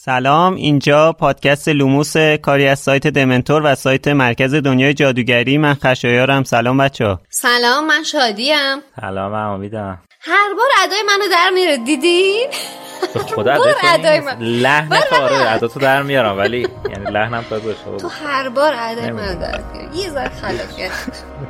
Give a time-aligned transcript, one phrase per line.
[0.00, 5.58] سلام اینجا پادکست لوموس کاری از سایت دمنتور و سایت مرکز دنیای جادوگری.
[5.58, 6.44] من خشایارم.
[6.44, 8.78] سلام بچه سلام من شادیم.
[9.00, 9.98] سلام من امیدم.
[10.20, 12.48] هر بار ادای منو در میره دیدین
[13.36, 13.56] خدا
[13.94, 17.60] ادای من لحن کاره ادا تو در میارم ولی یعنی لحنم تا
[17.98, 19.98] تو هر بار ادای منو در میاری.
[19.98, 20.90] یه ذره خلاف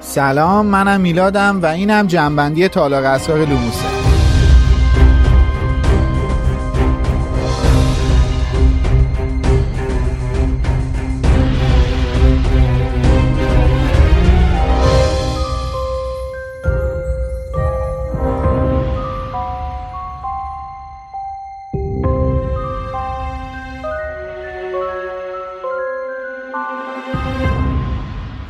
[0.00, 3.97] سلام منم میلادم و اینم جنبندی تالاق اسرار لوموسه.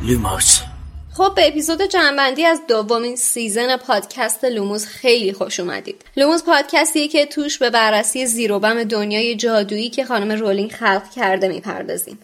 [0.09, 0.61] لوموس
[1.13, 6.01] خب به اپیزود جمع‌بندی از دومین season پادکست لوموس خیلی خوش اومدید.
[6.17, 12.19] لوموس پادکستیه که توش به بررسی زیروبم دنیای جادویی که خانم رولینگ خلق کرده می‌پردازیم.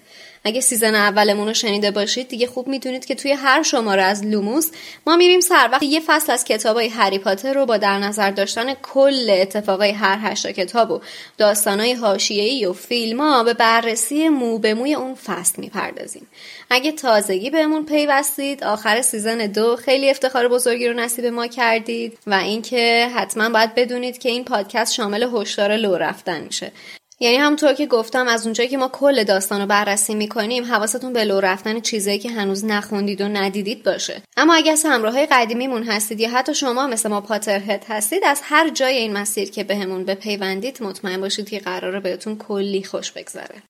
[0.48, 4.70] اگه season اولمون رو شنیده باشید دیگه خوب می‌دونید که توی هر شماره از لوموس
[5.08, 8.74] ما میریم سر وقت یه فصل از کتابای هری پاتر رو با در نظر داشتن
[8.74, 11.02] کل اتفاقای هر هشتا کتاب و
[11.38, 16.28] داستانای حاشیه‌ای و فیلم ها به بررسی مو به موی اون فصل می‌پردازیم.
[16.70, 22.34] اگه تازگی بهمون پیوستید آخر season دو خیلی افتخار بزرگی رو نصیب ما کردید و
[22.34, 26.72] اینکه حتما باید بدونید که این پادکست شامل هشدار لو رفتن میشه.
[27.20, 31.24] یعنی همونطور که گفتم از اونجایی که ما کل داستان رو بررسی می‌کنیم حواستون به
[31.24, 35.84] لو رفتن چیزایی که هنوز نخوندید و ندیدید باشه اما اگر از همراه های قدیمیمون
[35.84, 40.04] هستید یا حتی شما مثل ما Potterhead هستید از هر جای این مسیر که بهمون
[40.04, 43.64] به بپیوندید مطمئن باشید که قراره بهتون کلی خوش بگذره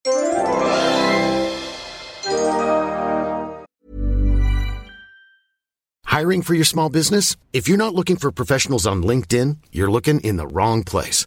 [6.16, 7.36] Hiring for your small business?
[7.52, 11.26] If you're not looking for professionals on LinkedIn, you're looking in the wrong place.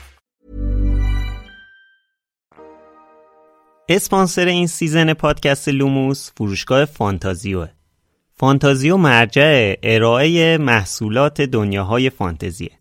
[3.95, 7.67] اسپانسر این سیزن پادکست لوموس فروشگاه فانتازیو
[8.33, 12.71] فانتازیو مرجع ارائه محصولات دنیاهای فانتزیه.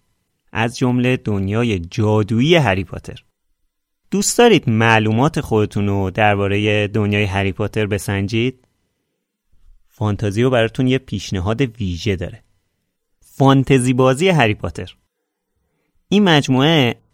[0.53, 3.25] از جمله دنیای جادویی هری پاتر.
[4.10, 8.65] دوست دارید معلومات خودتون رو درباره دنیای هری پاتر بسنجید؟
[9.88, 12.42] فانتازیو براتون یه پیشنهاد ویژه داره.
[13.21, 14.97] فانتزی بازی هری پاتر.
[16.09, 16.99] این مجموعه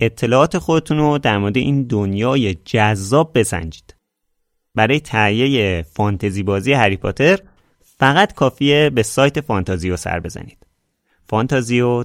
[0.00, 3.94] اطلاعات خودتون رو در مورد این دنیای جذاب بسنجید.
[4.74, 7.38] برای تهیه فانتزی بازی هری پاتر
[7.98, 10.58] فقط کافیه به سایت فانتازیو سر بزنید.
[11.28, 12.04] فانتازیو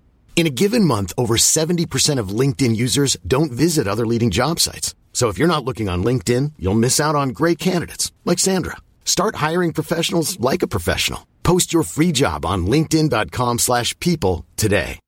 [0.40, 4.94] In a given month, over 70% of LinkedIn users don't visit other leading job sites.
[5.18, 8.76] So if you're not looking on LinkedIn, you'll miss out on great candidates like Sandra.
[9.06, 11.20] Start hiring professionals like a professional.
[11.42, 14.98] Post your free job on linkedin.com/people slash people today.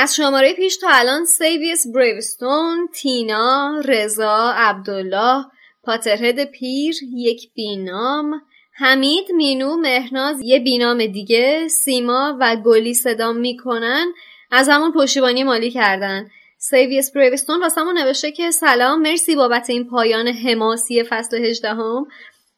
[0.00, 5.44] از شماره پیش تا الان سیویس بریوستون، تینا، رضا، عبدالله،
[5.84, 8.42] پاترهد پیر، یک بینام،
[8.75, 14.13] حمید، مینو، مهناز، یه بینام دیگه، سیما و گلی صدام می‌کنن.
[14.51, 16.29] از همون پشتیبانی مالی کردن.
[16.57, 22.07] سیویس بریوستون واسمون نوشته که سلام مرسی بابت این پایان حماسی فصل 18 هم.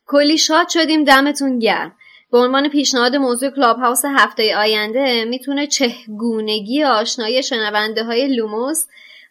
[0.08, 1.96] کلی شاد شدیم دمتون گرم.
[2.32, 8.86] به عنوان پیشنهاد موضوع کلاب هاوس هفته آینده می‌تونه چگونگی آشنایی شنونده های لوموس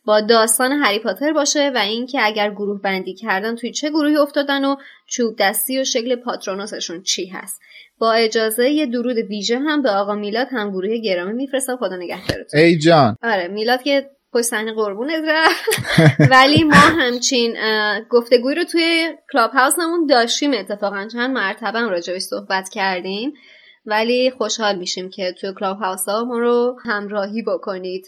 [0.04, 4.64] با داستان هری پاتر باشه و اینکه اگر گروه بندی کردن توی چه گروهی افتادن
[4.64, 7.60] و چوب دستی و شکل پاترونوسشون چی هست.
[7.98, 12.60] با اجازه یه درود ویژه هم به آقا میلاد هم گروه گرامی میفرستم خدا نگهدارتون.
[12.60, 13.16] ای جان.
[13.22, 15.70] آره میلاد که پشت صحنه قربونت رفت
[16.32, 17.56] ولی ما همچین
[18.10, 21.08] گفتگوی رو توی کلاب هاوسمون داشتیم اتفاقا.
[21.12, 23.32] چند مرتبه هم راجبش صحبت کردیم.
[23.86, 28.06] ولی خوشحال میشیم که توی کلاب هاوس ما رو همراهی بکنید.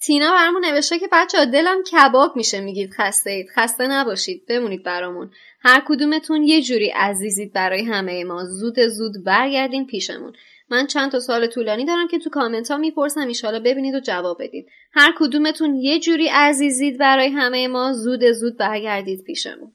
[0.00, 3.46] تینا برامون نوشته که بچه دلم کباب میشه میگید خسته اید.
[3.54, 4.46] خسته نباشید.
[4.48, 5.30] بمونید برامون.
[5.60, 8.44] هر کدومتون یه جوری عزیزید برای همه ما.
[8.44, 10.32] زود زود برگردین پیشمون.
[10.70, 13.28] من چند تا سوال طولانی دارم که تو کامنت ها می‌پرسم.
[13.28, 14.66] ایشالا ببینید و جواب بدید.
[14.92, 17.92] هر کدومتون یه جوری عزیزید برای همه ما.
[17.92, 19.72] زود زود برگردید پیشمون.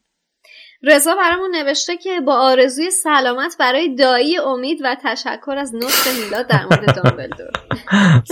[0.84, 6.48] رضا برامون نوشته که با آرزوی سلامت برای دایی امید و تشکر از نطق میلاد
[6.48, 7.52] در مورد دامبلدور.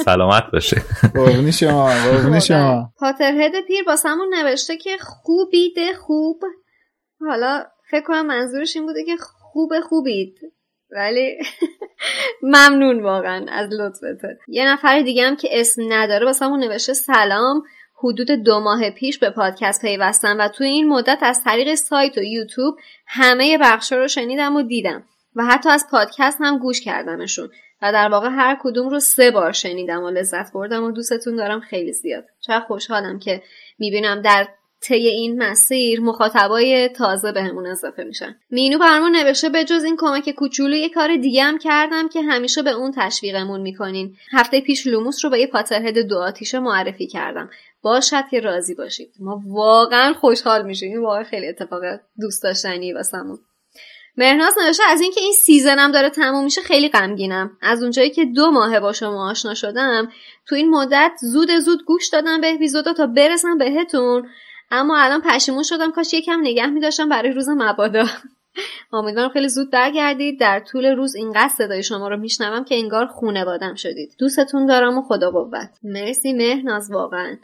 [0.06, 0.82] سلامت باشه.
[1.16, 2.94] قربونی شما قربونی شما.
[3.00, 6.42] پاترهد پیر باسمون نوشته که خوبید خوب.
[7.30, 9.18] حالا فکر کنم منظورش این بوده که
[9.52, 10.36] خوب خوبید.
[10.92, 11.38] ولی
[12.44, 17.64] ممنون واقعا از لطفته یه نفر دیگه هم که اسم نداره واسمون نوشته سلام.
[18.04, 22.24] حدود دو ماه پیش به پادکست پیوستم و توی این مدت از طریق سایت و
[22.24, 22.76] یوتیوب
[23.08, 25.04] همه بخشا رو شنیدم و دیدم
[25.36, 27.50] و حتی از پادکست هم گوش کردمشون
[27.82, 31.60] و در واقع هر کدوم رو سه بار شنیدم و لذت بردم و دوستتون دارم
[31.60, 32.26] خیلی زیاد.
[32.40, 33.42] چقدر خوشحالم که
[33.80, 34.48] می‌بینم در
[34.82, 38.36] طی این مسیر مخاطبای تازه بهمون اضافه میشن.
[38.50, 42.62] مینو برمون نوشته به جز این کمک کوچولو یه کار دیگه هم کردم که همیشه
[42.62, 44.16] به اون تشویقمون می‌کنین.
[44.32, 47.50] هفته پیش لوموس رو به یه پاترهد دو آتیشه معرفی کردم.
[47.82, 49.14] باشد که راضی باشید.
[49.20, 50.92] ما واقعا خوشحال میشیم.
[50.92, 51.82] این واقعا خیلی اتفاق
[52.20, 53.40] دوست داشتنی واسمون.
[54.18, 57.58] مهناز نوشته از اینکه این سیزنم داره تموم میشه خیلی غمگینم.
[57.62, 60.12] از اونجایی که دو ماهه با شما آشنا شدم
[60.48, 64.30] تو این مدت زود زود گوش دادم به اپیزودا تا برسم بهتون.
[64.72, 68.06] اما الان پشیمون شدم کاش یکم نگه میداشتم برای روز مبادا.
[68.94, 70.40] امیدوارم خیلی زود برگردید.
[70.40, 74.16] در طول روز اینقدر صدای شما رو میشنوم که انگار خونه بادم شدید.
[74.18, 75.70] دوستتون دارم و خدا قوت.
[75.84, 77.38] مرسی مهناز واقعا.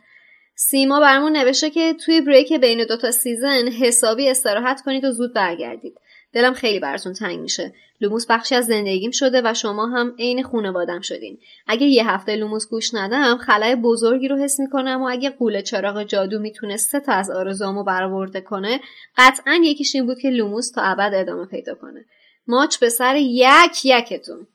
[0.55, 5.97] سیما برمون نوشته که توی break بین دوتا سیزن حسابی استراحت کنید و زود برگردید.
[6.35, 7.73] دلم خیلی براتون تنگ میشه.
[8.01, 11.37] لوموس بخشی از زندگیم شده و شما هم عین خونوادم شدین.
[11.67, 16.03] اگه یه هفته لوموس گوش ندم خلأ بزرگی رو حس می‌کنم و اگه غول چراغ
[16.03, 18.79] جادو می‌تونست سه تا از آرزوامو برآورده کنه
[19.17, 22.05] قطعا یکیش این بود که لوموس تا ابد ادامه پیدا کنه.
[22.47, 24.47] ماچ به سر یک یکتون.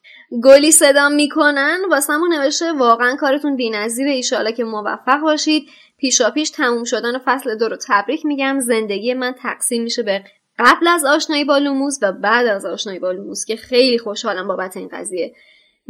[0.42, 5.68] گلی صدام می‌کنن واسمون نوشته واقعا کارتون بی‌نظیره ایشالا که موفق باشید.
[5.98, 8.60] پیشا پیش تموم شدن فصل دو رو تبریک میگم.
[8.60, 10.24] زندگی من تقسیم میشه به
[10.60, 14.76] قبل از آشنایی با لوموس و بعد از آشنایی با لوموس که خیلی خوشحالم بابت
[14.76, 15.34] این قضیه.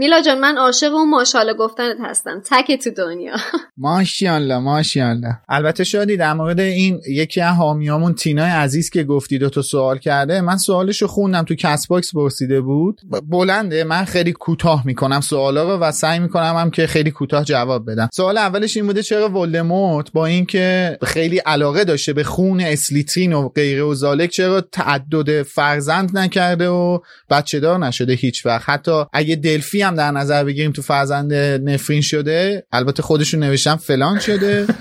[0.00, 2.42] میلاد جان من عاشق اون ماشاءالله گفتنت هستم.
[2.50, 3.36] تک تو دنیا.
[3.76, 9.50] ماشاءالله ماشاءالله البته شادی در مورد این یکی از حامیامون تینای عزیز که گفتی دو
[9.50, 13.00] تا سوال کرده من سوالشو خوندم تو کست‌باکس پرسیده بود.
[13.28, 17.90] بلنده من خیلی کوتاه می‌کنم سوالا رو و سعی می‌کنم هم که خیلی کوتاه جواب
[17.90, 18.08] بدم.
[18.12, 23.48] سوال اولش این بوده چرا ولدمورت با اینکه خیلی علاقه داشته به خون اسلیترین و
[23.48, 26.98] غیره و ذالک چرا تعدد فرزند نکرده و
[27.30, 31.34] بچه دار نشده هیچ وقت حتی اگه دلفی در نظر بگیریم تو فرزند
[31.70, 32.66] نفرین شده.
[32.72, 34.66] البته خودشون نوشتم فلان شده.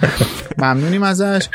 [0.57, 1.47] ممنونیم ازش.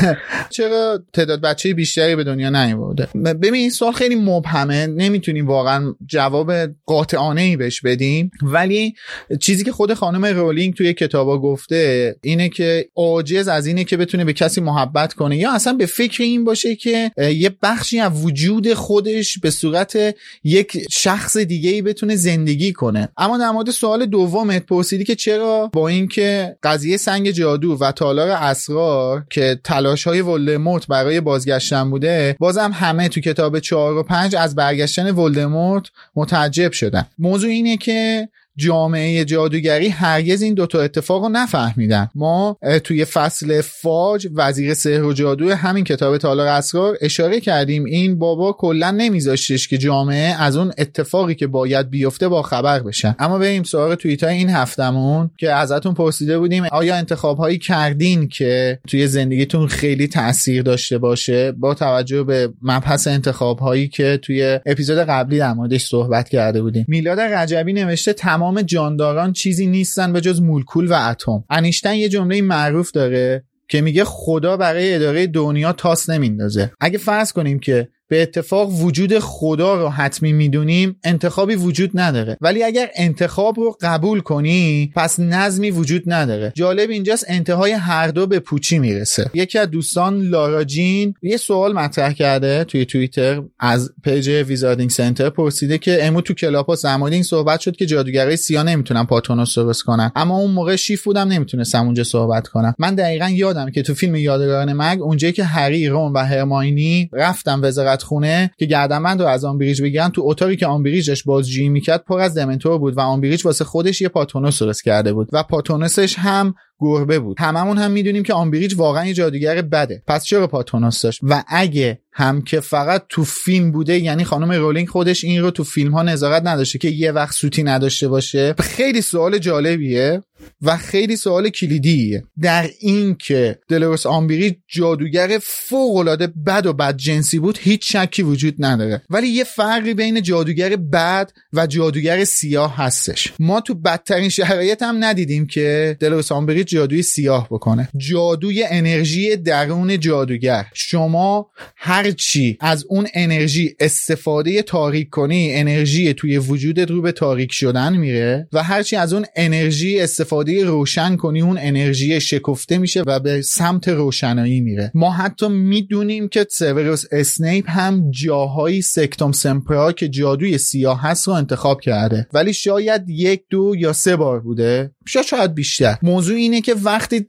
[0.56, 4.86] چرا تعداد بچه بیشتری به دنیا نیورده؟ ببین این سوال خیلی مبهمه.
[4.86, 6.52] نمی‌تونیم واقعا جواب
[6.86, 8.30] قاطعانه ای بهش بدیم.
[8.42, 8.94] ولی
[9.40, 14.24] چیزی که خود خانم رولینگ توی کتابا گفته اینه که عاجز از اینه که بتونه
[14.24, 15.36] به کسی محبت کنه.
[15.36, 20.14] یا اصلا به فکر این باشه که یه بخشی از وجود خودش به صورت
[20.44, 22.91] یک شخص دیگه ای بتونه زندگی کنه.
[23.16, 28.28] اما در مورد سوال دومت پرسیدی که چرا با اینکه قضیه سنگ جادو و تالار
[28.28, 34.36] اسرار که تلاش های ولدمورت برای بازگشتن بوده بازم همه تو کتاب 4 و 5
[34.36, 37.06] از برگشتن ولدمورت متعجب شدن.
[37.18, 42.08] موضوع اینه که جامعه جادوگری هرگز این دوتا اتفاق رو نفهمیدن.
[42.14, 47.84] ما توی فصل فاج وزیر سحر و جادو همین کتاب تالار اسرار اشاره کردیم.
[47.84, 53.14] این بابا کلا نمیذاشتش که جامعه از اون اتفاقی که باید بیفته با خبر بشن
[53.18, 58.78] اما بریم سراغ توییت این هفتمون که ازتون پرسیده بودیم آیا انتخاب هایی کردین که
[58.88, 64.98] توی زندگیتون خیلی تاثیر داشته باشه؟ با توجه به مبحث انتخاب هایی که توی اپیزود
[64.98, 66.84] قبلی در موردش صحبت کرده بودیم.
[66.88, 71.44] میلاد رجبی نوشته تمام جانداران چیزی نیستن به جز مولکول و اتم.
[71.50, 76.72] انیشتین یه جمله معروف داره که میگه خدا برای اداره دنیا تاس نمیندازه.
[76.80, 82.36] اگه فرض کنیم که به اتفاق وجود خدا رو حتمی می‌دونیم انتخابی وجود نداره.
[82.40, 86.52] ولی اگر انتخاب رو قبول کنی پس نظمی وجود نداره.
[86.54, 89.30] جالب اینجاست انتهای هر دو به پوچی می‌رسه.
[89.34, 95.78] یکی از دوستان لاراجین یه سوال مطرح کرده توی توییتر از پیج ویزاردینگ سنتر پرسیده
[95.78, 100.12] که اومو تو کلابا زمانی این صحبت شد که جادوگرای سیاه نمی‌تونن پاترونوس درست کنن.
[100.16, 102.74] اما اون موقع شیفت بودم نمی‌تونستم اونجا صحبت کنم.
[102.78, 107.60] من دقیقا یادم که تو فیلم یادگاران مرگ اونجایی که هری رون و هرماینی رفتن
[107.62, 112.20] وزارت خونه که گردنبند رو از آمبریج بگیرن تو اتاقی که آمبریج بازجویی می‌کرد پر
[112.20, 116.54] از دمنتور بود و آمبریج واسه خودش یه پاترونوس درست کرده بود و پاترونوسش هم
[116.82, 117.40] گربه بود.
[117.40, 120.02] هممون هم می‌دونیم که آمبریج واقعا یه جادوگر بده.
[120.06, 124.88] پس چرا پاترونوس داشت؟ و اگه هم که فقط تو فیلم بوده یعنی خانم رولینگ
[124.88, 129.00] خودش این رو تو فیلم ها نظارت نداشته که یه وقت سوتی نداشته باشه خیلی
[129.00, 130.22] سوال جالبیه
[130.62, 132.24] و خیلی سوال کلیدیه.
[132.40, 138.22] در این که دلورس آمبریج جادوگر فوق العاده بد و بد جنسی بود هیچ شکی
[138.22, 139.02] وجود نداره.
[139.10, 143.32] ولی یه فرقی بین جادوگر بد و جادوگر سیاه هستش.
[143.38, 147.88] ما تو بدترین شرایط هم ندیدیم که دلورس آمبریج جادوی سیاه بکنه.
[147.96, 150.66] جادوی انرژی درون جادوگر.
[150.74, 157.96] شما هرچی از اون انرژی استفاده تاریک کنی انرژی توی وجودت رو به تاریک شدن
[157.96, 163.42] میره و هرچی از اون انرژی استفاده روشن کنی اون انرژی شکفته میشه و به
[163.42, 164.90] سمت روشنایی میره.
[164.94, 171.80] ما حتی می‌دونیم که سیوروس اسنیپ هم جاهایی سکتوم‌سمپرا که جادوی سیاه هست رو انتخاب
[171.80, 172.26] کرده.
[172.32, 174.90] ولی شاید یک دو یا سه بار بوده.
[175.06, 175.96] شاید بیشتر.
[176.02, 177.26] موضوع اینه که وقتی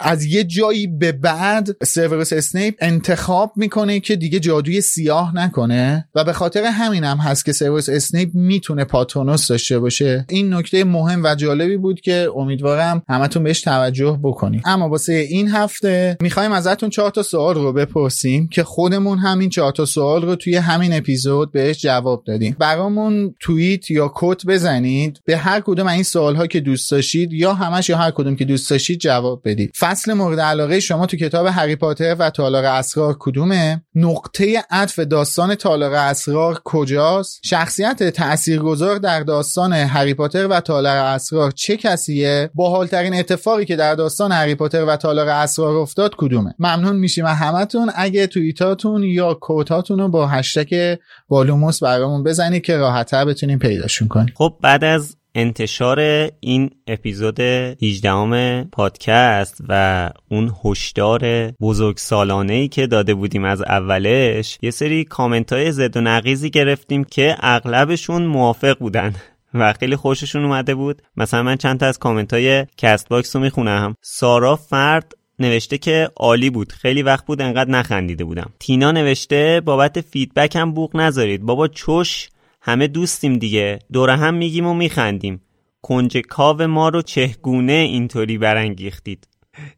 [0.00, 6.24] از یه جایی به بعد سیوروس اسنیپ انتخاب می‌کنه که دیگه جادوی سیاه نکنه و
[6.24, 10.26] به خاطر همین هم هست که سیوروس اسنیپ می‌تونه پاترونوس داشته باشه.
[10.28, 15.48] این نکته مهم و جالبی بود که امیدوارم همتون بهش توجه بکنیم اما واسه این
[15.48, 20.36] هفته می‌خوایم ازتون چهار تا سوال رو بپرسیم که خودمون همین چهار تا سوال رو
[20.36, 22.56] توی همین اپیزود بهش جواب دادیم.
[22.58, 25.20] برامون توییت یا quote بزنید.
[25.24, 28.44] به هر کدوم این سوال ها که دوست داشتید یا همش یا هر کدوم که
[28.44, 29.72] دوست داشتید جواب بدید.
[29.78, 35.54] فصل مورد علاقه شما تو کتاب هری پاتر و تالار اسرار کدومه؟ نقطه عطف داستان
[35.54, 43.14] تالار اسرار کجاست؟ شخصیت تاثیرگذار در داستان هری پاتر و تالار اسرار چه کسیه؟ باحالترین
[43.14, 47.90] اتفاقی که در داستان هری پاتر و تالار اسرار افتاد کدومه؟ ممنون میشیم همتون.
[47.94, 50.96] اگه توییتاتون یا quote اتون رو با هشتگ
[51.28, 54.34] با لوموس برامون بزنید که راحتتر بتونیم پیداشون کنیم.
[54.36, 56.00] خب بعد از انتشار
[56.40, 64.58] این اپیزود 18 پادکست و اون هشدار بزرگ سالانه ای که داده بودیم از اولش
[64.62, 69.14] یه سری کامنت های ضد و نقیضی گرفتیم که اغلبشون موافق بودن
[69.54, 71.02] و خیلی خوششون اومده بود.
[71.16, 73.96] مثلا من چند تا از کامنت های Castbox رو می‌خونم.
[74.00, 76.72] سارا فرد نوشته که عالی بود.
[76.72, 78.50] خیلی وقت بود انقدر نخندیده بودم.
[78.58, 81.42] تینا نوشته بابت فیدبک هم بوق نذارید.
[81.42, 82.28] بابا چش
[82.66, 83.78] همه دوستیم دیگه.
[83.92, 85.40] دور هم میگیم و میخندیم.
[85.82, 89.28] کنج کاو ما رو چهگونه اینطوری برانگیختید.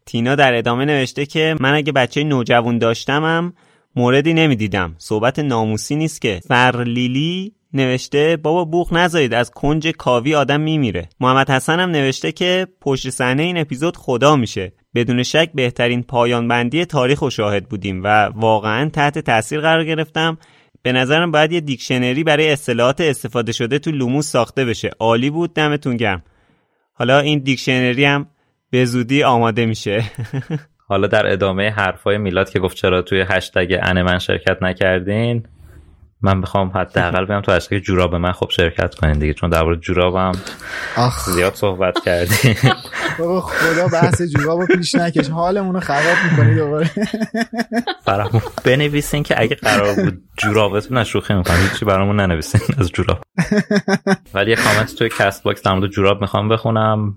[0.06, 3.52] تینا در ادامه نوشته که من اگه بچه نوجوان داشتمم
[3.96, 4.94] موردی نمی‌دیدم.
[4.98, 6.40] صحبت ناموسی نیست که.
[6.48, 11.08] فرلیلی نوشته بابا بوخ نذارید از کنج کاوی آدم میمیره.
[11.20, 14.72] محمد حسن هم نوشته که پشت صحنه این اپیزود خدا میشه.
[14.94, 20.38] بدون شک بهترین پایان بندی تاریخ و شاهد بودیم و واقعا تحت تاثیر قرار گرفتم.
[20.86, 24.90] به نظرم باید یه دیکشنری برای اصطلاحات استفاده شده تو لوموس ساخته بشه.
[24.98, 26.22] عالی بود دمتون گرم.
[26.92, 28.26] حالا این دیکشنری هم
[28.70, 30.04] به زودی آماده میشه.
[30.88, 35.46] حالا در ادامه حرفای میلاد که گفت چرا توی هشتگ ان من شرکت نکردین؟
[36.26, 40.32] من می‌خوام حداقل بیام تو هشتگ جوراب من خب شرکت کنین دیگه چون درباره جورابم
[41.26, 42.56] زیاد صحبت کردیم
[43.18, 45.28] بابا خدا بحث جورابو پیش نکش.
[45.28, 46.90] حالمون رو خراب می‌کنی دوباره.
[48.06, 51.56] برامون بنویسین که اگه قرار بود جورابتون شوخی می‌کنم.
[51.56, 53.18] هیچی برامون ننویسین از جوراب.
[54.34, 57.16] ولی یه کامنت توی Castbox در مورد جوراب می‌خوام بخونم.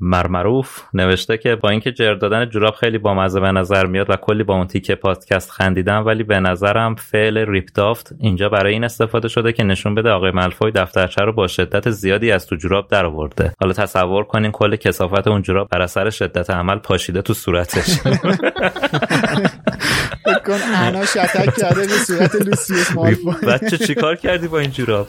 [0.00, 4.42] مرمروف نوشته که با اینکه جر دادن جوراب خیلی بامزه به نظر میاد و کلی
[4.42, 9.28] با اون تیکه پادکست خندیدم ولی به نظرم فعل ripped off اینجا برای این استفاده
[9.28, 13.04] شده که نشون بده آقای ملفوی دفترچه رو با شدت زیادی از تو جوراب در
[13.04, 17.98] آورده حالا تصور کنین کل کثافت اون جوراب بر اثر شدت عمل پاشیده تو صورتش.
[20.48, 22.96] کن انا شتک کرده به صورت لوسیوس
[23.48, 25.06] بچه چیکار کردی با این جوراب؟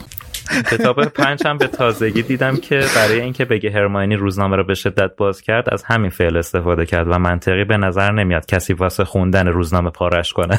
[0.71, 5.15] کتاب پنج هم به تازگی دیدم که برای اینکه بگه هرماینی روزنامه رو به شدت
[5.17, 9.47] باز کرد از همین فعل استفاده کرد و منطقی به نظر نمیاد کسی واسه خوندن
[9.47, 10.57] روزنامه پارش کنه.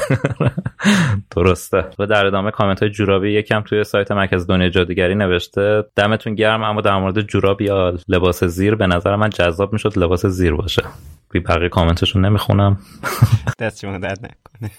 [1.35, 1.85] درسته.
[1.99, 6.63] و در ادامه کامنت های جورابی یکم توی سایت مرکز دنیا جادوگری نوشته دمتون گرم
[6.63, 10.83] اما در مورد جوراب یا لباس زیر به نظر من جذاب می‌شد لباس زیر باشه.
[11.31, 12.77] بی بقیه کامنتشون نمی‌خونم.
[13.59, 14.71] دست شما درد نکنه.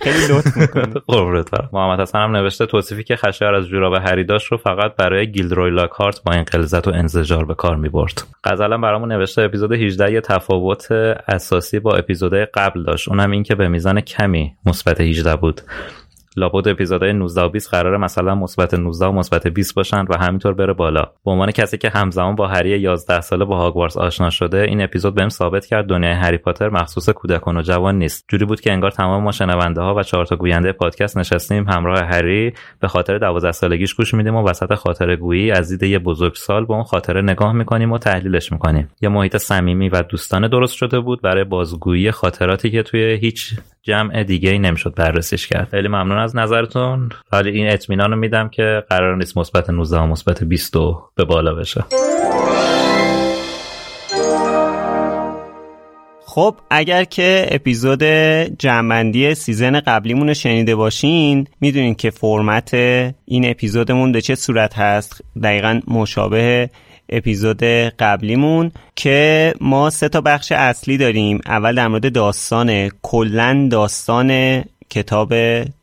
[0.00, 1.68] خیلی لطف می‌کنه قربونت برم.
[1.72, 5.70] محمد حسن هم نوشته توصیفی که خشایار از جوراب هری داشت رو فقط برای گیلدروی
[5.70, 8.22] لاکارت با این قلزت و انزجار به کار می‌برد.
[8.44, 10.92] غزلا برامون نوشته اپیزود 18 یه تفاوت
[11.28, 13.08] اساسی با اپیزودهای قبل داشت.
[13.08, 15.60] اونم این که به میزان کمی مثبت 18 بود.
[16.38, 20.54] لابد اپیزودهای 19 و 20 قراره مثلا مثبت 19 و مثبت 20 باشن و همینطور
[20.54, 21.02] بره بالا.
[21.24, 25.14] به عنوان کسی که همزمان با هری 11 ساله با هاگوارتس آشنا شده این اپیزود
[25.14, 28.24] بهم ثابت کرد دنیای هری پاتر مخصوص کودکان و جوان نیست.
[28.28, 32.00] جوری بود که انگار تمام ما شنونده ها و چهار تا گوینده پادکست نشستیم همراه
[32.00, 32.52] هری.
[32.80, 36.74] به خاطر 12 سالگیش گوش میدیم و وسط خاطره گویی از دید یه بزرگسال به
[36.74, 38.90] اون خاطره نگاه می‌کنیم و تحلیلش می‌کنیم.
[39.00, 44.22] یه محیط صمیمی و دوستانه درست شده بود برای بازگویی خاطراتی که توی هیچ جمع
[44.22, 45.68] دیگه ای نمی‌شد بررسیش کرد.
[45.70, 47.08] خیلی ممنون از نظرتون.
[47.32, 50.72] ولی این اطمینان رو میدم که قرار نیست مثبت 19 و مثبت 20
[51.14, 51.84] به بالا بشه.
[56.26, 58.02] خب اگر که اپیزود
[58.58, 62.74] جمعندی سیزن قبلیمون رو شنیده باشین می‌دونین که فرمت
[63.24, 65.24] این اپیزودمون به چه صورت هست.
[65.42, 66.70] دقیقا مشابه
[67.08, 67.62] اپیزود
[67.98, 71.40] قبلیمون که ما سه تا بخش اصلی داریم.
[71.46, 75.34] اول در مورد داستان کلا داستان کتاب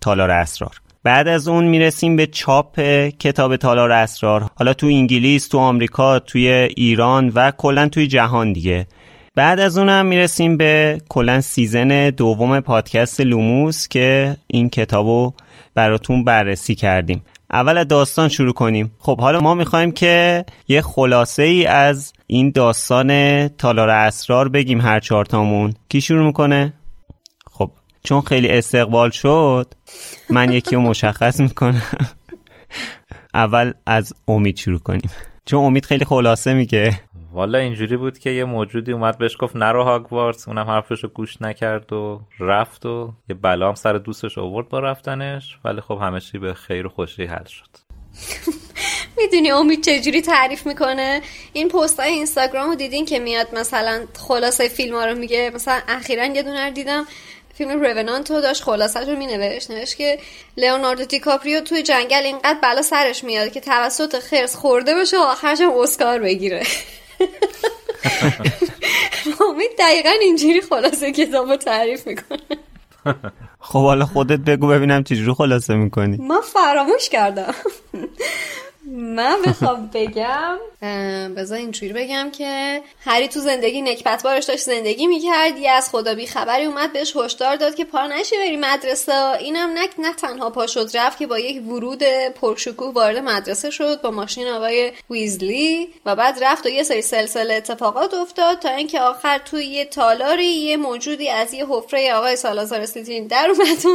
[0.01, 0.81] تالار اسرار.
[1.03, 2.79] بعد از اون می‌رسیم به چاپ
[3.19, 4.49] کتاب تالار اسرار.
[4.55, 8.87] حالا تو انگلیس تو آمریکا توی ایران و کلا توی جهان دیگه.
[9.35, 15.33] بعد از اون هم می‌رسیم به کلا season دوم پادکست لوموس که این کتابو
[15.75, 17.23] براتون بررسی کردیم.
[17.51, 18.91] اول داستان شروع کنیم.
[18.99, 24.99] خب حالا ما می‌خوایم که یه خلاصه ای از این داستان تالار اسرار بگیم هر
[24.99, 26.73] چهارتامون کی شروع می‌کنه؟
[27.51, 27.71] خب
[28.03, 29.73] چون خیلی استقبال شد
[30.29, 31.81] من یکی رو مشخص می‌کنم.
[33.33, 35.09] اول از امید شروع کنیم.
[35.45, 36.99] چون امید خیلی خلاصه میگه.
[37.35, 41.41] والا اینجوری بود که یه موجودی اومد بهش گفت نرو هاگوارتس اونم حرفش رو گوش
[41.41, 46.19] نکرد و رفت و یه بلا هم سر دوستش آورد با رفتنش ولی خب همه
[46.19, 47.67] چی به خیر و خوشی حل شد.
[49.17, 51.21] می‌دونی امید چجوری تعریف می‌کنه؟
[51.53, 55.81] این پست های اینستاگرام رو دیدین که میاد مثلا خلاصه فیلم ها رو میگه؟ مثلا
[55.87, 57.05] اخیرا یه دونه دیدم
[57.53, 60.19] فیلم رونانتو داشت خلاصش رو مینوشت نوشت که
[60.57, 65.59] لئوناردو دیکاپریو توی جنگل اینقدر بلا سرش میاد که توسط خرس خورده بشه و آخرش
[65.61, 66.63] اسکار بگیره.
[69.49, 72.39] امید دقیقا اینجوری خلاصه کتاب رو تعریف می‌کنه.
[73.59, 76.17] خب حالا خودت بگو ببینم چجوری خلاصه می‌کنی.
[76.17, 77.53] من فراموش کردم.
[78.95, 80.57] من بخوام بگم
[81.35, 86.15] بذار اینجوری بگم که هری تو زندگی نکبت بارش داشت زندگی می‌کرد یه از خدا
[86.15, 89.31] بی خبری اومد بهش هشدار داد که پا نشی بری مدرسه.
[89.39, 92.03] اینم نه نه تنها پا شد رفت که با یک ورود
[92.41, 97.53] پرشکوه وارد مدرسه شد با ماشین آقای ویزلی و بعد رفت و یه سری سلسله
[97.53, 102.81] اتفاقات افتاد تا اینکه آخر توی یه تالاری یه موجودی از یه حفره آقای سالازار
[102.81, 103.85] استیتین در اومد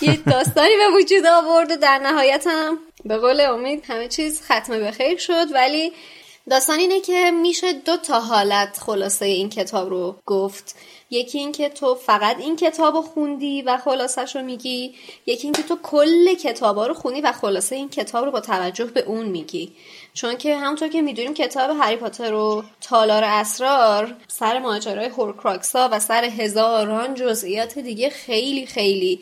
[0.00, 4.80] یه داستانی به وجود آورد و در نهایت هم به قول امید همه چیز ختم
[4.80, 5.92] به خیر شد ولی
[6.50, 10.76] داستان اینه که میشه دو تا حالت خلاصه این کتاب رو گفت.
[11.10, 14.94] یکی اینکه تو فقط این کتاب رو خوندی و خلاصش رو میگی
[15.26, 19.00] یکی اینکه تو کل کتابا رو خوندی و خلاصه این کتاب رو با توجه به
[19.00, 19.72] اون میگی.
[20.16, 26.00] چون که همونطور که می‌دونیم کتاب هری پاتر و تالار اسرار سر ماجرای هورکراکسا و
[26.00, 29.20] سر هزاران جزئیات دیگه خیلی خیلی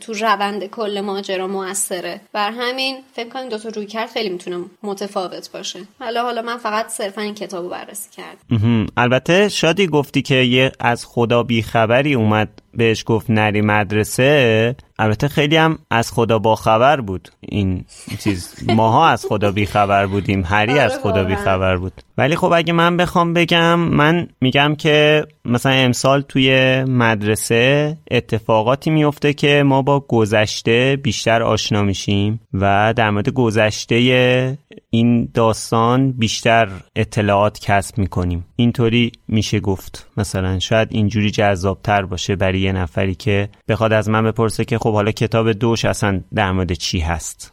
[0.00, 2.20] تو روند کل ماجرا موثره.
[2.32, 5.80] بر همین فکر کنم دو تا روی کرد خیلی می‌تونه متفاوت باشه.
[6.00, 8.86] حالا حالا من فقط صرفا این کتاب رو بررسی کردم.
[8.96, 15.56] البته شادی گفتی که یه از خدا بیخبری اومد بهش گفت نری مدرسه البته خیلی
[15.56, 17.84] هم از خدا باخبر بود این
[18.18, 21.24] چیز ماها از خدا بیخبر بودیم هری آره از خدا واقعا.
[21.24, 27.96] بیخبر بود ولی خب اگه من بخوام بگم من میگم که مثلا امسال توی مدرسه
[28.10, 34.58] اتفاقاتی میفته که ما با گذشته بیشتر آشنا میشیم و در مورد گذشته
[34.90, 38.46] این داستان بیشتر اطلاعات کسب می‌کنیم.
[38.56, 40.10] اینطوری میشه گفت.
[40.16, 44.92] مثلا شاید اینجوری جذابتر باشه برای یه نفری که بخواد از من بپرسه که خب
[44.92, 47.52] حالا کتاب دوش اصلا در مورد چی هست.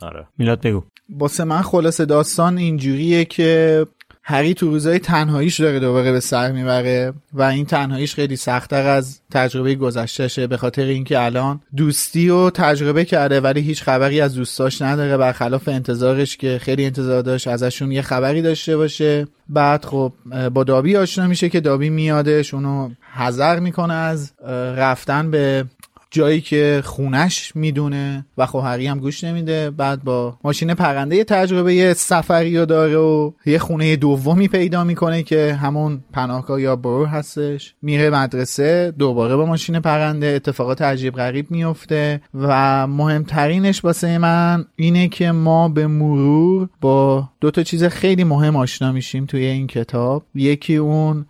[0.00, 0.26] آره.
[0.38, 0.82] میلاد بگو.
[1.10, 3.86] واسه من خلاصه داستان اینجوریه که
[4.30, 9.20] هری تو روزای تنهاییش داره دوباره به سر می‌بره و این تنهاییش خیلی سختتر از
[9.30, 14.82] تجربه گذشتهشه به خاطر اینکه الان دوستی رو تجربه کرده ولی هیچ خبری از دوستاش
[14.82, 15.16] نداره.
[15.16, 19.26] برخلاف انتظارش که خیلی انتظار داشت ازشون یه خبری داشته باشه.
[19.48, 20.12] بعد خب
[20.54, 22.54] با دابی آشنا میشه که دابی میادش.
[22.54, 24.32] اونو حذر می‌کنه از
[24.76, 25.64] رفتن به
[26.10, 29.70] جایی که خونش می‌دونه و خب هری هم گوش نمیده.
[29.70, 35.22] بعد با ماشین پرنده یه تجربه سفری رو داره و یه خونه دومی پیدا می‌کنه
[35.22, 37.74] که همون پناهگاه یا برو هستش.
[37.82, 45.08] میره مدرسه دوباره با ماشین پرنده اتفاقات عجیب غریب میفته و مهمترینش واسه من اینه
[45.08, 50.22] که ما به مرور با دو تا چیز خیلی مهم آشنا میشیم توی این کتاب.
[50.34, 51.26] یکی اون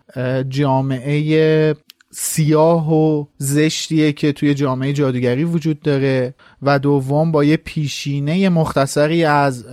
[0.49, 1.75] جامعه
[2.13, 9.23] سیاه و زشتیه که توی جامعه جادوگری وجود داره و دوم با یه پیشینه مختصری
[9.23, 9.65] از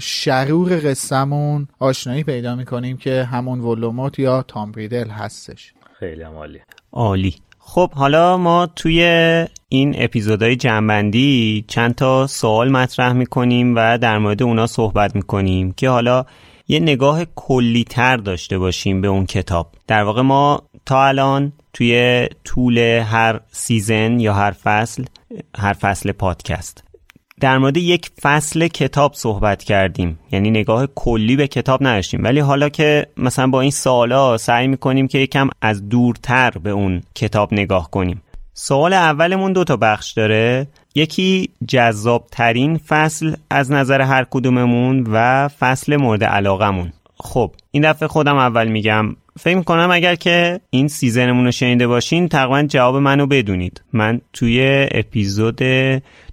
[0.00, 5.72] شرور قصهمون آشنایی پیدا می‌کنیم که همون ولوموت یا تام ریدل هستش.
[6.00, 6.58] خیلی عالی.
[6.92, 7.34] عالی.
[7.58, 9.02] خب حالا ما توی
[9.68, 15.88] این اپیزودهای جنبندی چند تا سوال مطرح می‌کنیم و در مورد اونا صحبت می‌کنیم که
[15.88, 16.24] حالا
[16.68, 19.72] یه نگاه کلی تر داشته باشیم به اون کتاب.
[19.86, 25.04] در واقع ما تا الان توی طول هر season یا هر فصل
[25.58, 26.84] هر فصل پادکست.
[27.40, 30.18] در مورد یک فصل کتاب صحبت کردیم.
[30.32, 32.24] یعنی نگاه کلی به کتاب نداشتیم.
[32.24, 37.02] ولی حالا که مثلا با این سوالا سعی می‌کنیم که یکم از دورتر به اون
[37.14, 38.22] کتاب نگاه کنیم.
[38.54, 40.66] سوال اولمون دو تا بخش داره.
[40.94, 48.08] یکی جذاب ترین فصل از نظر هر کدوممون و فصل مورد علاقمون خب این دفعه
[48.08, 53.26] خودم اول میگم فکر کنم اگر که این سیزنمون رو شنیده باشین تقریبا جواب منو
[53.26, 53.82] بدونید.
[53.92, 55.58] من توی اپیزود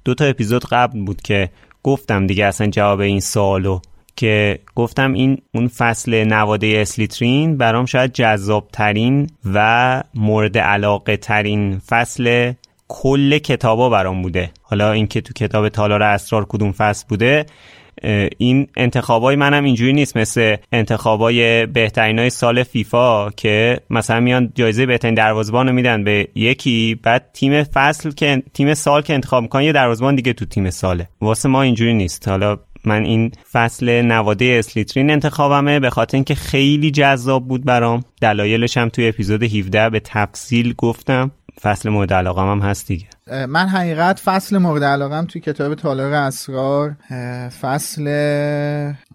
[0.06, 1.50] دو تا اپیزود قبل بود که
[1.84, 3.80] گفتم دیگه اصلا جواب این سوالو
[4.16, 11.80] که گفتم این اون فصل نواده اسلیترین برام شاید جذاب ترین و مورد علاقه ترین
[11.80, 12.54] فصل
[12.88, 14.52] کل کتابا برام بوده.
[14.62, 17.46] حالا اینکه تو کتاب تالار اسرار کدوم فصل بوده
[18.38, 20.18] این انتخابای منم اینجوری نیست.
[20.18, 26.28] مثل انتخابای بهترین های سال فیفا که مثلا میان جایزه بهترین دروازبان رو میدن به
[26.36, 30.70] یکی بعد تیم فصل که تیم سال که انتخاب می‌کنن یه دروازبان دیگه تو تیم
[30.70, 31.08] ساله.
[31.22, 32.28] واسه ما اینجوری نیست.
[32.28, 38.04] حالا من این فصل نواده اسلیترین انتخابمه به خاطر اینکه خیلی جذاب بود برام.
[38.22, 41.32] دلایلش هم توی اپیزود 17 به تفصیل گفتم.
[41.62, 43.06] فصل مورد علاقم هم هست دیگه.
[43.48, 46.96] من حقیقت فصل مورد علاقم توی کتاب تالار اسرار
[47.62, 48.04] فصل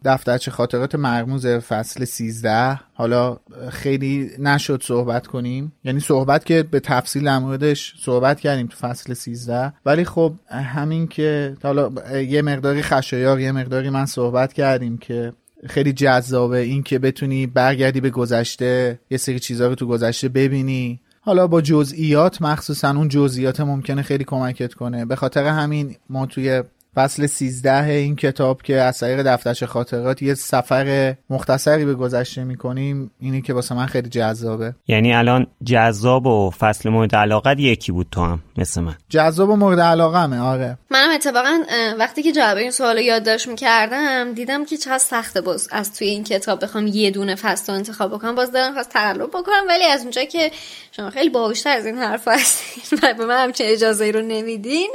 [0.05, 3.37] دفترچه خاطرات مرموز فصل 13 حالا
[3.71, 5.73] خیلی نشد صحبت کنیم.
[5.85, 11.07] یعنی صحبت که به تفصیل در موردش صحبت کردیم تو فصل 13 ولی خب همین
[11.07, 15.33] که حالا یه مقداری خشایار یه مقداری من صحبت کردیم که
[15.67, 21.01] خیلی جذابه این که بتونی برگردی به گذشته یه سری چیزها رو تو گذشته ببینی.
[21.29, 25.05] حالا با جزئیات مخصوصا اون جزئیات ممکنه خیلی کمکت کنه.
[25.05, 26.63] به خاطر همین ما توی
[26.99, 33.11] فصل 13 این کتاب که از طریق دفترچه خاطرات یه سفر مختصری به گذشته می‌کنیم
[33.21, 34.75] اینی که واسه من خیلی جذابه.
[34.89, 38.95] یعنی الان جذاب و فصل مورد علاقت یکی بود تو هم مثل من.
[39.09, 40.79] جذاب و مورد علاقمه آره.
[40.91, 41.59] منم اتفاقا
[41.99, 46.25] وقتی که جواب این سوال یادداشت می‌کردم دیدم که چقدر سخته باز از توی این
[46.25, 48.35] کتاب بخوام یه دونه فصل رو انتخاب بکنم.
[48.35, 50.51] باز دارم خواست تقلب بکنم ولی از اونجا که
[50.93, 54.91] شما خیلی باهوشتر از این حرفا هستین و به من همچین اجازه رو نمیدین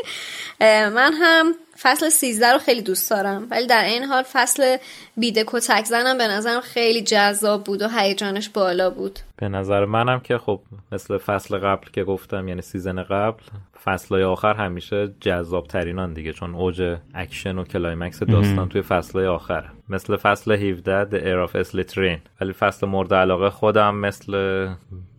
[0.62, 1.54] من هم
[1.84, 3.48] فصل 13 رو خیلی دوست دارم.
[3.52, 4.78] ولی در این حال فصل
[5.18, 9.20] بید کتک زنم به نظرم خیلی جذاب بود و هیجانش بالا بود.
[9.38, 13.44] به نظر منم که خب مثل فصل قبل که گفتم یعنی season قبل
[13.84, 19.66] فصلهای آخر همیشه جذاب ترینان دیگه چون اوج اکشن و climax داستان توی فصلهای آخر.
[19.90, 24.68] مثل فصل 17 The Heir of Slytherin ولی فصل مورد علاقه خودم مثل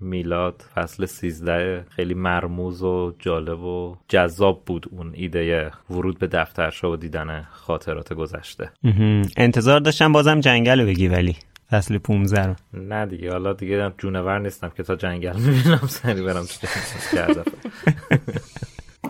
[0.01, 6.91] میلاد فصل 13 خیلی مرموز و جالب و جذاب بود اون ایده ورود به دفترشا
[6.91, 8.71] و دیدن خاطرات گذشته.
[9.37, 11.37] انتظار داشتم بازم جنگل رو بگی ولی.
[11.75, 12.55] فصل 15 رو.
[12.73, 16.67] نه دیگه حالا دیگه جونور نیستم که تا جنگل می‌بینم سری برم تو
[17.13, 17.43] جنگل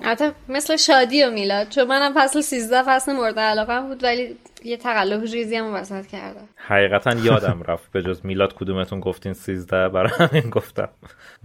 [0.03, 4.77] حتی مثل شادی و میلاد چون منم فصل 13 فصل مورد علاقه بود ولی یه
[4.77, 6.49] تقلب ریزی هم وسط کردم.
[6.57, 10.89] حقیقتا یادم رفت به جز میلاد کدومتون گفتین 13 برای همین گفتم.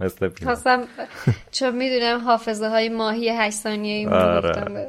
[0.00, 0.82] مثل خواستم
[1.50, 4.88] چون می‌دونم حافظه های ماهی 8 ثانیه این آره.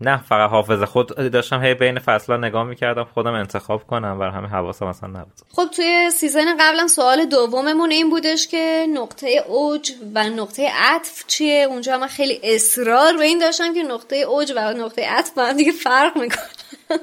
[0.00, 4.48] نه فقط حافظ خود داشتم هی بین فصلا نگاه می‌کردم خودم انتخاب کنم بر همه
[4.48, 5.32] حواسم اصلا نبود.
[5.52, 11.66] خب توی سیزن قبلا سوال دوممون این بودش که نقطه اوج و نقطه عطف چیه؟
[11.70, 15.56] اونجا من خیلی اصرار به این داشتم که نقطه اوج و نقطه عطف با هم
[15.56, 16.46] دیگه فرق می‌کنن.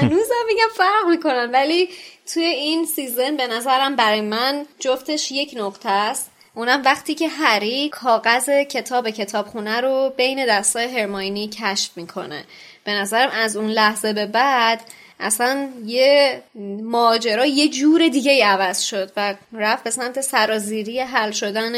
[0.00, 1.88] هنوزم میگم فرق می‌کنن ولی
[2.34, 6.30] توی این سیزن به نظرم برای من جفتش یک نقطه است.
[6.54, 12.44] اونم وقتی که هری کاغذ کتاب کتابخونه رو بین دستای هرماینی کشف می‌کنه.
[12.84, 14.80] به نظرم از اون لحظه به بعد
[15.20, 16.42] اصلا یه
[16.82, 21.72] ماجرا یه جور دیگه عوض شد و رفت به سمت سرازیری حل شدن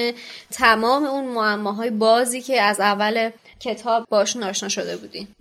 [0.51, 3.31] تمام اون معماهای بازی که از اول
[3.61, 5.35] کتاب باش آشنا شده بودیم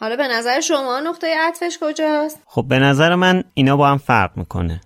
[0.00, 4.30] حالا به نظر شما نقطه عطفش کجاست؟ خب به نظر من اینا با هم فرق
[4.36, 4.80] می‌کنه.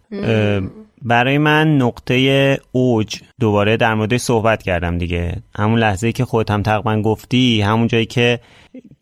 [1.06, 5.42] برای من نقطه اوج دوباره در مورد صحبت کردم دیگه.
[5.56, 8.40] همون لحظه که خودت هم تقریبا گفتی همون جایی که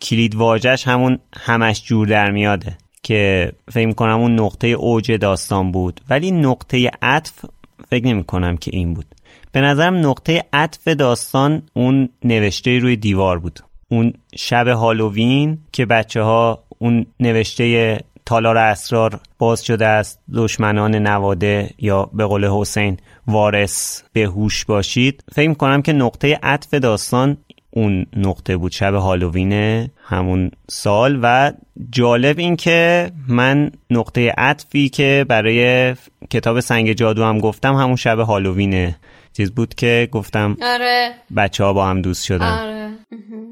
[0.00, 6.00] کلید واجش همون همش جور در میاده که فکر کنم اون نقطه اوج داستان بود.
[6.10, 7.32] ولی نقطه عطف
[7.90, 9.06] فکر نمی کنم که این بود.
[9.52, 13.60] به نظرم نقطه عطف داستان اون نوشته روی دیوار بود.
[13.88, 20.18] اون شب هالووین که بچه ها اون نوشته تالار اسرار باز شده است.
[20.34, 25.24] دشمنان نواده یا به قول حسین وارث به هوش باشید.
[25.32, 27.36] فکر کنم که نقطه عطف داستان
[27.70, 28.72] اون نقطه بود.
[28.72, 29.52] شب هالووین
[30.04, 31.18] همون سال.
[31.22, 31.52] و
[31.90, 35.94] جالب این که من نقطه عطفی که برای
[36.30, 38.96] کتاب سنگ جادو هم گفتم همون شب هالووینه
[39.32, 41.14] چیز بود که گفتم آره.
[41.36, 42.58] بچه ها با هم دوست شدن.
[42.58, 42.90] آره.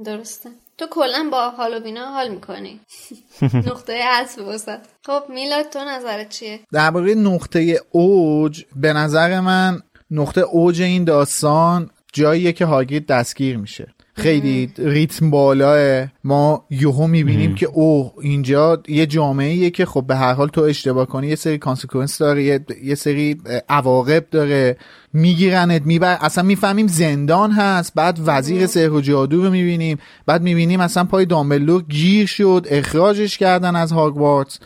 [0.04, 0.48] درسته.
[0.82, 2.80] تو کلا با هالووینا حال می‌کنی.
[3.68, 10.40] نقطه عطف وسط خب میلاد تو نظرت چیه؟ درباره نقطه اوج به نظر من نقطه
[10.40, 13.94] اوج این داستان جاییه که هاگرید دستگیر میشه.
[14.14, 16.08] خیلی ریتم بالاه.
[16.24, 21.06] ما یهو می‌بینیم که اوه اینجا یه جامعه که خب به هر حال تو اشتباه
[21.06, 24.76] کنی یه سری consequence داره یه, یه سری عواقب داره.
[25.12, 30.80] میگیرنت میبر اصلا می‌فهمیم زندان هست بعد وزیر سحر و جادو رو می‌بینیم بعد می‌بینیم
[30.80, 34.58] اصلا پای دامبلور گیر شد اخراجش کردن از هاگوارتس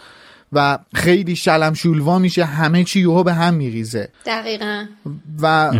[0.52, 4.08] و خیلی شلم شولوا میشه همه چی یهو به هم میریزه.
[4.26, 4.84] دقیقا.
[5.42, 5.72] و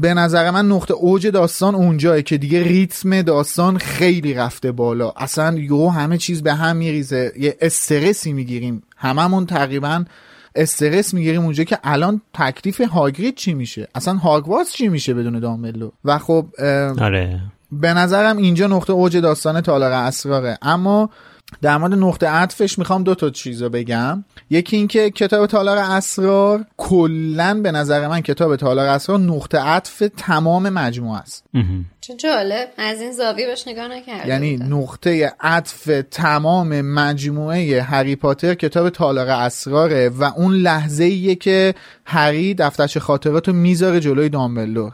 [0.00, 5.12] به نظر من نقطه اوج داستان اونجاه که دیگه ریتم داستان خیلی رفته بالا.
[5.16, 7.32] اصلا یهو همه چیز به هم میریزه.
[7.38, 8.82] یه استرسی می‌گیریم.
[8.96, 10.04] هممون تقریبا
[10.54, 15.90] استرس می‌گیریم اونجا که الان تکلیف هاگرید چی میشه؟ اصلا هاگوارتس چی میشه بدون دامبلو؟
[16.04, 16.46] و خب
[17.00, 17.40] آره.
[17.72, 20.58] به نظرم اینجا نقطه اوج داستان تالار اسراره.
[20.62, 21.10] اما
[21.62, 24.24] در مورد نقطه عطفش می‌خوام دو تا چیز رو بگم.
[24.50, 30.68] یکی اینکه کتاب تالار اسرار کلا به نظر من کتاب تالار اسرار نقطه عطف تمام
[30.68, 31.44] مجموعه است.
[32.00, 32.68] چه جالب.
[32.78, 39.28] از این زاویه بهش نگاه نکردم یعنی نقطه عطف تمام مجموعه هری پاتر کتاب تالار
[39.28, 44.92] اسراره و اون لحظه ایه که هری دفترچه خاطرات رو می‌ذاره جلوی دامبلور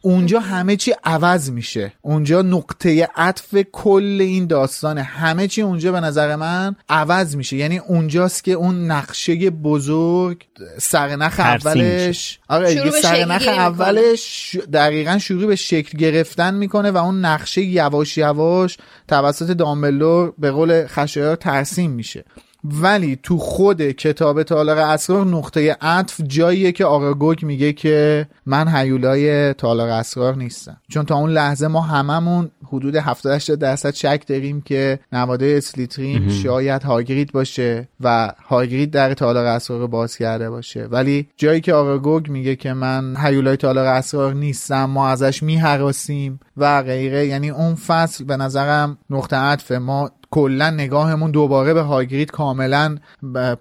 [0.00, 1.92] اونجا همه چی عوض میشه.
[2.02, 5.02] اونجا نقطه عطف کل این داستانه.
[5.02, 7.56] همه چی اونجا به نظر من عوض میشه.
[7.56, 10.46] یعنی اونجاست که اون نقشه بزرگ
[10.78, 18.18] سرنخ اولش آره سرنخ اولش دقیقا شروع به شکل گرفتن می‌کنه و اون نقشه یواش
[18.18, 22.24] یواش توسط دامبلور به قول خشایار ترسیم میشه.
[22.64, 29.54] ولی تو خود کتاب تالار اسرار نقطه عطف جاییه که آراگوگ میگه که من هیولای
[29.54, 30.76] تالار اسرار نیستم.
[30.88, 36.82] چون تا اون لحظه ما هممون حدود 70 درصد شک داریم که نواده اسلیترین شاید
[36.82, 40.84] هاگرید باشه و هاگرید در تالار اسرار رو باز کرده باشه.
[40.84, 46.82] ولی جایی که آراگوگ میگه که من هیولای تالار اسرار نیستم ما ازش میهراسیم و
[46.82, 52.98] غیره یعنی اون فصل به نظرم نقطه عطف ما کلا نگاهمون دوباره به هاگرید کاملا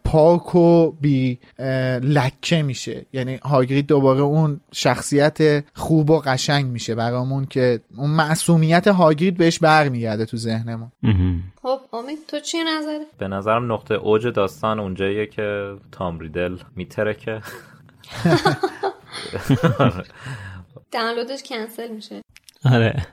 [0.03, 1.39] پاک و بی
[2.03, 3.05] لکه میشه.
[3.13, 9.59] یعنی هاگرید دوباره اون شخصیت خوب و قشنگ میشه برامون که اون معصومیت هاگرید بهش
[9.59, 10.91] برمیگرده تو ذهنمون.
[11.62, 17.41] خب امید تو چی نظره؟ به نظرم نقطه اوج داستان اونجاییه که تام ریدل میترکه.
[20.93, 22.22] دانلودش کنسل میشه.
[22.65, 23.06] آره.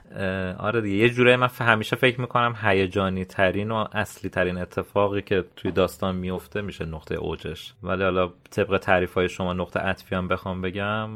[0.59, 0.95] آره دیگه.
[0.95, 6.15] یه جوری من همیشه فکر می‌کنم هیجانی ترین و اصلی ترین اتفاقی که توی داستان
[6.15, 7.73] میفته میشه نقطه اوجش.
[7.83, 11.09] ولی حالا طبق تعریف های شما نقطه عطفی هم بخوام بگم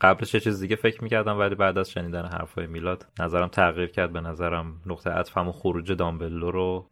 [0.00, 4.12] قبلش یه چیز دیگه فکر می‌کردم ولی بعد از شنیدن حرفای میلاد نظرم تغییر کرد.
[4.12, 6.86] به نظرم نقطه عطفم و خروج دامبلو رو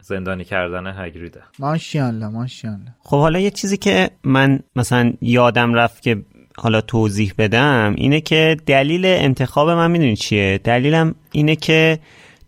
[0.00, 1.42] زندانی کردن هگریده.
[1.58, 2.94] ماشاءالله ماشاءالله.
[3.02, 6.22] خب حالا یه چیزی که من مثلا یادم رفت که
[6.62, 11.98] حالا توضیح بدم اینه که دلیل انتخاب من می‌دونی چیه؟ دلیلم اینه که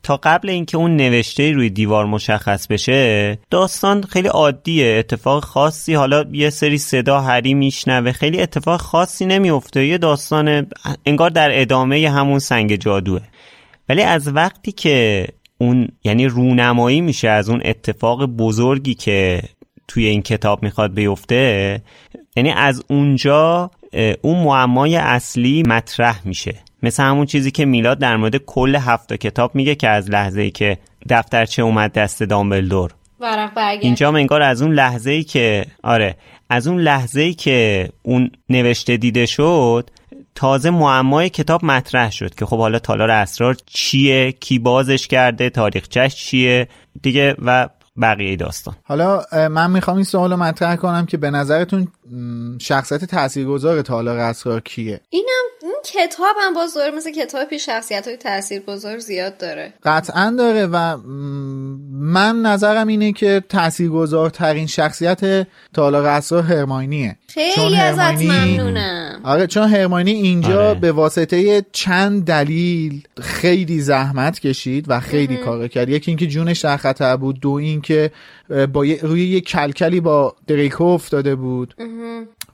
[0.03, 6.25] تا قبل اینکه اون نوشته روی دیوار مشخص بشه داستان خیلی عادیه اتفاق خاصی حالا
[6.33, 10.67] یه سری صدا هری میشنوه خیلی اتفاق خاصی نمیفته یه داستان
[11.07, 13.21] انگار در ادامه همون سنگ جادوه.
[13.89, 15.27] ولی از وقتی که
[15.59, 19.43] اون یعنی رونمایی میشه از اون اتفاق بزرگی که
[19.89, 21.83] توی این کتاب می‌خواد بیفته
[22.37, 23.71] یعنی از اونجا
[24.23, 26.55] اون معمای اصلی مطرح میشه.
[26.83, 30.51] مثل همون چیزی که میلاد در مورد کل هفت کتاب میگه که از لحظه ای
[30.51, 30.79] که
[31.09, 32.91] دفترچه اومد دست دامبلدور.
[33.81, 36.17] اینجا انگار از اون لحظه ای که آره
[36.51, 39.91] از اون لحظه ای که اون نوشته دیده شد
[40.35, 46.17] تازه معمای کتاب مطرح شد که خب حالا تالار اسرار چیه کی بازش کرده تاریخچش
[46.17, 46.69] چیه
[47.03, 47.69] دیگه و
[48.03, 48.75] بقیه داستان.
[48.83, 51.89] حالا من می‌خوام این سوال رو مطرح کنم که به نظرتون
[52.59, 58.07] شخصیت تاثیرگذار تالار اسرار کیه؟ اینم این کتاب هم باز داره مثل کتاب پیش شخصیت
[58.07, 59.75] های تاثیرگذار زیاد داره.
[59.85, 60.97] قطعا داره و
[61.93, 67.17] من نظرم اینه که تاثیرگذارترین شخصیت تالار اسرار هرماینیه.
[67.29, 69.21] خیلی ازت ممنونم.
[69.25, 70.81] آره چون هرماینی اینجا آره.
[70.81, 75.89] به واسطه چند دلیل خیلی زحمت کشید و خیلی کار کرد.
[75.89, 77.41] یکی اینکه جونش در خطر بود.
[77.41, 78.11] دو اینکه
[78.73, 81.75] با روی یه کلکلی با دریکو افتاده بود.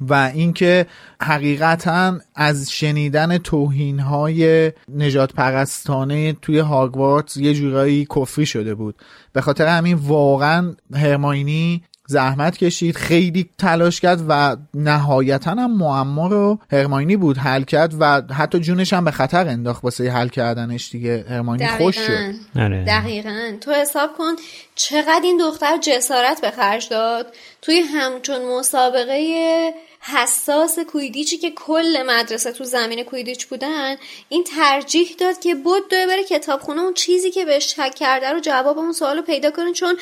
[0.00, 0.86] و اینکه
[1.22, 8.94] حقیقتا از شنیدن توهین های نجات پرستانه توی هاگوارتس یه جورایی کفری شده بود.
[9.32, 16.58] به خاطر همین واقعا هرماینی زحمت کشید خیلی تلاش کرد و نهایتا هم معما رو
[16.72, 21.24] هرماینی بود حل کرد و حتی جونش هم به خطر انداخت واسه حل کردنش دیگه.
[21.28, 22.34] هرماینی خوش شد.
[22.56, 22.84] آره.
[22.84, 23.52] دقیقا.
[23.60, 24.32] تو حساب کن
[24.74, 27.26] چقدر این دختر جسارت به خرج داد.
[27.62, 33.96] توی همچون مسابقه حساس کویدیچی که کل مدرسه تو زمین کویدیچ بودن
[34.28, 38.40] این ترجیح داد که بود دوی بره کتابخونه اون چیزی که بهش شک کرده رو
[38.40, 39.96] جواب اون سوال رو پیدا کنه چون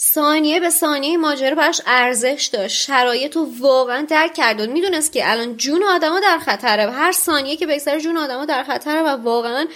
[0.00, 2.80] ثانیه به ثانیه ماجرا براش ارزش داشت.
[2.82, 7.56] شرایط رو واقعا درک کرد و می‌دونست که الان جون آدما در خطره هر ثانیه
[7.56, 9.66] که بگذره جون آدما در خطره و واقعا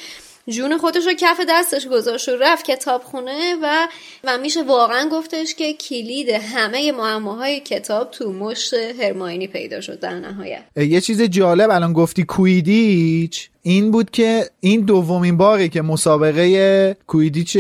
[0.49, 3.89] جون خودش رو کف دستش گذاشت و رفت کتابخونه و
[4.25, 10.15] و میشه واقعا گفتش که کلید همه معماهای کتاب تو مشت هرماینی پیدا شد در
[10.15, 10.65] نهایت.
[10.77, 13.51] یه چیز جالب الان گفتی کویدیچ.
[13.63, 17.57] این بود که این دومین باری که مسابقه کویدیچ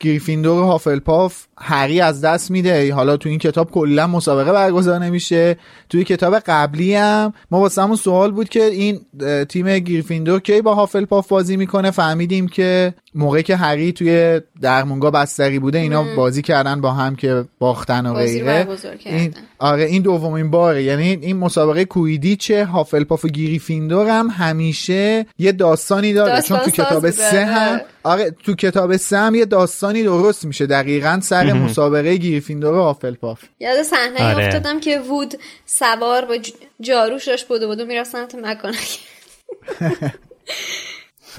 [0.00, 2.94] گریفیندور و هافلپاف هری از دست میده.
[2.94, 5.56] حالا تو این کتاب کلا مسابقه برگزار نمیشه.
[5.88, 9.00] توی کتاب قبلی هم ما واسه همون سوال بود که این
[9.48, 15.58] تیم گریفیندور کی با هافلپاف بازی می‌کنه؟ فهمیدیم که موقعی که هری توی درمونگا بستری
[15.58, 18.68] بوده اینا بازی کردن با هم که باختن و غیره.
[19.04, 20.82] این آره این دومین باره.
[20.82, 26.42] یعنی این مسابقه کوییدیچ هافلپاف و گریفیندور هم همیشه یه داستانی داره.
[26.42, 30.66] چون تو کتاب سه هم آره تو کتاب سه هم یه داستانی درست میشه.
[30.66, 34.46] دقیقا سر مسابقه گریفیندور و هافلپاف یاد صحنه آره.
[34.46, 35.34] افتادم که وود
[35.66, 36.36] سوار با
[36.80, 38.98] جاروش داشت بوده بودو می‌رفت سمت مکانک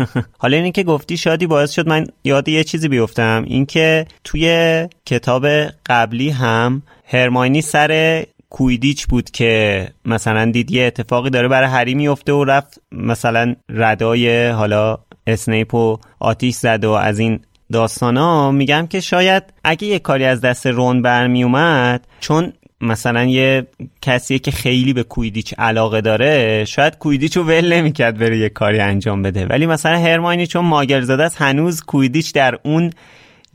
[0.39, 3.45] حالا اینکه که گفتی شادی باعث شد من یاد یه چیزی بیفتم.
[3.47, 5.47] اینکه توی کتاب
[5.85, 12.33] قبلی هم هرماینی سر کویدیچ بود که مثلا دید یه اتفاقی داره برای هری میفته
[12.33, 17.39] و رفت مثلا ردای حالا اسنیپ و آتیش زد و از این
[17.71, 23.67] داستانا میگم که شاید اگه یه کاری از دست رون برمی اومد چون مثلا یه
[24.01, 28.79] کسی که خیلی به کویدیچ علاقه داره شاید کویدیچ رو ول نمی‌کرد بره یه کاری
[28.79, 29.45] انجام بده.
[29.45, 32.91] ولی مثلا هرماینی چون ماگر زده است هنوز کویدیچ در اون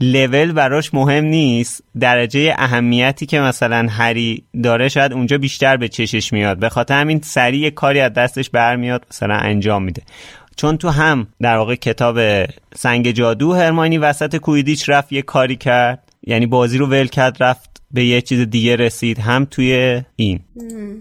[0.01, 1.85] لول براش مهم نیست.
[2.01, 6.59] درجه اهمیتی که مثلا هری داره شاید اونجا بیشتر به چشش میاد.
[6.59, 10.03] به خاطر همین سریع کاری از دستش برمیاد مثلا انجام میده.
[10.57, 12.19] چون تو هم در واقع کتاب
[12.75, 16.12] سنگ جادو هرمانی وسط کویدیچ رفت یه کاری کرد.
[16.27, 20.40] یعنی بازی رو ول کرد رفت به یه چیز دیگه رسید هم توی این.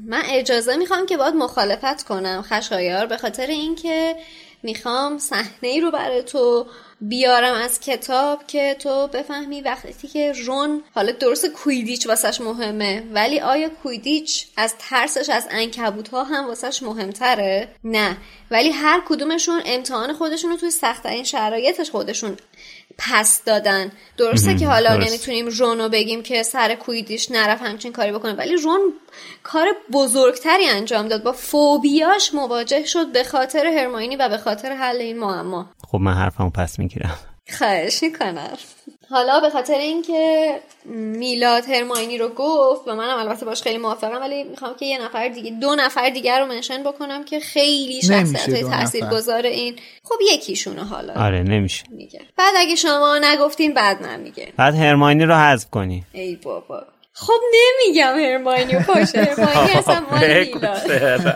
[0.07, 4.15] من اجازه می‌خوام که باید مخالفت کنم خشایار به خاطر اینکه
[4.63, 6.65] می‌خوام صحنه ای رو برای تو
[7.01, 13.39] بیارم از کتاب که تو بفهمی وقتی که رون حالا درست کویدیچ واسش مهمه ولی
[13.39, 18.17] آیا کویدیچ از ترسش از انکبوت ها هم واسش مهمتره؟ نه.
[18.51, 22.37] ولی هر کدومشون امتحان خودشون رو توی سختترین شرایطش خودشون
[22.97, 23.91] پس دادن.
[24.17, 25.07] درسته که حالا درست.
[25.07, 28.93] نمی‌تونیم رونو بگیم که سر کویدیش نرفت همچین کاری بکنه ولی رون
[29.43, 31.23] کار بزرگتری انجام داد.
[31.23, 35.69] با فوبیاش مواجه شد به خاطر هرماینی و به خاطر حل این معما.
[35.87, 37.19] خب من حرفمو پس می‌گیرم.
[37.57, 38.57] خواهش می‌کنم.
[39.11, 44.43] حالا به خاطر اینکه میلاد هرماینی رو گفت و منم البته باش خیلی موافقم ولی
[44.43, 48.69] می‌خوام که یه نفر دیگه دو نفر دیگر رو منشن بکنم که خیلی شخصیت دو
[48.69, 49.15] تاثیر نفر.
[49.15, 49.75] گذار این.
[50.03, 51.13] خب یکیشونه حالا.
[51.13, 51.83] آره نمیشه.
[51.89, 52.19] میگه.
[52.37, 56.03] بعد اگه شما نگفتین بعد نمیگه بعد هرماینی رو حذف کنی.
[56.13, 56.83] ای بابا.
[57.13, 61.33] خب نمیگم هرماینی و پاشه هرماینی اصلا مال بگو میلاد چرا.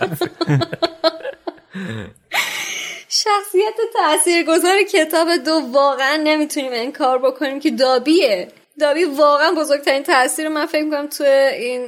[3.26, 8.48] شخصیت تاثیرگذار کتاب دو واقعا نمی‌تونیم انکار بکنیم که دابیه.
[8.80, 11.24] دابی واقعا بزرگترین تاثیر رو من فکر می‌کنم تو
[11.60, 11.82] این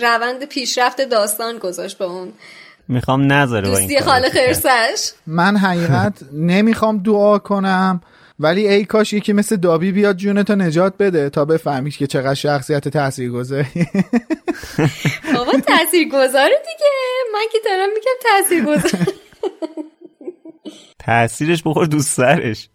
[0.00, 2.32] روند پیشرفت داستان گذاشت به اون.
[2.88, 4.28] می‌خوام نذاره این دوستی بکنه.
[4.28, 5.12] خرسش.
[5.26, 8.00] من حقیقت نمی‌خوام دعا کنم
[8.40, 12.88] ولی ای کاش یکی مثل دابی بیاد جونتو نجات بده تا بفهمیش که چقدر شخصیت
[12.88, 13.86] تاثیرگذاری.
[15.34, 16.90] بابا تاثیر گذاره دیگه.
[17.34, 19.14] من که دارم میگم تاثیر گذار
[20.98, 22.68] تاثیرش بخور دوست سرش.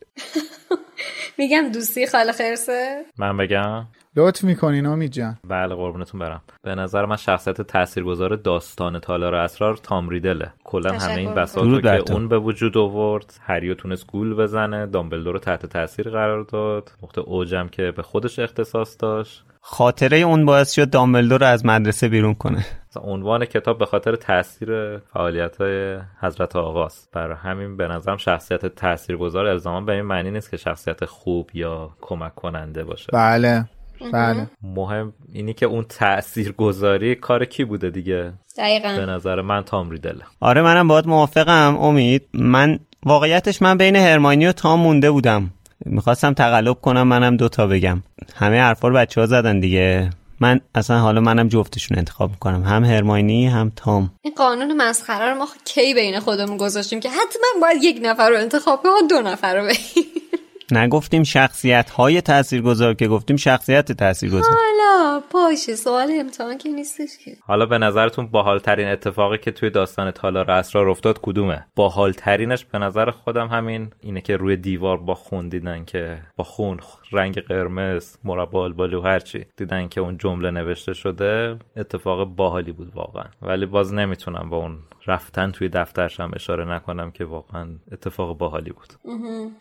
[1.38, 3.88] میگم دوستی خاله خرسه؟ من بگم.
[4.16, 5.38] لطف می‌کنین امید جان.
[5.48, 6.42] بله قربونتون برم.
[6.64, 11.82] به نظر من شخصیت تاثیرگذار داستان تالار اسرار تام ریدله کلا همه این بساط رو
[11.82, 12.14] که تو.
[12.14, 16.92] اون به وجود آورد هریو تونست گول بزنه دامبلدور رو تحت تاثیر قرار داد.
[17.04, 19.46] نقطه اوجم که به خودش اختصاص داشت.
[19.66, 22.66] خاطره اون باعث شد دامبلدور رو از مدرسه بیرون کنه.
[22.96, 29.46] عنوان کتاب به خاطر تاثیر فعالیت های حضرت آقاست برای همین به نظرم شخصیت تاثیرگذار
[29.46, 33.08] الزاما به این معنی نیست که شخصیت خوب یا کمک کننده باشه.
[33.14, 33.66] بله.
[34.14, 34.48] بله.
[34.64, 40.24] مهم اینی که اون تاثیرگذاری کار کی بوده دیگه؟ به دقیقا نظر من تام ریدله
[40.40, 42.28] آره منم باید موافقم امید.
[42.34, 45.50] من واقعیتش من بین هرماینی و تام مونده بودم.
[45.86, 48.04] می‌خواستم تقلب کنم منم دوتا بگم.
[48.36, 50.10] همه حرفا رو بچه ها زدن دیگه.
[50.40, 52.64] من اصلا حالا منم جفتشون انتخاب می‌کنم.
[52.64, 54.12] هم هرماینی هم تام.
[54.22, 58.38] این قانون مسخره رو ما کی بین خودمون گذاشتیم که حتما باید یک نفر رو
[58.38, 60.23] انتخاب کنیم دو نفر رو بگیم.
[60.72, 64.42] نگفتیم شخصیت های تاثیرگذار که گفتیم شخصیت تاثیرگذار.
[64.44, 67.32] حالا باشه سوال امتحان که نیستش که.
[67.42, 73.12] حالا به نظرتون باحالترین اتفاقی که توی داستان تالار اسرار افتاد کدومه؟ باحالترینش به نظر
[73.12, 76.80] خودم همین اینه که روی دیوار با خون دیدن که با خون
[77.14, 82.96] رنگ قرمز مربع البالی و هرچی دیدن که اون جمله نوشته شده اتفاق باحالی بود
[82.96, 83.26] واقعا.
[83.42, 88.94] ولی باز نمی‌تونم با اون رفتن توی دفترشم اشاره نکنم که واقعا اتفاق باحالی بود.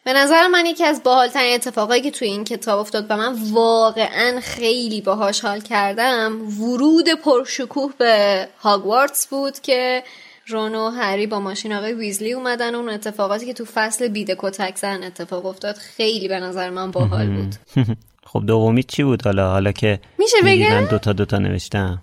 [0.05, 4.41] به نظر من یکی از باحالترین اتفاقایی که توی این کتاب افتاد و من واقعا
[4.43, 10.03] خیلی باهاش حال کردم ورود پرشکوه به هاگوارتس بود که
[10.47, 12.75] رون و هری با ماشین آقای ویزلی اومدن.
[12.75, 16.91] و اون اتفاقاتی که تو فصل بیده کتک زن اتفاق افتاد خیلی به نظر من
[16.91, 17.55] باحال بود.
[18.27, 22.03] خب دومی چی بود حالا؟ حالا که میشه میگی من بگم دوتا دوتا نوشتم.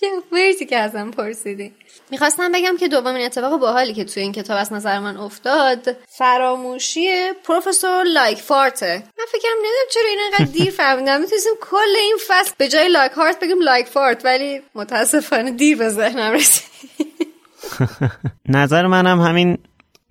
[0.00, 1.72] چه مرسی که ازم پرسیدی.
[2.10, 7.06] می‌خواستم بگم که دومین اتفاق باحالی که توی این کتاب از نظر من افتاد فراموشی
[7.44, 11.20] پروفسور لاک فارته من فکرم نمی‌دونم چرا این انقدر دیر فهمیدم.
[11.20, 15.88] می‌تونستیم کل این فصل به جای لاک هارت بگیم لاک فارت ولی متاسفانه دیر به
[15.88, 16.68] ذهنم رسید.
[18.48, 19.58] نظر منم همین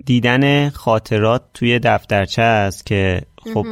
[0.06, 3.22] دیدن خاطرات توی دفترچه است که
[3.54, 3.66] خب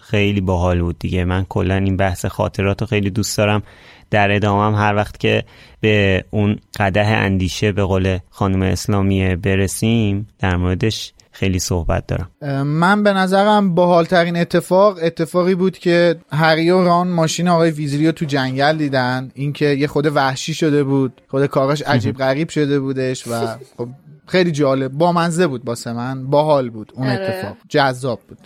[0.00, 1.24] خیلی باحال بود دیگه.
[1.24, 3.62] من کلا این بحث خاطرات رو خیلی دوست دارم.
[4.10, 5.44] در ادامه هر وقت که
[5.80, 12.30] به اون قدح اندیشه به قول خانم اسلامی برسیم در موردش خیلی صحبت دارم.
[12.66, 18.12] من به نظرم باحالترین اتفاق اتفاقی بود که هری و ران ماشین آقای ویزلی رو
[18.12, 19.30] تو جنگل دیدن.
[19.34, 23.88] اینکه یه خود وحشی شده بود خود کاراش عجیب غریب شده بودش و خب
[24.26, 24.92] خیلی جالب.
[24.92, 26.26] بامزه بود باسه من.
[26.26, 26.92] باحال بود.
[26.94, 27.22] اون آره.
[27.22, 27.56] اتفاق.
[27.68, 28.38] جذاب بود.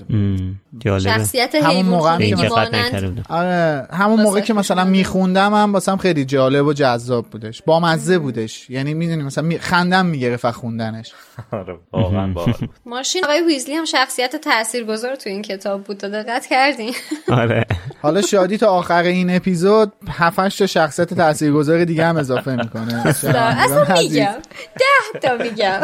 [0.78, 1.00] جالبه.
[1.10, 2.36] شخصیت همون موقع که
[3.28, 3.86] آره.
[3.90, 7.62] همون موقع که مثلا میخوندم هم واسم خیلی جالب و جذاب بودش.
[7.62, 8.70] بامزه بودش.
[8.70, 11.12] یعنی می‌دونی مثلا می- خندم می‌گرفت از خوندنش.
[11.52, 12.70] آره واقعا باحال بود.
[12.86, 15.98] ماشین آقای ویزلی هم شخصیت تاثیرگذار تو این کتاب بود.
[15.98, 16.94] دقت کردین.
[17.28, 17.66] آره.
[18.02, 23.06] حالا شادی تا آخر این اپیزود 7 تا شخصیت تاثیرگذار دیگه هم اضافه می‌کنه.
[23.06, 24.34] اصلا میگم.
[24.78, 25.65] ده تا میگم.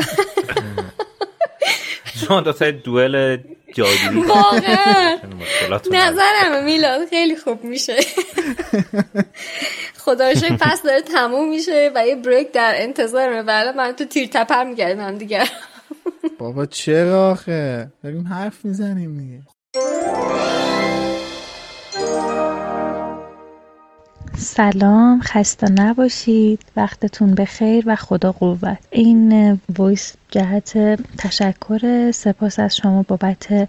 [2.21, 3.39] شما دوتا دوئل
[3.75, 4.23] جادویی.
[4.29, 5.19] واقعا.
[5.91, 7.97] نظرمه میلاد خیلی خوب میشه.
[9.99, 13.43] خدا پس داره تموم میشه و یه بریک در انتظارمه.
[13.43, 15.49] ولی من تو تیر تپر میگردم هم دیگر
[16.39, 19.43] بابا چرا آخه؟ داریم حرف می‌زنیم دیگه.
[24.37, 26.61] سلام خسته نباشید.
[26.77, 28.79] وقتتون بخیر و خدا قوت.
[28.91, 30.79] این voice جهت
[31.19, 33.69] تشکر سپاس از شما بابت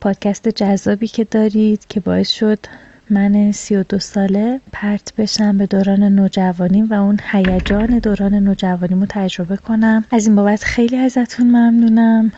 [0.00, 2.58] پادکست جذابی که دارید که باعث شد
[3.10, 9.00] من سی و دو ساله پرت بشم به دوران نوجوانیم و اون هیجان دوران نوجوانیم
[9.00, 10.04] رو تجربه کنم.
[10.10, 12.32] از این بابت خیلی ازتون ممنونم.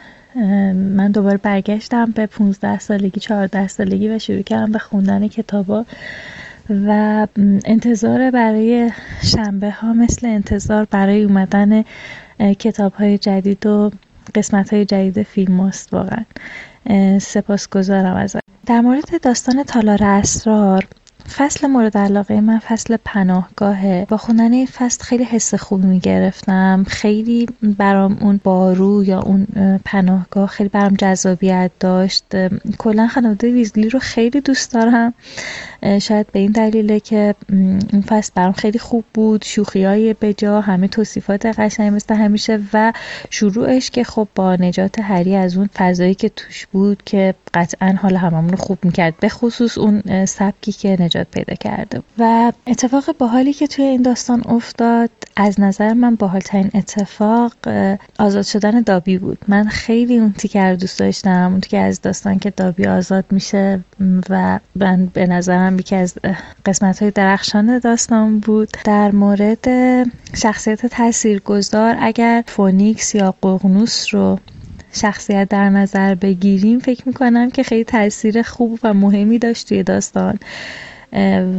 [0.74, 5.84] من دوباره برگشتم به 15 سالگی 14 سالگی و شروع کردم به خوندن کتابا.
[6.70, 7.26] و
[7.64, 8.90] انتظار برای
[9.22, 11.84] شنبه ها مثل انتظار برای اومدن
[12.58, 13.90] کتاب های جدید و
[14.34, 16.24] قسمت های جدید فیلم است واقعا.
[17.18, 18.36] سپاس گذارم از
[18.66, 20.84] در مورد داستان تالار اسرار
[21.36, 24.06] فصل مورد علاقه من فصل پناهگاهه.
[24.08, 26.84] با خوندن این فصل خیلی حس خوب می‌گرفتم.
[26.88, 29.46] خیلی برام اون بارو یا اون
[29.84, 32.24] پناهگاه خیلی برام جذابیت داشت.
[32.78, 35.14] کلا خانواده ویزلی رو خیلی دوست دارم.
[36.00, 37.34] شاید به این دلیله که
[37.92, 42.92] این فصل برام خیلی خوب بود شوخی های بجا همه توصیفات قشنگ مثل همیشه و
[43.30, 48.16] شروعش که خب با نجات هری از اون فضایی که توش بود که قطعا حال
[48.16, 53.52] هممون رو خوب می‌کرد به خصوص اون سبکی که نجات پیدا کرده و اتفاق باحالی
[53.52, 57.52] که توی این داستان افتاد از نظر من باحالترین اتفاق
[58.18, 59.38] آزاد شدن دابی بود.
[59.48, 63.80] من خیلی اون تیکه رو دوست داشتم اون تیکه از داستان که دابی آزاد میشه
[64.30, 66.14] و من به نظرم یکی از
[66.66, 68.68] قسمت های درخشان داستان بود.
[68.84, 69.68] در مورد
[70.36, 74.38] شخصیت تاثیرگذار اگر phoenix یا ققنوس رو
[74.92, 80.38] شخصیت در نظر بگیریم فکر می‌کنم که خیلی تاثیر خوب و مهمی داشت توی داستان.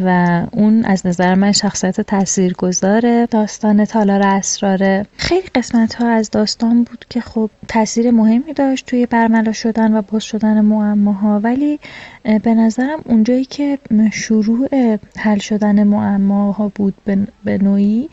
[0.05, 5.05] و اون از نظر من شخصیت تاثیرگذار داستان تالار اسراره.
[5.17, 10.01] خیلی قسمت ها از داستان بود که خب تاثیر مهمی داشت توی برملا شدن و
[10.01, 11.39] باز شدن معماها.
[11.39, 11.79] ولی
[12.43, 13.77] به نظرم اونجایی که
[14.13, 14.67] شروع
[15.17, 16.93] حل شدن معماها بود
[17.43, 18.09] به نوعی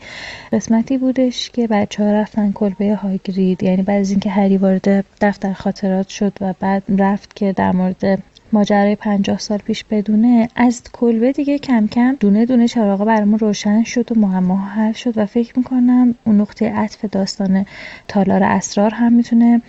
[0.51, 3.63] قسمتی بودش که بچه ها رفتن کلبه هاگرید.
[3.63, 8.23] یعنی بعد از اینکه هری وارد دفتر خاطرات شد و بعد رفت که در مورد
[8.53, 13.83] ماجرای پنجاه سال پیش بدونه از کلبه دیگه کم کم دونه دونه چراغا برامون روشن
[13.83, 17.65] شد و معماها حل شد و فکر می‌کنم اون نقطه عطف داستان
[18.07, 19.61] تالار اسرار هم می‌تونه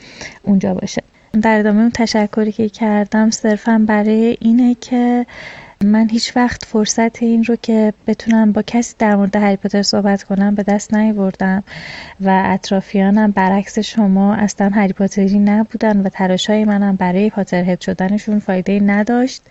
[0.42, 1.02] اونجا باشه.
[1.42, 5.26] در ادامه اون تشکری که کردم صرفا برای اینه که
[5.86, 10.22] من هیچ وقت فرصت این رو که بتونم با کسی در مورد هری پاتر صحبت
[10.22, 11.64] کنم به دست نیاوردم
[12.20, 18.80] و اطرافیانم برعکس شما اصلا هری پاتری نبودن و تلاشهای منم برای پاترهد شدنشون فایده
[18.80, 19.42] نداشت.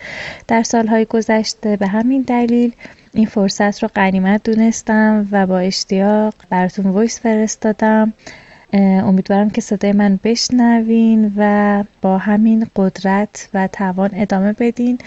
[0.48, 2.74] در سالهای گذشته به همین دلیل
[3.14, 8.14] این فرصت رو غنیمت دونستم و با اشتیاق براتون voice فرستادم.
[8.74, 14.98] امیدوارم که صدای من بشنوین و با همین قدرت و توان ادامه بدین.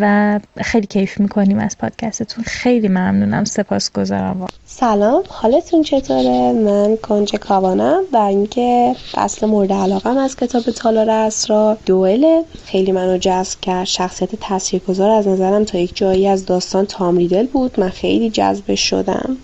[0.00, 2.44] و خیلی کیف می‌کنیم از پادکستتون.
[2.44, 3.44] خیلی ممنونم.
[3.44, 5.22] سپاس گذارم سلام.
[5.28, 8.02] حالتون چطوره؟ من کنج کاوانم.
[8.12, 12.42] و اینکه فصل مورد علاقم از کتاب تالار اسرار دوئل.
[12.64, 13.84] خیلی منو جذب کرد.
[13.84, 17.80] شخصیت تاثیرگذار از نظرم تا یک جایی از داستان تام ریدل بود.
[17.80, 19.36] من خیلی جذب شدم.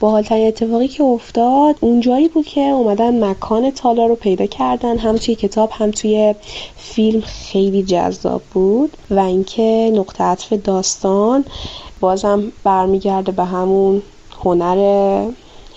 [0.00, 4.98] با حالترین اتفاقی که افتاد اونجایی بود که اومدن مکان تالار رو پیدا کردن.
[4.98, 6.34] هم توی کتاب هم توی
[6.76, 8.96] فیلم خیلی جذاب بود.
[9.10, 11.44] و اینکه نقطه عطف داستان
[12.00, 14.02] بازم برمیگرده به همون
[14.44, 15.30] هنر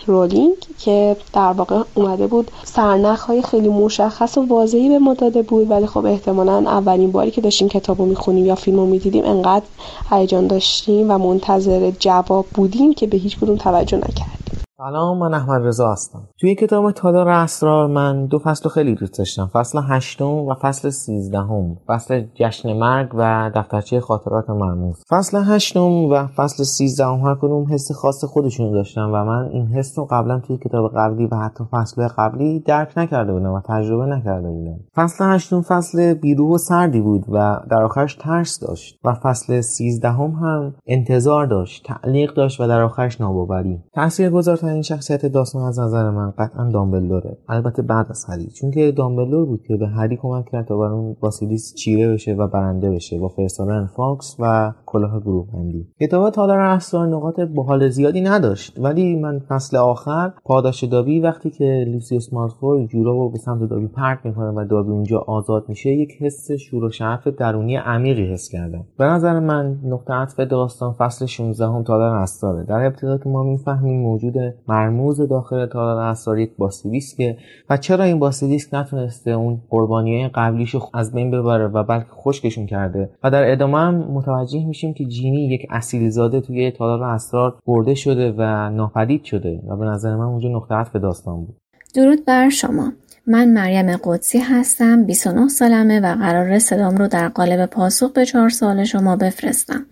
[0.05, 5.41] رولینگ که در واقع اومده بود سرنخ های خیلی مشخص و واضحی به ما داده
[5.41, 9.25] بود ولی خب احتمالا اولین باری که داشتیم کتاب رو می‌خونیم یا فیلم رو می‌دیدیم
[9.25, 9.65] انقدر
[10.09, 14.38] هیجان داشتیم و منتظر جواب بودیم که به هیچ کدوم توجه نکردیم.
[14.81, 16.21] سلام من احمد رضا هستم.
[16.39, 19.49] توی کتاب تالار اسرار من دو فصل خیلی دوست داشتم.
[19.53, 21.77] فصل هشتم و فصل سیزدهم.
[21.87, 25.03] فصل جشن مرگ و دفترچه خاطرات مرموز.
[25.09, 29.99] فصل هشتم و فصل سیزدهم هر کدوم حس خاص خودشون داشتن و من این حس
[29.99, 34.47] رو قبلا توی کتاب قبلی و حتی فصل قبلی درک نکرده بودم و تجربه نکرده
[34.47, 34.79] بودم.
[34.95, 40.31] فصل هشتم فصل بیروح و سردی بود و در آخرش ترس داشت و فصل سیزدهم
[40.31, 43.79] هم انتظار داشت تعلیق داشت و در آخرش ناباوری.
[43.93, 47.37] تاثیرگذار این شخصیت داستان از نظر من قطعا دامبلدوره.
[47.49, 50.91] البته بعد از هری چون که دامبلدور بود که به هری کمک کرد تا بر
[50.91, 55.87] اون باسیلیسک چیره بشه و برنده بشه با فرستادن فاکس و کلاه گروه بندی.
[55.99, 58.79] کتاب تالار اسرار نقاط باحال زیادی نداشت.
[58.79, 63.87] ولی من فصل آخر پاداش دابی وقتی که لوسیوس مالفوی جوراب رو به سمت دابی
[63.87, 68.49] پرت می‌کنه و دابی اونجا آزاد میشه یک حس شور و شعف درونی عمیقی حس
[68.49, 68.83] کردم.
[68.97, 73.43] به نظر من نقطه عطف داستان فصل 16 هم تالار اسراره در ابتدا که ما
[73.43, 74.33] می‌فهمیم موجود
[74.67, 77.37] مرموز داخل تالار اسرار یک باسیلیسکه
[77.69, 83.09] و چرا این باسیلیسک نتونسته اون قربانی قبلیش از بین ببره و بلکه خشکشون کرده.
[83.23, 87.95] و در ادامه هم متوجه میشیم که جینی یک اصیل زاده توی تالار اسرار برده
[87.95, 91.55] شده و ناپدید شده و به نظر من اونجا نقطه عطف داستان بود.
[91.95, 92.93] درود بر شما.
[93.27, 98.49] من مریم قدسی هستم 29 سالمه و قرار صدام رو در قالب پاسخ به چهار
[98.49, 99.85] سال شما بفرستم.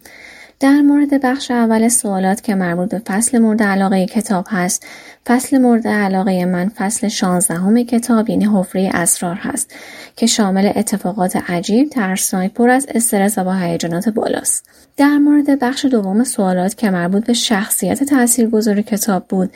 [0.60, 4.86] در مورد بخش اول سوالات که مربوط به فصل مورد علاقه کتاب هست
[5.26, 9.74] فصل مورد علاقه من فصل 16 کتاب یعنی حفره اسرار هست
[10.16, 14.70] که شامل اتفاقات عجیب ترسناک پر از استرس و با هیجانات بالاست.
[14.98, 19.50] در مورد بخش دوم سوالات که مربوط به شخصیت تاثیرگذار کتاب بود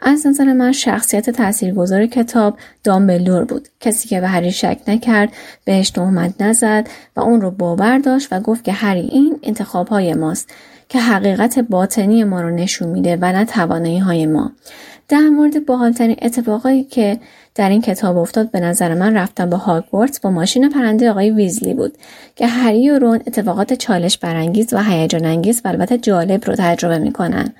[0.00, 3.68] از نظر من شخصیت تاثیرگذار کتاب دامبلور بود.
[3.80, 5.32] کسی که به هری شک نکرد
[5.64, 10.14] بهش تهمت نزد و اون رو باور داشت و گفت که هری این انتخاب های
[10.14, 10.50] ماست
[10.88, 14.52] که حقیقت باطنی ما رو نشون میده و نه توانایی های ما.
[15.08, 17.18] در مورد باحالترین اتفاقایی که
[17.54, 21.74] در این کتاب افتاد به نظر من رفتن به هاگوارتس با ماشین پرنده آقای ویزلی
[21.74, 21.98] بود
[22.36, 26.98] که هری و رون اتفاقات چالش برانگیز و هیجان انگیز و البته جالب رو تجربه
[26.98, 27.54] می‌کنن.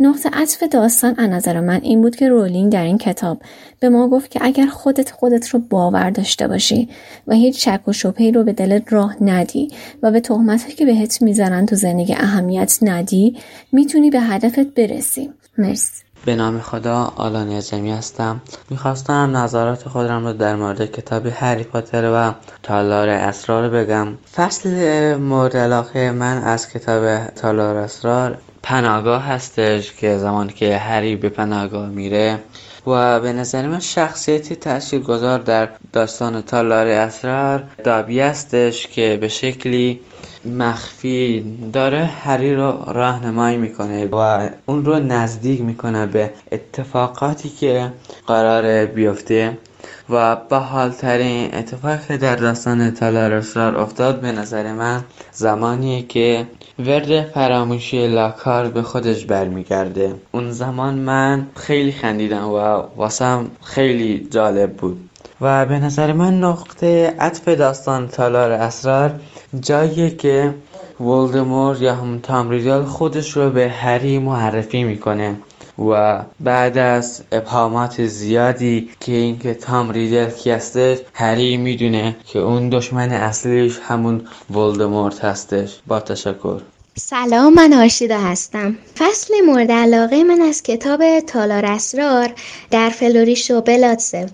[0.00, 3.42] نقطه عطف داستان از نظر من این بود که رولینگ در این کتاب
[3.80, 6.88] به ما گفت که اگر خودت خودت رو باور داشته باشی
[7.26, 9.68] و هیچ شک و شبهی رو به دلت راه ندی
[10.02, 13.36] و به تهمتی که بهت می‌زنن تو زندگی اهمیت ندی
[13.72, 15.30] می‌تونی به هدفت برسی.
[15.58, 16.04] مرسی.
[16.24, 18.40] به نام خدا آلانی جمی هستم.
[18.70, 22.32] می‌خواستم نظرات خودم رو در مورد کتاب هری پاتر و
[22.62, 24.08] تالار اسرار بگم.
[24.34, 31.28] فصل مورد علاقه من از کتاب تالار اسرار پناهگاه هستش که زمانی که هری به
[31.28, 32.38] پناهگاه میره
[32.86, 40.00] و به نظر من شخصیتی تاثیرگذار در داستان تالار اسرار دابی هستش که به شکلی
[40.44, 42.04] مخفی داره.
[42.04, 47.92] هری رو راهنمایی می‌کنه و اون رو نزدیک می‌کنه به اتفاقاتی که
[48.26, 49.58] قرار بیفته.
[50.10, 50.36] و
[51.00, 56.46] ترین اتفاقی در داستان تالار اسرار افتاد به نظر من زمانی که
[56.78, 60.14] ورد فراموشی لاکار به خودش برمیگرده.
[60.32, 62.58] اون زمان من خیلی خندیدم و
[62.96, 65.10] واسم خیلی جالب بود.
[65.40, 69.20] و به نظر من نقطه عطف داستان تالار اسرار
[69.60, 70.54] جاییه که
[71.00, 75.36] ولدمور یا هم تامریدال خودش رو به هری معرفی می‌کنه.
[75.78, 82.68] و بعد از ابهامات زیادی که اینکه تام ریدل کی هستش هری می‌دونه که اون
[82.68, 85.78] دشمن اصلیش همون ولدمورت هستش.
[85.86, 86.60] با تشکر.
[86.98, 88.76] سلام من آشیدا هستم.
[88.98, 92.32] فصل مورد علاقه من از کتاب تالار اسرار
[92.70, 94.26] در فلوریش و بلاتسه.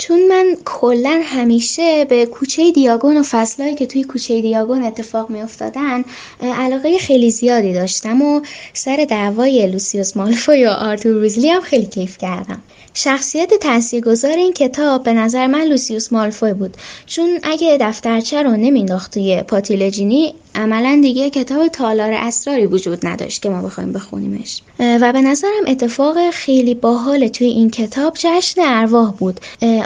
[0.00, 5.42] چون من کلا همیشه به کوچه دیاگون و فصلهایی که توی کوچه دیاگون اتفاق می
[5.42, 6.04] افتادن
[6.42, 8.40] علاقه خیلی زیادی داشتم و
[8.72, 12.62] سر دعوای لوسیوس مالفو یا آرتور ریزلی هم خیلی کیف کردم.
[12.94, 16.76] شخصیت تاثیرگذار این کتاب به نظر من لوسیوس مالفوی بود.
[17.06, 23.48] چون اگه دفترچه رو نمینداخت توی پاتیلجینی عملا دیگه کتاب تالار اسراری وجود نداشت که
[23.48, 24.62] ما بخوایم بخونیمش.
[24.78, 29.40] و به نظرم اتفاق خیلی باحال توی این کتاب جشن ارواح بود.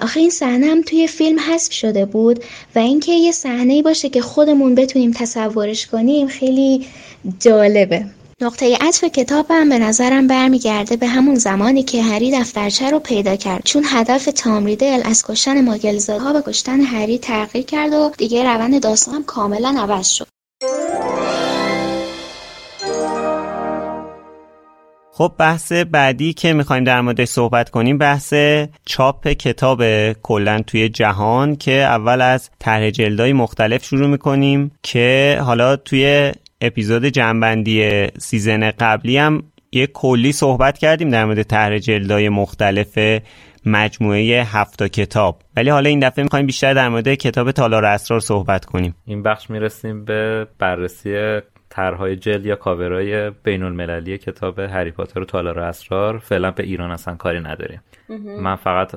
[0.05, 2.45] آخه این صحنه هم توی فیلم حذف شده بود
[2.75, 6.87] و اینکه یه صحنه باشه که خودمون بتونیم تصورش کنیم خیلی
[7.41, 8.07] جالبه.
[8.41, 13.63] نقطه عطف کتابم به نظرم برمیگرده به همون زمانی که هری دفترچه رو پیدا کرد.
[13.65, 19.23] چون هدف تامریدل از کشتن ماگلزادها به کشتن هری تغییر کرد و دیگه روند داستان
[19.23, 20.27] کاملا عوض شد.
[25.17, 28.35] خب بحث بعدی که می‌خوایم در موردش صحبت کنیم بحث
[28.85, 35.77] چاپ کتاب کلا توی جهان که اول از طرح جلدهای مختلف شروع می‌کنیم که حالا
[35.77, 39.43] توی اپیزود جنبندی سیزن قبلی هم
[39.73, 42.99] یه کلی صحبت کردیم در مورد طرح جلدهای مختلف
[43.67, 45.43] مجموعه هفتا کتاب.
[45.57, 48.95] ولی حالا این دفعه می‌خوایم بیشتر در مورد کتاب تالار اسرار صحبت کنیم.
[49.07, 51.41] این بخش می‌رسیم به بررسی
[51.75, 56.91] طرحهای جلد یا کاورای بین المللی کتاب هری پاتر و تالار اسرار فعلا به ایران
[56.91, 57.81] اصلا کاری نداریم.
[58.41, 58.93] من فقط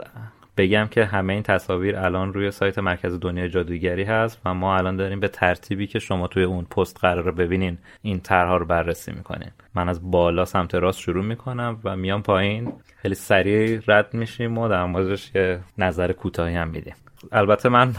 [0.58, 4.96] بگم که همه این تصاویر الان روی سایت مرکز دنیا جادوگری هست و ما الان
[4.96, 9.52] داریم به ترتیبی که شما توی اون پست قرار ببینین این طرحها رو بررسی می‌کنیم
[9.76, 12.74] من از بالا سمت راست شروع می‌کنم و میام پایین.
[13.02, 16.96] خیلی سریع رد میشیم و در موردش یه نظر کوتاهی هم میدیم.
[17.32, 17.96] البته من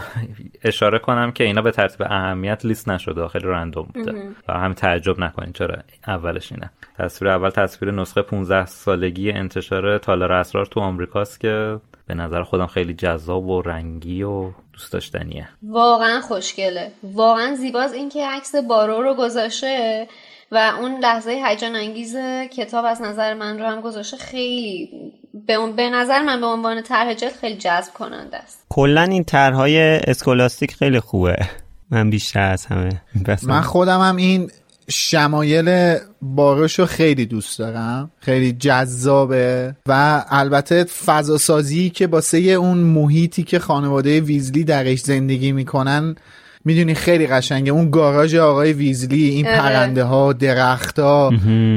[0.64, 4.30] اشاره کنم که اینا به ترتیب اهمیت لیست نشده خیلی رندوم بوده.
[4.48, 6.70] و هم تعجب نکنین چرا اولش اینه.
[6.98, 12.66] تصویر اول تصویر نسخه 15 سالگی انتشار تالار اسرار تو آمریکاست که به نظر خودم
[12.66, 15.48] خیلی جذاب و رنگی و دوست داشتنیه.
[15.62, 16.92] واقعا خوشگله.
[17.02, 20.06] واقعا زیباز این که عکس بارو رو گذاشته.
[20.52, 22.16] و اون لحظه هیجان انگیز
[22.56, 24.90] کتاب از نظر من رو هم گذاشته خیلی
[25.46, 28.66] به, به نظر من به عنوان طرح جلد خیلی جذب کننده است.
[28.68, 31.36] کلا این طرحهای اسکولاستیک خیلی خوبه.
[31.90, 33.02] من بیشتر از همه.
[33.42, 34.50] من خودم هم این
[34.90, 38.10] شمایل بارش رو خیلی دوست دارم.
[38.18, 46.16] خیلی جذابه و البته فضاسازی که باسه اون محیطی که خانواده ویزلی درش زندگی می‌کنن
[46.64, 47.72] می‌دونی خیلی قشنگه.
[47.72, 51.30] اون گاراژ آقای ویزلی این پرنده ها درخت ها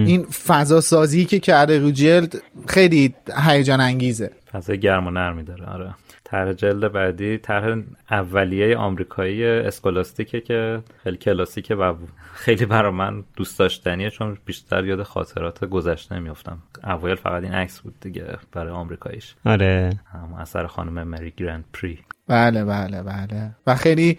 [0.05, 3.13] این فضا سازی که کرده رو جلد خیلی
[3.47, 4.31] هیجان انگیزه.
[4.51, 5.65] فضا گرم و نرمی داره.
[5.65, 5.95] آره.
[6.23, 7.77] طرح جلد بعدی طرح
[8.11, 11.93] اولیه آمریکایی اسکولاستیکه که خیلی کلاسیکه و
[12.33, 17.79] خیلی برای من دوست داشتنیه چون بیشتر یاد خاطرات گذشته میفتم اوایل فقط این عکس
[17.79, 19.35] بود دیگه برای آمریکاییش.
[19.45, 19.99] آره.
[20.13, 21.99] هم اثر خانم مری گرند پری.
[22.31, 23.51] بله بله بله.
[23.67, 24.17] و خیلی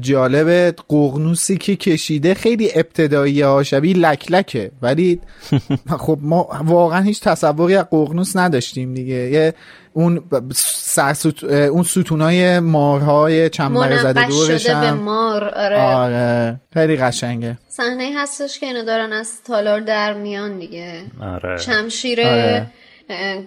[0.00, 5.20] جالب قغنوسی که کشیده خیلی ابتدایی ها شبیه لکلکه ولی
[6.04, 9.14] خب ما واقعا هیچ تصوری از قغنوس نداشتیم دیگه.
[9.14, 9.54] یه
[9.92, 10.22] اون
[10.54, 11.44] سرسوت...
[11.44, 15.82] اون ستونای مارهای چنبر زده دورش به مار آره.
[15.82, 16.60] آره.
[16.74, 17.58] خیلی قشنگه.
[17.68, 21.02] صحنه هستش که اینا دارن از تالار در میان دیگه.
[21.20, 21.56] آره.
[21.56, 22.66] شمشیر آره.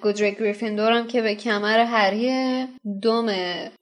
[0.01, 2.31] گودریک گریفیندور هم که به کمر هری
[3.01, 3.31] دوم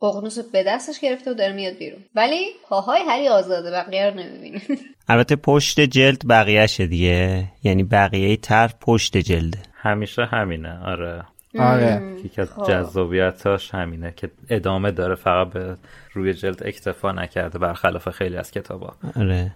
[0.02, 2.00] ققنوس به دستش گرفته و داره میاد بیرون.
[2.16, 4.62] ولی پاهای هری آزاده بقیه رو نمی‌بینیم
[5.10, 7.44] البته پشت جلد بقیهشه دیگه.
[7.64, 9.60] یعنی بقیه تر پشت جلده.
[9.74, 10.80] همیشه همینه.
[10.86, 11.24] آره.
[11.60, 12.02] آره.
[12.26, 15.78] یکی از جذابیتاش همینه که ادامه داره فقط به
[16.14, 18.94] روی جلد اکتفا نکرده برخلاف خیلی از کتابا.
[19.16, 19.52] آره.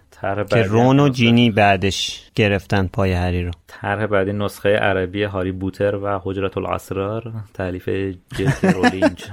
[0.50, 3.50] که رون و جینی بعدش گرفتن پای هری رو.
[3.66, 7.88] طرح بعدی نسخه عربی هاری بوتر و حجرت الاسرار تعلیف
[8.36, 9.24] جلد رولینج.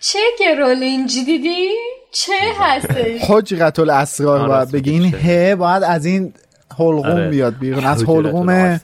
[0.00, 1.68] چه که رولینج؟ دیدی؟
[2.12, 5.14] چه هستش؟ حجرت الاسرار باید بگین.
[5.14, 6.32] ه باید از این
[6.78, 7.28] حلقوم آره.
[7.28, 7.84] بیاد بیرون.
[7.84, 8.80] از حلقوم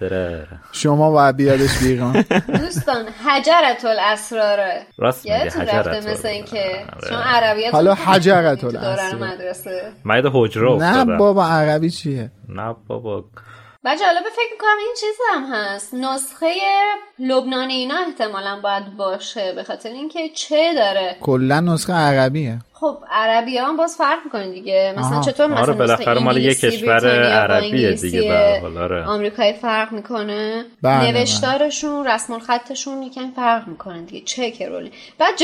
[0.72, 2.24] شما باید بیادش بیرون.
[2.49, 4.86] دوستان حجرت الاسراره.
[4.99, 9.92] راست میگه رفته مثل این که چون عربیت حالا حجرت الاسرار مدرسه.
[10.05, 13.24] ماید حجره نه بابا عربی چیه؟ نه بابا.
[13.84, 15.95] بچه حالا به فکر می‌کنم این چیز هم هست.
[15.95, 16.47] نسخه
[17.18, 22.58] لبنانی اینا احتمالا باید باشه به خاطر اینکه چه داره؟ کلا نسخه عربیه.
[22.72, 24.94] خب عربی هم باز فرق می‌کنه دیگه.
[24.98, 25.22] مثلا آها.
[25.22, 29.04] چطور؟ مثلا آره بالاخره مال یه کشور عربیه دیگه آره.
[29.04, 30.64] آمریکایی فرق می‌کنه.
[30.82, 32.14] بله نوشتارشون بله.
[32.14, 34.24] رسم الخطشون یکم فرق می‌کنه دیگه.
[34.24, 35.34] چه کرولی بعد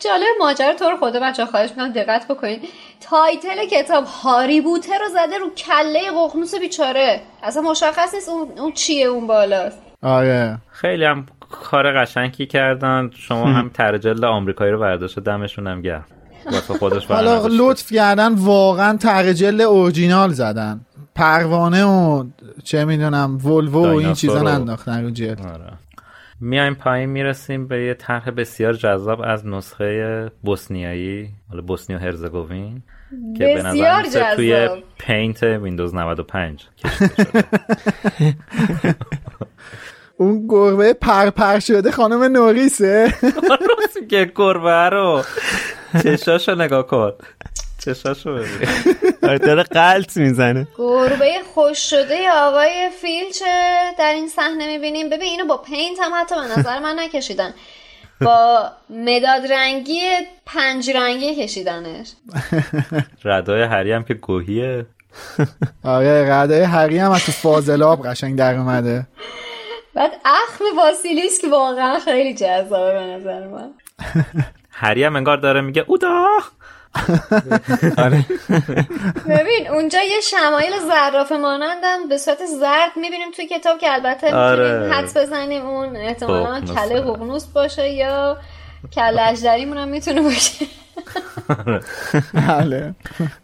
[0.00, 2.68] جالب ماجرا تو رو خدا بچا خواهش می‌کنم دقت بکنید
[3.00, 7.20] تایتل کتاب هاری بوته رو زده رو کله ققنوس بیچاره.
[7.42, 9.83] اصلا مشخص نیست اون, اون چیه اون بالاست.
[10.04, 10.58] آره.
[10.70, 13.10] خیلی هم کار قشنگی کردن.
[13.14, 13.68] شما هم.
[13.68, 16.04] ترجل آمریکایی رو برداشت دمشون هم گرم
[16.78, 20.80] خودش حالا لطف کردن واقعا ترجل اورجینال زدن.
[21.14, 22.24] پروانه و
[22.64, 25.46] چه می‌دونم ولوو و این چیزا ننداختن رو جلد.
[25.46, 25.72] آره.
[26.40, 32.82] میایم پایین می‌رسیم به یه طرح بسیار جذاب از نسخه بوسنیایی حالا بوسنی و هرزگوین
[33.38, 34.02] که به نظر
[34.36, 36.66] توی پینت ویندوز 95
[40.16, 43.14] اون گربه پرپر شده خانم نوریسه.
[43.22, 45.22] راست که گربه رو.
[46.02, 47.12] چشاشو نگاه کن.
[47.84, 48.68] چشاشو ببین.
[49.22, 50.66] آره داره قلط می‌زنه.
[50.78, 55.06] گربه خوش شده آقای فیلچه در این صحنه می‌بینیم.
[55.06, 57.54] ببین اینو با پینت هم حتی به نظر من نکشیدن.
[58.20, 60.00] با مداد رنگی
[60.46, 62.12] پنج رنگی کشیدنش.
[63.24, 64.86] ردای هری هم که گوهیه.
[65.84, 69.06] آره ردای هری هم از تو فاضلاب قشنگ در اومده.
[69.94, 73.70] بعد اخم واسیلیس که واقعا خیلی جذابه به نظر من.
[74.70, 76.28] هری هم انگار داره میگه اودا.
[77.98, 78.24] آره.
[79.28, 84.72] ببین اونجا یه شمایل زراف مانندم به صورت زرد می‌بینیم توی کتاب که البته آره.
[84.72, 88.38] می‌تونیم حدس بزنیم اون احتمالا کله ققنوس باشه یا
[88.94, 90.66] کله اجدریمون هم می‌تونه باشه.
[92.34, 92.94] بله.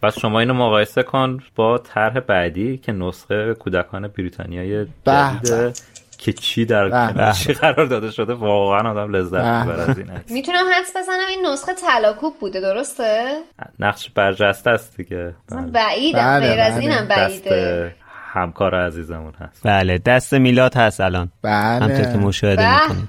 [0.03, 5.81] پس شما اینو مقایسه کن با طرح بعدی که نسخه کودکان بریتانیای جدید
[6.21, 10.93] که چی در چی قرار داده شده واقعا آدم لذت می‌بره از این می‌تونم حدس
[10.95, 13.37] بزنم این نسخه طلاکوب بوده درسته؟
[13.79, 15.35] نقش برجسته است دیگه.
[15.73, 16.47] بعید بله.
[16.47, 17.95] غیر از اینم بعیده.
[18.33, 19.61] همکار عزیزمون هست.
[19.63, 21.31] بله دست میلاد هست الان.
[21.41, 21.85] بله.
[21.85, 23.07] همطور که مشاهده می‌کنید.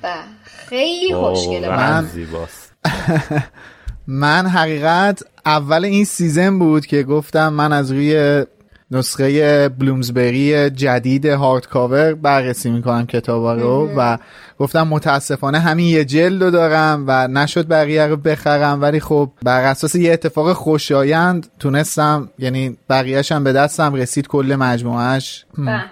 [0.69, 1.69] خیلی خوشگله.
[1.69, 2.73] من زیباست.
[4.07, 8.45] من حقیقت اول این season بود که گفتم من از روی
[8.93, 14.19] نسخه بلومزبری جدید hardcover بررسی می‌کنم کتاب رو و
[14.59, 19.65] گفتم متاسفانه همین یه جلد رو دارم و نشد بقیه رو بخرم ولی خب بر
[19.65, 25.45] اساس یه اتفاق خوشایند تونستم یعنی بقیهش هم به دستم رسید کل مجموعهش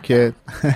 [0.03, 0.33] که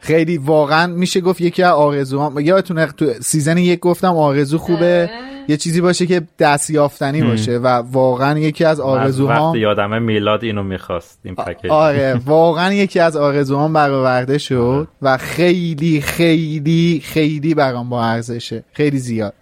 [0.00, 5.10] خیلی واقعا میشه گفت یکی از آرزوام یادتونه تو season یک گفتم آرزو خوبه.
[5.48, 10.44] یه چیزی باشه که دست یافتنی باشه و واقعا یکی از آرزوهام وقتی یادمه میلاد
[10.44, 11.70] اینو می‌خواست این package.
[11.70, 18.64] آره واقعا یکی از آرزوهام برآورده شد و خیلی خیلی خیلی برام با ارزشه.
[18.72, 19.34] خیلی زیاد.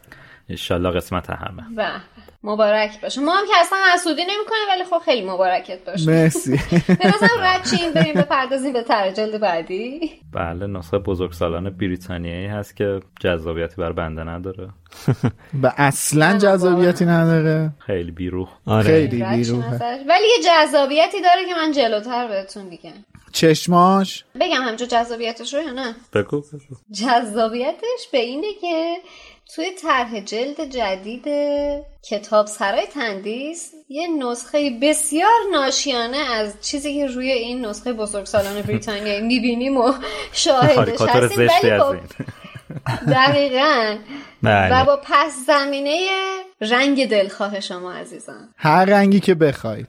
[0.48, 1.62] انشالله قسمت همه.
[1.76, 1.90] و
[2.42, 6.52] مبارک باشه ما هم که اصلا حسودی نمی‌کنیم ولی خب خیلی مبارکت باشه مرسی.
[7.14, 10.10] مثلا رد چین بریم بپردازیم به طرح جلد بعدی.
[10.32, 14.68] بله نسخه بزرگسالان بریتانیایی هست که جذابیتی بر بنده نداره.
[15.62, 17.70] و اصلا جذابیتی نداره.
[17.78, 18.48] خیلی بیروح.
[18.66, 18.84] آره.
[18.84, 19.64] خیلی بیروح
[20.08, 22.90] ولی یه جذابیتی داره که من جلوتر بهتون میگم.
[23.32, 26.76] چشماش؟ بگم همجا جذابیتش رو یا نه؟ بگو بگو.
[26.92, 28.96] جذابیتش به اینه که
[29.54, 31.24] توی طرح جلد جدید
[32.10, 39.20] کتاب سرای تندیس یه نسخه بسیار ناشیانه از چیزی که روی این نسخه بزرگسالان بریتانیایی
[39.32, 39.92] می‌بینیم و
[40.32, 41.48] شاهدش هستیم.
[41.78, 41.96] خب
[43.10, 43.96] دقیقا.
[44.42, 46.08] و با پس زمینه
[46.60, 48.48] رنگ دلخواه شما عزیزان.
[48.56, 49.88] هر رنگی که بخواید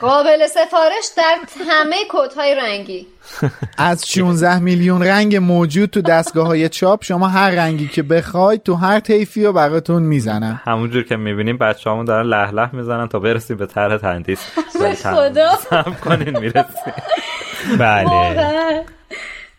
[0.00, 1.36] قابل سفارش در
[1.68, 3.06] همه کودهای رنگی.
[3.78, 8.74] از 16 میلیون رنگ موجود تو دستگاه های چاپ شما هر رنگی که بخواید تو
[8.74, 13.18] هر طیفی رو براتون می‌زنن همونجور که می‌بینیم بچه همون دارن لح لح می‌زنن تا
[13.18, 14.40] برسیم به طرح تندیس.
[15.14, 15.50] خدا.
[16.04, 16.94] کنین می‌رسیم.
[17.78, 18.84] بله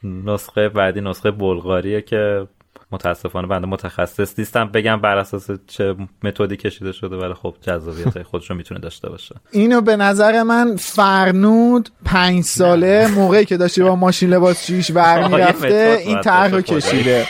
[0.26, 2.48] نسخه بعدی نسخه بلغاریه که
[2.92, 4.66] متاسفانه بنده متخصص نیستم.
[4.68, 9.36] بگم بر اساس چه متدی کشیده شده ولی خب جذابیت خودش رو می‌تونه داشته باشه.
[9.52, 15.28] اینو به نظر من فرنود پنج ساله موقعی که داشته با ماشین لباس چیش ور
[15.28, 17.26] می‌رفته این طرح رو کشیده.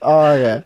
[0.00, 0.64] آره.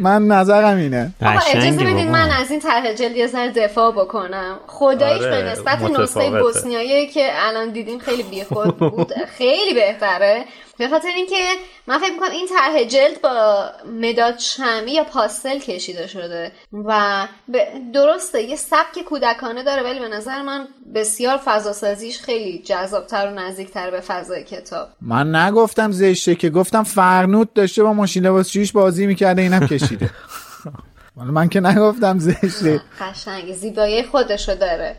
[0.00, 1.12] من نظرم اینه.
[1.20, 4.56] اجازه بدید من از این طرح جلد یه ذره دفاع بکنم.
[4.66, 10.44] خداییش آره، به نسبت نسخه بوسنیایی که الان دیدیم خیلی بیخود بود خیلی بهتره.
[10.78, 11.36] به خاطر اینکه
[11.86, 13.64] من فکر می‌کنم این طرح جلد با
[14.00, 17.26] مداد شمی یا پاستل کشیده شده و
[17.94, 23.90] درسته یه سبک کودکانه داره ولی به نظر من بسیار فضاسازیش خیلی جذابتر و نزدیکتر
[23.90, 24.88] به فضای کتاب.
[25.00, 30.10] من نگفتم زشته که گفتم فرنود داشته با ماشین لباسشویش بازی می‌کرده اینم کشیده.
[31.16, 32.80] من که نگفتم زشته.
[33.00, 34.96] قشنگ زیبایی خودشو داره.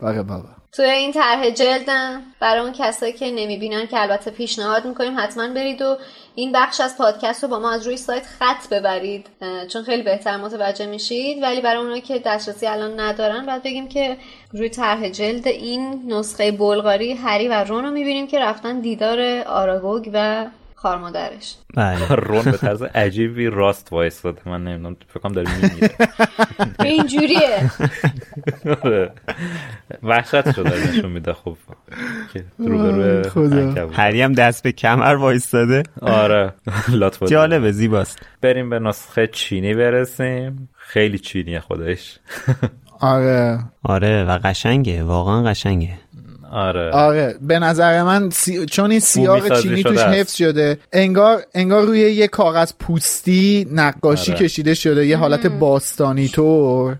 [0.00, 5.20] بابا بابا توی این طرح جلدم برای اون کسایی که نمی‌بینن که البته پیشنهاد می‌کنیم
[5.20, 5.96] حتما برید و
[6.34, 9.26] این بخش از پادکست رو با ما از روی سایت خط ببرید
[9.68, 11.42] چون خیلی بهتر متوجه میشید.
[11.42, 14.16] ولی برای اونایی که دسترسی الان ندارن باید بگیم که
[14.52, 20.10] روی طرح جلد این نسخه بلغاری هری و رون رو می‌بینیم که رفتن دیدار آراگوگ
[20.12, 20.46] و
[20.76, 21.54] خار مادرش.
[21.74, 22.14] بله.
[22.28, 24.40] رون به طرز عجیبی راست وایستاده.
[24.46, 25.90] من نمی‌دونم فکر کنم داره میمیره.
[26.84, 27.70] اینجوریه.
[30.02, 31.56] وحشت شده نشون میده خب.
[32.58, 35.82] روبرو هری هم دست به کمر وایستاده.
[36.00, 36.54] آره.
[36.88, 38.18] لطف جالبه زیباست.
[38.40, 40.68] بریم به نسخه چینی برسیم.
[40.76, 42.18] خیلی چینیه خودش
[43.00, 43.58] آره.
[43.82, 45.98] آره و قشنگه واقعا قشنگه.
[46.52, 46.90] آره.
[46.90, 47.34] آره.
[47.40, 48.66] به نظر من سی...
[48.66, 54.40] چون این سیاق چینی توش حفظ شده انگار انگار روی یه کاغذ پوستی نقاشی آره.
[54.40, 56.96] کشیده شده یه حالت باستانی طور.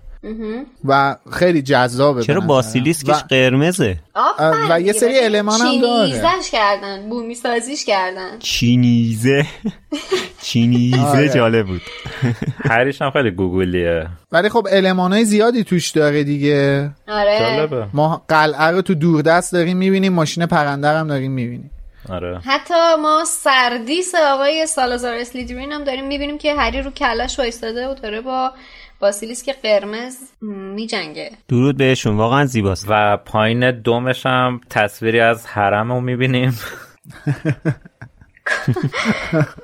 [0.85, 3.97] و خیلی جذابه چرا باسیلیسکش قرمزه؟
[4.71, 6.11] و یه سری المان هم داره.
[6.11, 8.39] چینیزش کردن بومی سازیش کردن.
[8.39, 9.47] چینیزه.
[10.43, 11.29] چینیزه آره.
[11.29, 11.83] جالب بود.
[12.71, 14.07] هریش هم خیلی گوگلیه.
[14.33, 16.91] ولی خب المانای زیادی توش داره دیگه.
[17.09, 17.39] آره.
[17.39, 17.87] جالبه.
[17.95, 21.71] ما قلعه رو تو دوردست داریم می‌بینیم ماشین پرنده هم داریم می‌بینیم.
[22.09, 22.41] آره.
[22.45, 27.95] حتی ما سردیس آقای سالازار اسلیدرین هم داریم می‌بینیم که هری رو کلش وایستاده و
[27.95, 28.53] داره با
[29.01, 32.87] باسیلیسک قرمز می جنگه درود بهشون واقعا زیباست.
[32.89, 36.59] و پایین دومش هم تصویری از حرم رو می‌بینیم.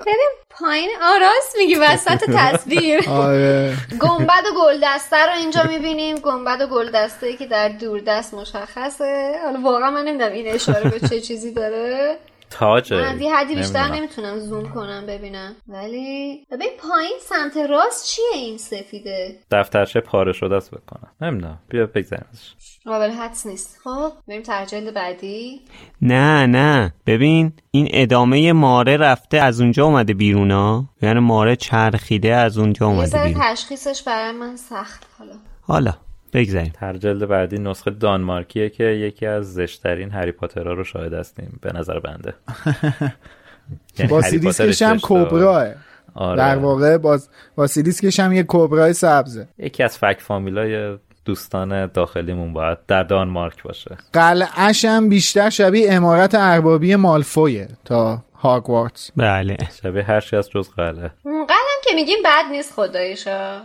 [0.07, 3.09] بریم پایین آراست میگی وسط تصویر.
[3.09, 3.77] آره.
[4.01, 6.17] گنبد و گلدسته رو اینجا می‌بینیم.
[6.17, 9.35] گنبد و گلدسته ای که در دوردست مشخصه.
[9.45, 12.17] حالا واقعا من نمی‌دونم این اشاره به چه چیزی داره.
[12.53, 13.89] تاجه من یه حدی بیشتر.
[13.89, 15.57] نمی‌تونم زوم کنم ببینم.
[15.69, 21.59] ولی ببین پایین سمت راست چیه این سفیده؟ دفترچه پاره شده است بکنم نمی‌دونم.
[21.69, 22.53] بیا بگذاریم ازش.
[22.85, 23.79] قابل حدس نیست.
[23.85, 25.61] خب بریم ترجیل بعدی.
[26.03, 26.95] نه نه.
[27.07, 32.87] ببین این ادامه ماره رفته از اونجا اومده بیرون ها؟ یعنی ماره چرخیده از اونجا
[32.87, 33.43] یه اومده بیرون.
[33.43, 35.35] تشخیصش برای من سخت حالا.
[35.63, 35.93] حالا.
[36.33, 36.73] بگذاریم.
[36.75, 41.59] تر جلد بعدی نسخه دانمارکیه که یکی از زشترین هری پاترها رو شاهد هستیم.
[41.63, 42.35] به نظر بنده.
[43.99, 45.69] یعنی با هری پاتر سیریسکش هم کبراه
[46.15, 46.37] آره.
[46.37, 47.19] در واقع با,
[47.57, 49.49] با سیریسکش هم یه کبرای سبزه.
[49.59, 53.97] یکی از فک فامیلای دوستان داخلیمون باید در دانمارک باشه.
[54.13, 59.57] قلعش هم بیشتر شبیه امارت اربابی مالفویه تا هاگوارتس بله.
[59.83, 61.11] شبیه هر از جز قلعه.
[61.23, 63.61] اونقدرم که میگیم بد نیست خدایشا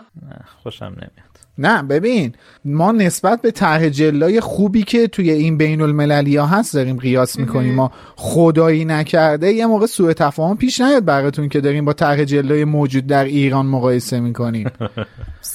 [0.63, 1.26] خوشم نمیاد.
[1.57, 2.33] نه ببین
[2.65, 7.39] ما نسبت به طرح جلای خوبی که توی این بین المللی ها هست داریم قیاس
[7.39, 7.75] می‌کنیم.
[7.75, 12.65] ما خدایی نکرده یه موقع سوء تفاهم پیش نیاد براتون که داریم با طرح جلای
[12.65, 14.71] موجود در ایران مقایسه می‌کنیم.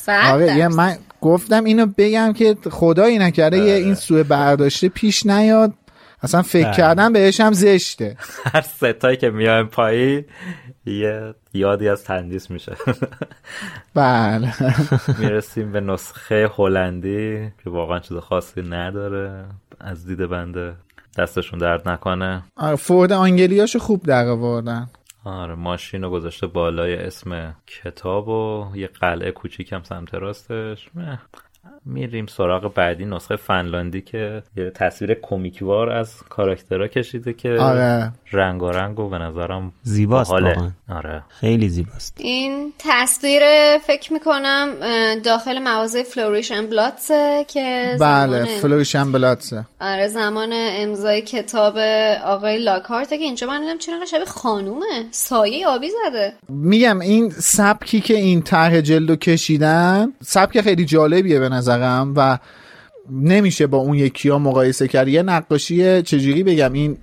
[0.08, 0.68] آره یه.
[0.68, 5.72] من گفتم اینو بگم که خدایی نکرده یه این سوء برداشته پیش نیاد.
[6.22, 6.70] اصلا فکر.
[6.70, 8.16] کردن بهش هم زشته.
[8.44, 10.24] هر ستایی که میایم پایین
[10.86, 12.76] یه یادی از تندیس میشه.
[13.94, 14.54] بله.
[15.20, 19.44] می‌رسیم به نسخه هلندی که واقعا چیز خاصی نداره.
[19.80, 20.74] از دید بنده
[21.18, 22.42] دستشون درد نکنه.
[22.56, 24.86] آره فورد آنگلیاشو خوب در آوردن
[25.24, 30.88] آره ماشین رو گذاشته بالای اسم کتاب و یه قلعه کوچیک هم سمت راستش.
[30.94, 31.18] مه.
[31.84, 38.12] میریم سراغ بعدی نسخه فنلاندی که یه تصویر کمیکوار از کاراکترها کشیده که آره.
[38.32, 40.70] رنگارنگ و به نظرم زیباست باحاله.
[40.88, 41.22] آره.
[41.28, 42.14] خیلی زیباست.
[42.18, 43.42] این تصویر
[43.78, 44.68] فکر می‌کنم
[45.24, 51.78] داخل مغازه Flourish Blotts ه که بله Flourish and Blotts ه آره زمان امضای کتاب
[52.24, 55.06] آقای لاکارته که اینجا من دیدم چرا شبیه خانومه.
[55.10, 56.32] سایه آبی زده.
[56.48, 62.38] میگم این سبکی که این طرح جلدو کشیدن سبک خیلی جالبیه به نظرم و
[63.10, 65.08] نمیشه با اون یکی ها مقایسه کرد.
[65.08, 66.98] یه نقاشی چجوری بگم؟ این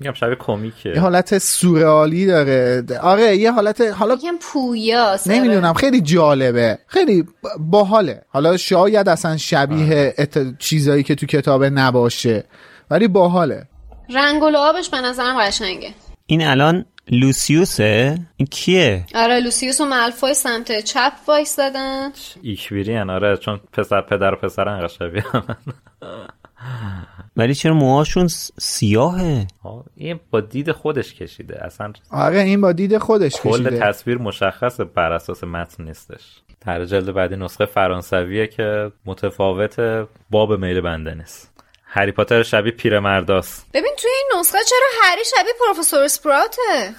[0.00, 2.84] میگم شبیه کمیکه یه حالت سورئالی داره.
[3.02, 5.28] آره یه حالت حالا میگم پویاست.
[5.28, 6.78] نمی‌دونم خیلی جالبه.
[6.86, 7.24] خیلی
[7.58, 8.22] باحاله.
[8.28, 10.58] حالا شاید اصلا شبیه ات...
[10.58, 12.44] چیزایی که تو کتابه نباشه.
[12.90, 13.66] ولی باحاله.
[14.14, 15.88] رنگ و لعابش به نظرم قشنگه.
[16.26, 22.10] این الان لوسیوسه این کیه؟ آره لوسیوس و مالفوی سمت چپ وایسادن
[22.42, 25.24] ایکویری آره چون پسر پدر و پسر انقدر شبیه.
[27.36, 31.64] ولی چرا موهاشون سیاهه؟ آه، این با دید خودش کشیده.
[31.64, 33.78] اصلا آره این با دید خودش کل کشیده.
[33.78, 36.40] تصویر مشخص بر اساس متن نیستش.
[36.60, 41.49] در جلد بعدی نسخه فرانسویه که متفاوت باب میل بنده نیست.
[41.92, 43.66] هری پاتر شبیه پیرمرداست.
[43.74, 46.94] ببین توی این نسخه چرا هری شبیه پروفسور اسپراته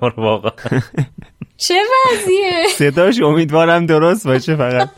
[0.16, 0.80] واقعا.
[1.56, 1.74] چه
[2.12, 4.88] وضعیه؟ صداش امیدوارم درست باشه فقط.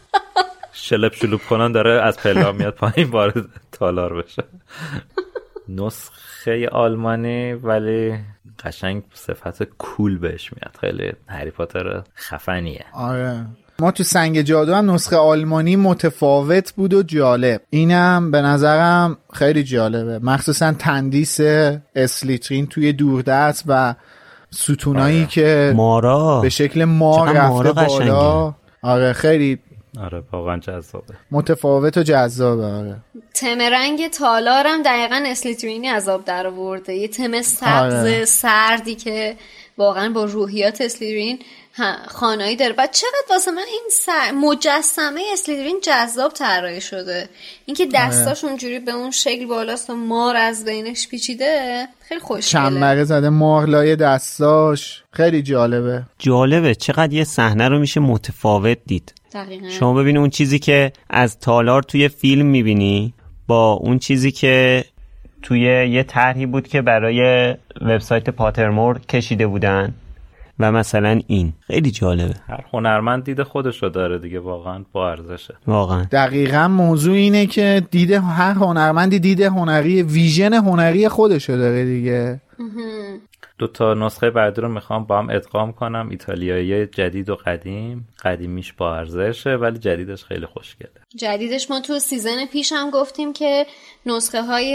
[0.72, 3.34] شلپ شلوپ کنن داره از پلا میاد پایین وارد
[3.72, 4.44] تالار بشه.
[5.68, 8.18] نسخه آلمانی ولی
[8.64, 10.76] قشنگ صفت کول بهش میاد.
[10.80, 12.84] خیلی هری پاتر خفنیه.
[12.94, 13.47] آره.
[13.79, 17.61] ما تو سنگ جادو هم نسخه آلمانی متفاوت بود و جالب.
[17.70, 20.18] اینم به نظرم خیلی جالبه.
[20.18, 21.41] مخصوصا تندیس
[21.95, 23.95] اسلیترین توی دوردست و
[24.51, 26.41] ستونایی که مارا.
[26.41, 28.55] به شکل مار چقدر رفته مارا بالا.
[28.83, 29.59] آره خیلی
[30.01, 31.14] آره واقعا جذابه.
[31.31, 32.97] متفاوت و جذابه آره.
[33.35, 36.95] تم رنگ تالارم دقیقا اسلیترینی از آب در آورده.
[36.95, 38.24] یه تم سبز آره.
[38.24, 39.37] سردی که
[39.79, 41.39] واقعا با روحیات اسلیترین
[42.09, 42.72] خانایی داره.
[42.72, 44.33] بعد چقدر واسه من این سر...
[44.33, 47.29] مجسمه اسلیترین جذاب طراحی شده.
[47.66, 52.70] اینکه دستاش اونجوری به اون شکل بالاست و مار از بینش پیچیده خیلی خوشگله.
[52.70, 53.29] چنبره زده.
[53.29, 55.03] مارلای دستاش.
[55.12, 56.03] خیلی جالبه.
[56.18, 56.74] جالبه.
[56.74, 59.14] چقدر یه صحنه رو میشه متفاوت دید.
[59.33, 59.68] دقیقا.
[59.68, 63.14] شما ببینی اون چیزی که از تالار توی فیلم می‌بینی
[63.47, 64.85] با اون چیزی که
[65.43, 65.61] توی
[65.91, 69.95] یه طرحی بود که برای وبسایت پاترمور کشیده بودن.
[70.59, 71.53] و مثلا این.
[71.61, 72.35] خیلی جالبه.
[72.49, 75.55] هر هنرمند دید خودش رو داره دیگه واقعا با ارزشه.
[75.67, 76.07] واقعا.
[76.13, 82.41] دقیقا موضوع اینه که دید هر هنرمندی دید هنری vision هنری خودشو داره دیگه.
[83.59, 86.09] دو تا نسخه بعدی رو می‌خوام با هم ادغام کنم.
[86.11, 88.09] ایتالیایی جدید و قدیم.
[88.25, 90.91] قدیمیش با ارزشه ولی جدیدش خیلی خوشگله.
[91.17, 93.67] جدیدش ما تو season پیش هم گفتیم که
[94.07, 94.75] نسخه های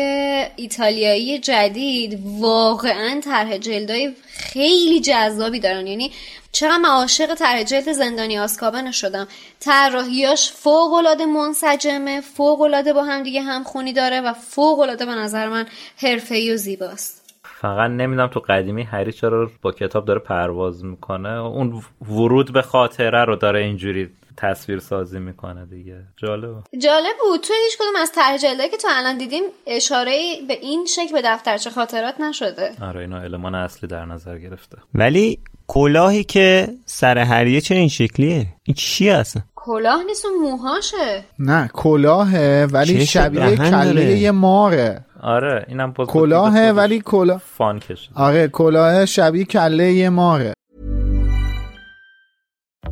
[0.56, 5.88] ایتالیایی جدید واقعا طرح جلدای خیلی جذابی دارن.
[5.88, 6.12] یعنی
[6.52, 9.28] چقدر من عاشق طرح جلد زندانی آسکابن شدم.
[9.60, 15.12] طراحیاش فوق العاده منسجمه فوق العاده با هم دیگه همخونی داره و فوق العاده به
[15.12, 15.66] نظر من
[15.98, 17.21] حرفه‌ای و زیباست.
[17.62, 21.30] فقط نمی‌دونم تو قدیمی هری چرا با کتاب داره پرواز می‌کنه.
[21.30, 25.98] اون ورود به خاطره رو داره اینجوری تصویر سازی می‌کنه دیگه.
[26.18, 27.42] جالب جالب بود.
[27.42, 28.38] توی هیچ کدوم از طرح
[28.68, 32.72] که تو الان دیدیم اشاره به این شکل به دفترچه خاطرات نشده.
[32.82, 34.78] آره اینا المان اصلی در نظر گرفته.
[34.94, 41.24] ولی کلاهی که سر هریه چه این شکلیه؟ این چی هست؟ کلاه نیست اون موهاشه.
[41.40, 48.48] نه کلاهه ولی شبیه کله یه ماره آره اینم کلاهه ولی کلاه فان کشه آره
[48.48, 50.54] کلاه شبیه کله یه ماره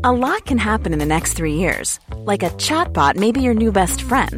[0.04, 2.00] A lot can happen in the next three years.
[2.32, 4.38] Like a chatbot may be your new best friend.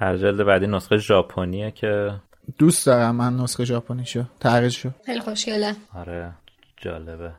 [0.00, 2.12] ترجلد بعدی نسخه ژاپنیه که
[2.58, 4.24] دوست دارم من نسخه ژاپنیشو.
[4.70, 5.76] شو خیلی خوشگله.
[5.94, 6.32] آره
[6.76, 7.32] جالبه.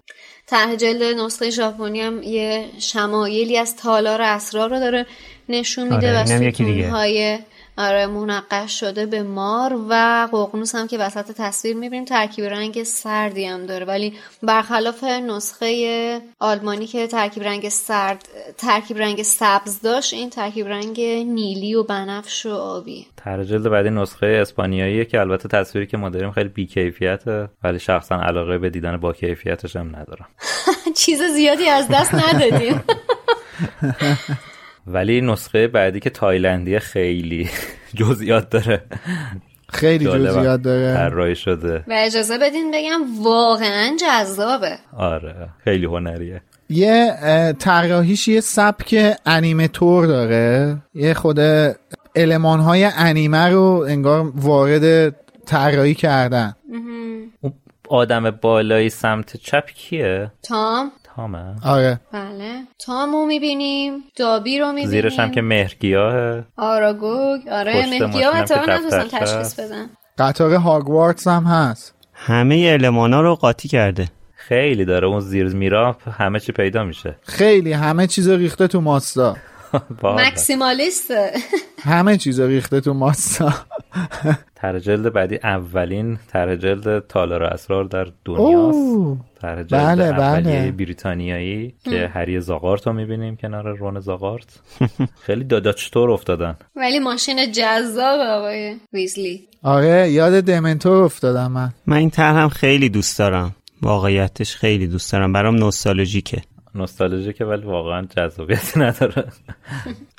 [0.48, 5.06] ته جلد نسخه ژاپنی هم یه شمایلی از تالار اسرار رو داره
[5.50, 7.40] نشون میده آره، و ستونهای
[7.82, 13.46] آره منقش شده به مار و ققنوس هم که وسط تصویر می‌بینیم ترکیب رنگ سردی
[13.46, 13.86] هم داره.
[13.86, 14.14] ولی
[14.44, 18.28] برخلاف نسخه آلمانی که ترکیب رنگ سرد
[18.58, 23.08] ترکیب رنگ سبز داشت این ترکیب رنگ نیلی و بنفش و آبی.
[23.18, 28.16] تر جلد بعدی نسخه اسپانیاییه که البته تصویری که ما داریم خیلی بیکیفیته ولی شخصا
[28.16, 30.28] علاقه به دیدن با کیفیتش هم ندارم.
[31.06, 32.84] چیز زیادی از دست ندادیم.
[34.88, 37.50] ولی نسخه بعدی که تایلندی خیلی
[38.00, 38.82] جزئیات داره.
[39.70, 40.94] خیلی جزئیات داره.
[40.94, 41.84] طراحی شده.
[41.88, 44.78] و اجازه بدین بگم واقعا جذابه.
[44.98, 46.42] آره خیلی هنریه.
[46.70, 47.14] یه
[47.60, 50.78] طراحیش یه سبک انیمتور داره.
[50.96, 51.40] یه خود
[52.16, 55.16] علمان های انیمه رو انگار وارد
[55.46, 56.56] طراحی کردن.
[57.90, 60.92] آدم بالایی سمت چپ کیه؟ تام.
[61.16, 61.56] تامه.
[61.64, 62.00] آره.
[62.12, 62.62] بله.
[62.86, 64.90] تامو می‌بینیم دابی رو می‌بینیم.
[64.90, 66.44] زیرش هم که مهرگیاه.
[66.58, 68.44] آراگوگ آره مهرگیاه.
[68.44, 69.90] تا نتونستم تشخیص بدن.
[70.18, 71.96] قطار هاگوارتس هم هست.
[72.14, 74.10] همه المانا رو قاطی کرده.
[74.36, 75.08] خیلی داره.
[75.08, 77.16] اون زیر میرا همه چی پیدا میشه.
[77.24, 79.38] خیلی همه چیز ریخته تو ماستا.
[80.04, 81.12] مکسیمالیست
[81.84, 83.54] همه چیز ریخته تو ماستا.
[84.56, 89.18] تر جلد بعدی اولین تر جلد تالار اسرار در دنیاست.
[89.42, 90.72] تر جلد بله بله.
[90.72, 94.60] بریتانیایی که هری زاغارت رو می‌بینیم کنار رون زاغارت.
[95.26, 96.56] خیلی دادا چطور افتادن.
[96.76, 99.48] ولی ماشین جذاب آقای ویزلی.
[99.64, 101.74] آره یاد دمنتور افتادم من.
[101.88, 103.56] من این تر هم خیلی دوست دارم.
[103.82, 105.34] واقعیتش خیلی دوست دارم.
[105.34, 106.42] برام نوستالژیکه.
[106.76, 109.26] نوستالژیکه ولی واقعا جذابیت نداره.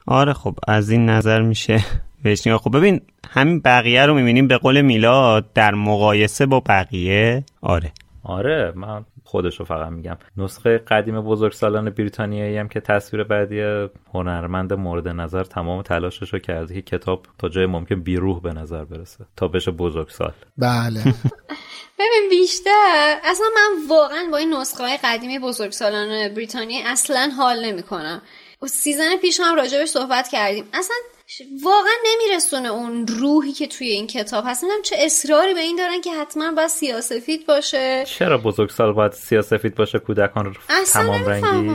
[0.07, 1.84] آره خب از این نظر میشه.
[2.22, 3.00] بهش خب ببین
[3.30, 7.92] همین بقیه رو می‌بینیم به قول میلاد در مقایسه با بقیه؟ آره.
[8.24, 10.16] آره من خودش رو فقط میگم.
[10.36, 16.38] نسخه قدیم بزرگ سالان بریتانیایی هم که تصویر بعدی هنرمند مورد نظر تمام تلاشش رو
[16.38, 21.00] کرده که کتاب تا جای ممکن بیروح به نظر برسه تا بشه بزرگ سال بله.
[21.98, 27.64] ببین بیشتر اصلا من واقعا با این نسخه های قدیمی بزرگ سالان بریتانیا اصلا حال
[27.64, 28.22] نمی‌کنم.
[28.67, 30.65] سیزن پیش هم راجبش صحبت کردیم.
[30.73, 30.97] اصلا
[31.63, 34.65] واقعا نمیرسونه اون روحی که توی این کتاب هست.
[34.65, 38.05] نمی‌دونم چه اصراری به این دارن که حتما باید سیاسفید باشه.
[38.07, 40.57] چرا بزرگسال باید سیاسفید باشه کودکان
[40.93, 41.73] تمام رنگی؟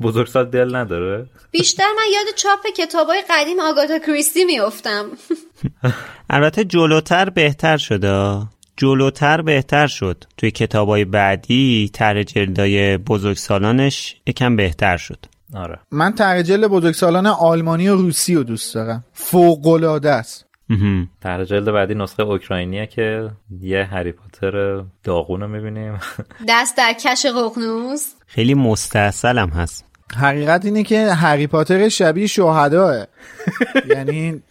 [0.00, 5.10] بزرگسال دل نداره؟ بیشتر من یاد چاپ کتابای قدیم آگاتا کریستی میافتم.
[6.30, 8.42] البته جلوتر بهتر شده.
[8.76, 10.24] جلوتر بهتر شد.
[10.36, 15.35] توی کتابای بعدی تر جلدای بزرگسالانش یکم بهتر شد.
[15.54, 15.78] آره.
[15.90, 19.04] من ترجل بزرگسالان آلمانی و روسی رو دوست دارم.
[19.12, 20.46] فوقلاده است.
[21.20, 26.00] در جلد بعدی نسخه اوکراینیه که یه هری پاتر داغون رو می‌بینیم.
[26.48, 28.14] دست در کش ققنوس.
[28.26, 29.84] خیلی مستاصلم هست.
[30.16, 33.06] حقیقت اینه که هری پاتر شبیه شهداه
[33.94, 34.42] یعنی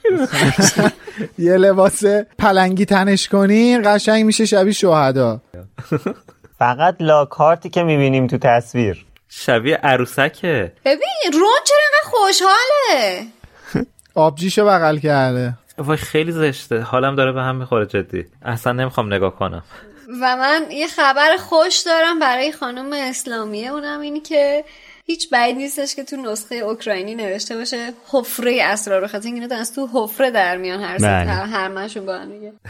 [1.37, 2.03] یه لباس
[2.37, 5.41] پلنگی تنش کنی قشنگ میشه شبیه شهدا
[6.59, 9.05] فقط لاکارتی که می‌بینیم تو تصویر.
[9.29, 10.73] شبیه عروسکه.
[10.85, 13.25] ببین رون چرا اینقدر خوشحاله؟
[14.15, 15.53] آبجیشو بغل کرده.
[15.77, 16.79] وای خیلی زشته.
[16.79, 18.25] حالم داره به هم می‌خوره جدی.
[18.41, 19.63] اصلا نمی‌خوام نگاه کنم.
[20.21, 24.63] و من یه خبر خوش دارم برای خانم اسلامیه اونم اینی که
[25.05, 29.73] هیچ بعید نیستش که تو نسخه اوکراینی نوشته باشه حفره اسرار رو خاطر اینا از
[29.73, 31.31] تو حفره در میان هر بله.
[31.31, 32.29] هر منشون با هم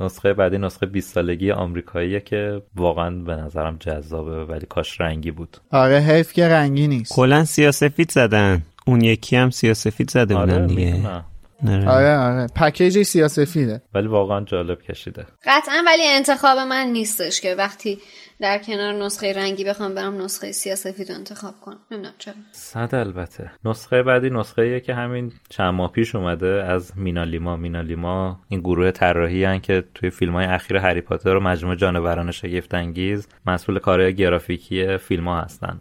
[0.00, 5.56] نسخه بعدی نسخه 20 سالگی آمریکاییه که واقعا به نظرم جذابه ولی کاش رنگی بود.
[5.70, 7.14] آره حیف که رنگی نیست.
[7.14, 8.62] کلا سیاسفید زدن.
[8.86, 11.24] اون یکی هم سیاسفید زده آره بودن دیگه.
[11.68, 11.88] آره.
[11.88, 12.46] آره آره.
[12.56, 15.26] package سیاه سفیده ولی واقعا جالب کشیده.
[15.44, 17.98] قطعا ولی انتخاب من نیستش که وقتی
[18.42, 21.78] در کنار نسخه رنگی بخوام برم نسخه سیاه سفید رو انتخاب کنم.
[21.90, 22.34] نمی‌دونم چرا.
[22.52, 23.50] صد البته.
[23.64, 28.90] نسخه بعدی نسخه ایه که همین چند ماه پیش اومده از MinaLima، MinaLima این گروه
[28.90, 34.14] طراحی که توی فیلم های اخیر هری پاتر و مجموعه جانوران شگفت انگیز مسئول کارهای
[34.14, 35.80] گرافیکی فیلم ها هستن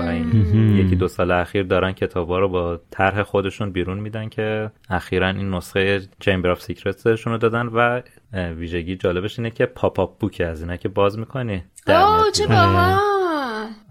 [0.00, 4.70] و این یکی دو سال اخیر دارن کتابا رو با طرح خودشون بیرون میدن که
[4.90, 8.00] اخیرا این نسخه Chamber of Secrets شون رو دادن و
[8.32, 11.64] ویژگی جالبش اینه که pop-up book ه از اینا که باز می‌کنی.
[11.88, 12.98] اوه چه باحال.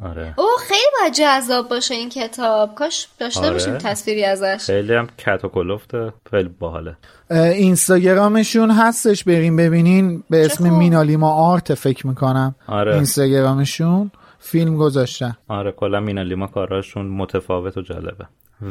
[0.03, 0.34] آره.
[0.38, 2.76] اوه خیلی باید جذاب باشه این کتاب.
[2.76, 3.51] کاش داشته آره.
[3.51, 4.65] باشیم تصویری ازش.
[4.65, 6.97] خیلی هم کت و کلفته خیلی باحاله.
[7.31, 9.23] اینستاگرامشون هستش.
[9.23, 10.23] بریم ببینین.
[10.30, 10.69] به اسم.
[10.69, 12.55] MinaLima art فکر می‌کنم.
[12.68, 12.95] آره.
[12.95, 14.11] اینستاگرامشون.
[14.39, 15.38] فیلم گذاشتن.
[15.47, 18.26] آره کلا MinaLima کاراشون متفاوت و جالبه.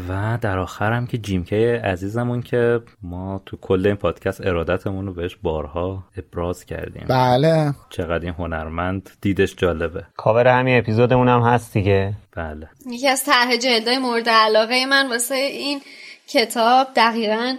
[0.09, 5.07] و در آخر هم که Jim Kay عزیزمون که ما تو کل این پادکست ارادتمون
[5.07, 7.05] رو بهش بارها ابراز کردیم.
[7.09, 7.75] بله.
[7.91, 10.05] چقدر این هنرمند دیدش جالبه.
[10.17, 12.15] کاور همین اپیزودمون هم هست دیگه.
[12.37, 12.69] بله.
[12.91, 15.81] یکی از طرح جلدهای مورد علاقه من واسه این
[16.31, 17.57] کتاب دقیقا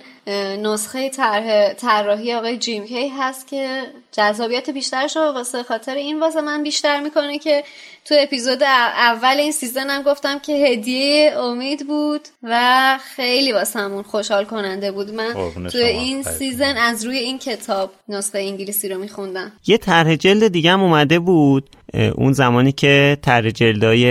[0.63, 3.81] نسخه طرح طراحی آقای جیم کی هست که
[4.11, 7.63] جذابیت بیشترش رو واسه خاطر این واسه من بیشتر می‌کنه که
[8.05, 14.03] تو اپیزود اول این season هم گفتم که هدیه امید بود و خیلی واسه همون
[14.03, 15.77] خوشحال کننده بود من تو.
[15.77, 16.35] این خیلی.
[16.35, 21.19] season از روی این کتاب نسخه انگلیسی رو میخوندم یه طرح جلد دیگه هم اومده
[21.19, 24.05] بود اون زمانی که طرح جلدای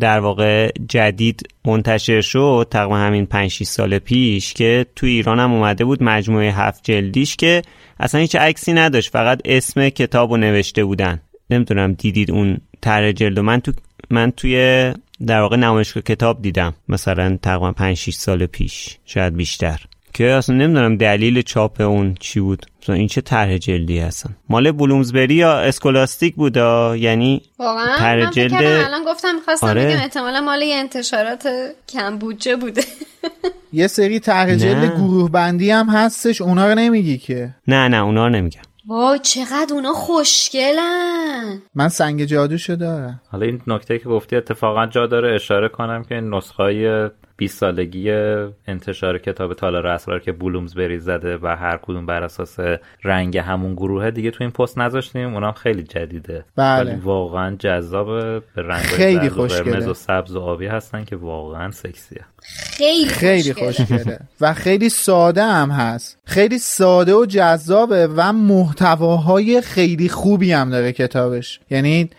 [0.00, 5.52] در واقع جدید منتشر شد تقریبا همین 5 6 سال پیش که تو ایران هم
[5.52, 7.62] اومده بود مجموعه هفت جلدیش که
[8.00, 11.20] اصلا هیچ عکسی نداشت فقط اسم کتاب رو نوشته بودن
[11.50, 13.38] نمی‌دونم دیدید اون طرح جلد.
[13.38, 13.72] من تو
[14.10, 14.92] من توی
[15.26, 19.80] در واقع نمایشگاه کتاب دیدم مثلا تقریبا 5 6 سال پیش شاید بیشتر
[20.14, 22.66] که اصلا نمی‌دونم دلیل چاپ اون چی بود.
[22.82, 24.36] مثلا این چه طرح جلدی هستن.
[24.48, 29.86] مال بلومزبری یا اسکولاستیک بودا یعنی واقعا طرح جلد الان گفتم می‌خواستم آره.
[29.86, 31.48] بگم احتمالا مال یه انتشارات
[31.88, 32.82] کم بودجه بوده.
[33.72, 34.54] یه سری طرح.
[34.54, 38.62] جلد گروه بندی هم هستش اونا رو نمیگی که؟ نه نه اونا رو نمیگم.
[38.86, 41.62] وای چقدر اونا خوشگلن.
[41.74, 43.20] من سنگ جادوشو دارم.
[43.28, 48.10] حالا این نکته که گفتی اتفاقا جا داره اشاره کنم که این نسخه 20 سالگی
[48.66, 52.56] انتشار کتاب تالار اسرار که بلومزبری زده و هر کدوم بر اساس
[53.04, 56.90] رنگ همون گروه دیگه تو این پست نذاشتیم اونم خیلی جدیده بله.
[56.90, 58.06] ولی واقعا جذاب
[58.54, 59.72] به رنگ خیلی خوشگله.
[59.72, 64.18] قرمز و سبز و آبی هستن که واقعا سکسیه خیلی خیلی خوشگله.
[64.40, 70.92] و خیلی ساده هم هست خیلی ساده و جذابه و محتواهای خیلی خوبی هم داره
[70.92, 72.10] کتابش یعنی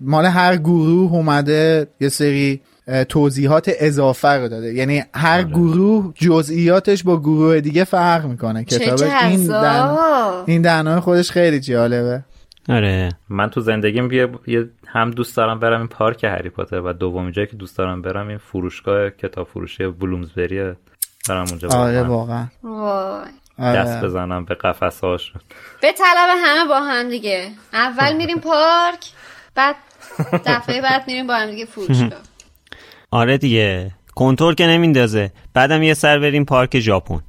[0.00, 2.60] مال هر گروه اومده یه سری
[3.08, 4.74] توضیحات اضافه رو داده.
[4.74, 8.64] یعنی هر گروه جزئیاتش با گروه دیگه فرق می‌کنه.
[8.64, 9.96] چه کتابش این دن...
[10.46, 12.22] این دنای خودش خیلی جالبه.
[12.68, 13.08] آره.
[13.28, 17.32] من تو زندگیم یه یه- هم دوست دارم برم این پارک هری پاتر و دومین
[17.32, 20.76] جایی که دوست دارم برم این فروشگاه کتاب فروشی بلومزبریه
[21.28, 22.46] برم اونجا آره واقعاً.
[22.62, 23.28] وای.
[23.58, 24.06] دست آره.
[24.06, 25.40] بزنم به قفس هاشون
[25.82, 27.48] به طلب همه با هم دیگه.
[27.72, 29.10] اول میریم پارک
[29.54, 29.76] بعد
[30.46, 32.08] دفعه بعد میریم با هم دیگه فروشگاه.
[33.14, 33.90] آره دیگه.
[34.14, 35.30] کنترل که نمیندازه.
[35.54, 37.20] بعدم یه سر بریم پارک ژاپن.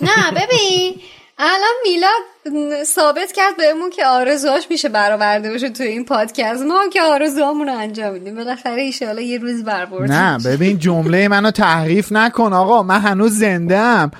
[0.00, 1.00] نه ببین.
[1.38, 6.62] الان میلاد ثابت کرد بهمون که آرزوهاش میشه برآورده بشه تو این پادکست.
[6.62, 8.34] ما هم که آرزوهامون رو انجام میدیم.
[8.34, 12.82] بالاخره ایشالا یه روز بربرد نه ببین جمله منو تحریف نکن آقا.
[12.82, 14.10] من هنوز زنده ام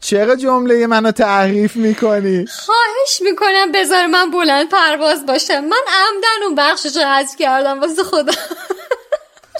[0.00, 5.60] چرا جمله منو تعریف می‌کنی؟ خواهش می‌کنم بذار من بلند پرواز باشم.
[5.60, 8.32] من عمدن اون بخشش رو حذف کردم واسه خدا.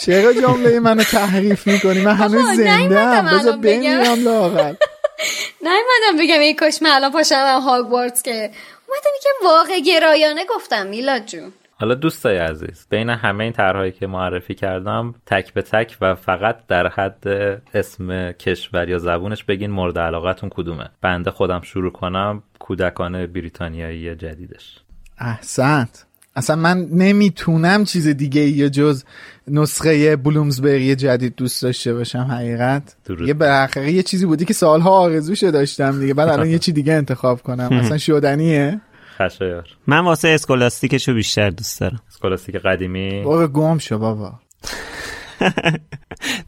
[0.06, 3.38] چرا جمله منو تحریف می‌کنی؟ من هنوز زنده ام.
[3.38, 4.74] بذار بمیرم لاغر
[5.66, 8.50] نیومدم بگم ای کاش من الان پاشم هاگوارتس که
[8.88, 11.52] اومدم که واقع گرایانه گفتم میلاد جون.
[11.74, 16.56] حالا دوستای عزیز بین همه این طرحهایی که معرفی کردم تک به تک و فقط
[16.68, 17.28] در حد
[17.74, 20.90] اسم کشور یا زبونش بگین مورد علاقتون کدومه.
[21.00, 24.78] بنده خودم شروع کنم کودکان بریتانیایی جدیدش.
[25.18, 26.06] احسنت.
[26.36, 29.04] اصلا من نمی‌تونم چیز دیگه یا جز
[29.48, 32.96] نسخه بلومزبری جدید دوست داشته باشم حقیقت.
[33.04, 33.28] درود.
[33.28, 36.14] یه بالاخره یه چیزی بودی که سالها آرزوشو داشتم دیگه.
[36.14, 37.68] بعد الان یه چی دیگه انتخاب کنم.
[37.82, 38.80] اصلا شدنیه.
[39.18, 39.68] خشایار.
[39.86, 42.00] من واسه Scholastic شو بیشتر دوست دارم.
[42.10, 44.32] Scholastic قدیمی؟ بابا گم شو بابا.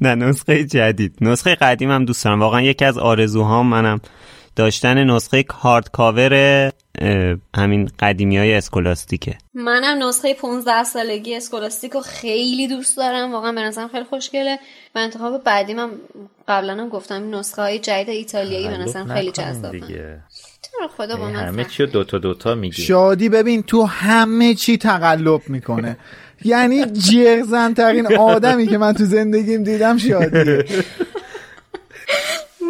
[0.00, 1.16] نه نسخه جدید.
[1.20, 2.40] نسخه قدیمم دوست دارم.
[2.40, 4.00] واقعا یکی از آرزوهام منم
[4.56, 6.32] داشتن نسخه hardcover
[7.56, 9.38] همین قدیمی های Scholastic ه.
[9.54, 13.32] منم نسخه 15 سالگی Scholastic رو خیلی دوست دارم.
[13.32, 14.58] واقعا به نظرم خیلی خوشگله.
[14.94, 15.90] و انتخاب بعدی من
[16.48, 19.80] قبلا هم گفتم نسخه های جدید ایتالیایی به نظرم خیلی جذابه
[20.96, 21.64] خدا با من همه.
[21.64, 22.82] چی دوتا دوتا میگی.
[22.82, 25.96] شادی ببین تو همه چی تقلب می‌کنه.
[26.44, 30.64] یعنی جرزن ترین آدمی که من تو زندگیم دیدم شادیه.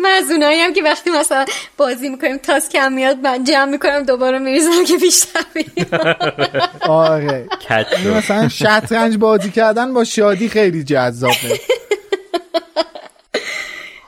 [0.04, 1.44] من از اونایی هم که وقتی مثلا
[1.76, 6.16] بازی می‌کنیم تاس کم میاد من جمع می‌کنم دوباره میریزم که بیشتر بیاد.
[6.88, 7.48] آره.
[7.68, 8.08] شد.
[8.08, 11.60] مثلا شطرنج بازی کردن با شادی خیلی جذابه.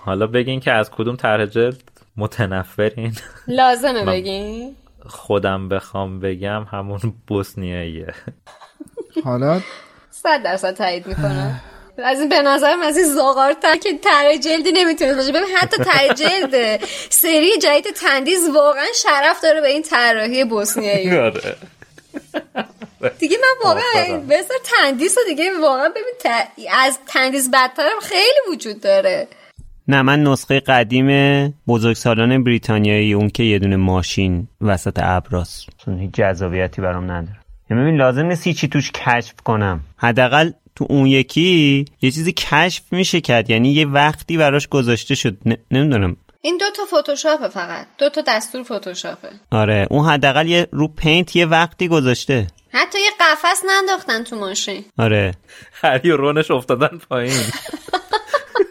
[0.05, 1.83] حالا بگین که از کدوم طرح جلد
[2.17, 3.15] متنفرین؟
[3.49, 4.77] لازمه بگین.
[5.07, 8.15] خودم بخوام بگم همون بوسنیاییه.
[9.25, 9.61] حالا
[10.11, 11.61] صد درصد تایید می‌کنم.
[12.05, 15.33] از این به نظرم از این زاغارتر که تره جلدی نمی‌تونه باشه.
[15.33, 21.17] ببین حتی تره جلد سری جدید تندیز واقعا شرف داره به این طراحی بوسنیایی.
[21.27, 21.57] آره.
[23.19, 24.19] دیگه من واقعا.
[24.21, 29.29] بذار تندیس رو دیگه واقعا ببین ت- از تندیس بدترم خیلی وجود داره.
[29.89, 31.09] نه من نسخه قدیم
[31.69, 37.37] بزرگسالان بریتانیایی اون که یه دونه ماشین وسط ابراست چون هیچ جذابیتی برام نداره.
[37.71, 39.81] یعنی ببین لازم نیست هیچی توش کشف کنم.
[39.97, 43.51] حداقل تو اون یکی یه چیزی کشف میشه کرد.
[43.51, 45.37] یعنی یه وقتی براش گذاشته شد.
[45.47, 46.17] ن- نمی‌دونم.
[46.41, 47.87] این دو تا فتوشاپه فقط.
[47.99, 49.29] دو تا دستور فتوشاپه.
[49.51, 52.47] آره اون حداقل یه رو پینت یه وقتی گذاشته.
[52.73, 54.85] حتی یه قفس ننداختن تو ماشین.
[54.99, 55.35] آره.
[55.73, 57.43] هری و رونش افتادن پایین.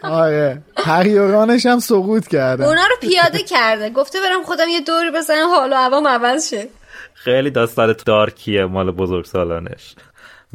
[0.02, 0.62] آره.
[0.76, 2.64] هریورانش هم سقوط کرده.
[2.66, 3.90] اونا رو پیاده کرده.
[3.90, 6.68] گفته برم خودم یه دوری بزنم حال و هوام عوض شه.
[7.14, 9.94] خیلی داستان دارکیه مال بزرگ سالانش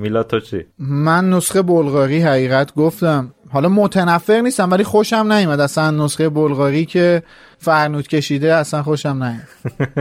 [0.01, 3.33] میلا تو چی؟ من نسخه بلغاری حقیقت گفتم.
[3.49, 5.59] حالا متنفر نیستم ولی خوشم نیومد.
[5.59, 7.23] اصلا نسخه بلغاری که
[7.57, 9.47] فرنود کشیده اصلا خوشم نیومد.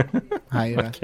[0.59, 0.95] حقیقت.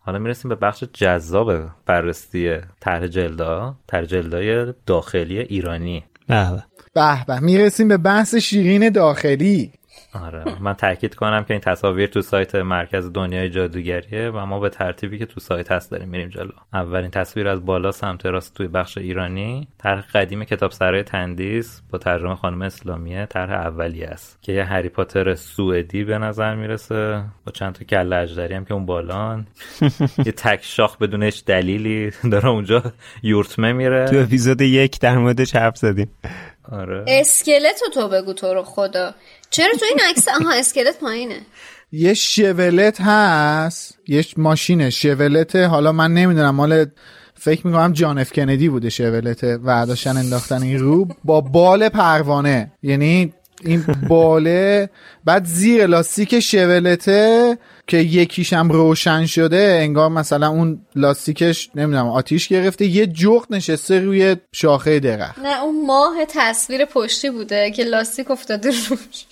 [0.00, 1.52] حالا می‌رسیم به بخش جذاب
[1.86, 3.74] بررسی طرح جلدا.
[3.86, 6.04] طرح جلدای داخلی ایرانی.
[6.28, 6.64] به.
[6.94, 9.72] به به می‌رسیم به بحث شیرین داخلی.
[10.22, 10.44] آره.
[10.60, 15.18] من تاکید کنم که این تصاویر تو سایت مرکز دنیای جادوگریه و ما به ترتیبی
[15.18, 16.50] که تو سایت هست داریم میریم جلو.
[16.72, 21.98] اولین تصویر از بالا سمت راست توی بخش ایرانی طرح قدیم کتاب سرای تندیس با
[21.98, 27.24] ترجمه خانم اسلامیه طرح اولیه است که یه هری پاتر سوئدی به نظر می‌رسه.
[27.46, 29.46] با چند تا کله اژدری هم که اون بالان.
[30.26, 32.82] یه تک شاخ بدون هیچ دلیلی داره اونجا
[33.22, 34.08] یورتمه میره.
[34.08, 36.10] تو اپیزود یک در موردش حرف زدیم.
[36.72, 37.04] آره.
[37.08, 39.14] اسکلت رو تو بگو تو رو خدا.
[39.54, 41.40] چرا تو این عکس؟ آها اسکلت پایینه.
[41.92, 43.98] یه شولت هست.
[44.08, 46.86] یه ماشین شولت حالا من نمی‌دونم مال
[47.34, 51.08] فکر می‌کنم جان اف کندی بوده شولت ورداشتن انداختن این رو.
[51.24, 52.72] با بال پروانه.
[52.82, 53.32] یعنی
[53.64, 54.90] این باله
[55.24, 62.86] بعد زیر لاستیک شولته که یکیشم روشن شده انگار مثلا اون لاستیکش نمی‌دونم آتیش گرفته
[62.86, 65.38] یه جغد نشسته روی شاخه درخت.
[65.38, 69.24] نه اون ماه تصویر پشتی بوده که لاستیک افتاده روش.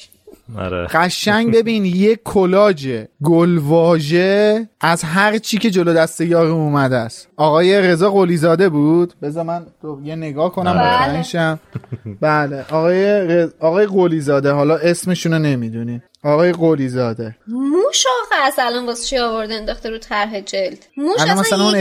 [0.58, 0.86] آره.
[0.86, 2.88] قشنگ ببین یه کلاژ
[3.24, 7.28] گلواژه از هر چی که جلو دست یارم اومده است.
[7.36, 11.58] آقای رضا قلیزاده بود؟ بذار من تو یه نگاه کنم بله.
[12.20, 12.64] بله.
[12.70, 13.50] آقای رز...
[13.60, 17.36] آقای قلیزاده حالا اسمشون رو نمی‌دونیم آقای قلیزاده.
[17.46, 20.86] موش آخه از الان واسه چی آورده انداخته رو طرح جلد.
[20.96, 21.78] موش اصلا مثلا اون.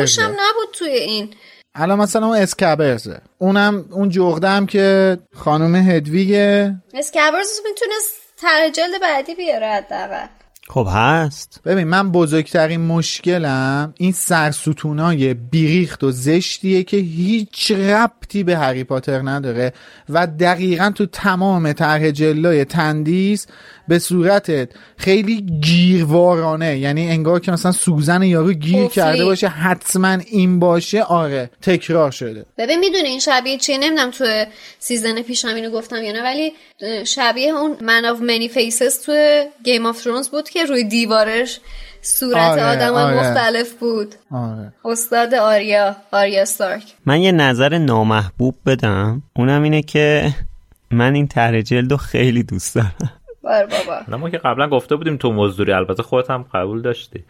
[0.00, 1.30] موش هم نبود توی این.
[1.76, 6.74] الان مثلا اون اسکبرزه اونم اون جغده هم که خانم هدویگه.
[6.94, 10.26] اسکبرز می‌تونست طرح جلد بعدی بیاره حداقل.
[10.68, 11.60] خب هست.
[11.64, 19.20] ببین من بزرگترین مشکلم این سرستونای بیریخت و زشتیه که هیچ ربطی به هری پاتر
[19.24, 19.72] نداره
[20.08, 23.46] و دقیقا تو تمام طرح جلای تندیس
[23.88, 26.78] به صورت خیلی گیروارانه.
[26.78, 28.88] یعنی انگار که مثلا سوزن یارو گیر افلی.
[28.88, 31.02] کرده باشه حتما این باشه.
[31.02, 32.46] آره تکرار شده.
[32.58, 34.44] ببین می‌دونی این شبیه چیه؟ نمی‌دونم تو
[34.78, 36.52] سیزن پیشم اینو گفتم یا نه ولی
[37.06, 41.60] شبیه اون من آف منی فیسز تو گیم آف ترونز بود که روی دیوارش
[42.02, 43.16] صورت آره، آدم آره.
[43.16, 44.14] مختلف بود.
[44.30, 44.72] آره.
[44.84, 46.82] استاد آریا آریا ستارک.
[47.06, 49.22] من یه نظر نامحبوب بدم.
[49.36, 50.34] اونم اینه که
[50.90, 52.94] من این طرح جلد رو خیلی دوست دارم.
[53.44, 54.00] بار بابا.
[54.08, 57.24] نه ما که قبلا گفته بودیم تو مزدوری البته خودت هم قبول داشتی.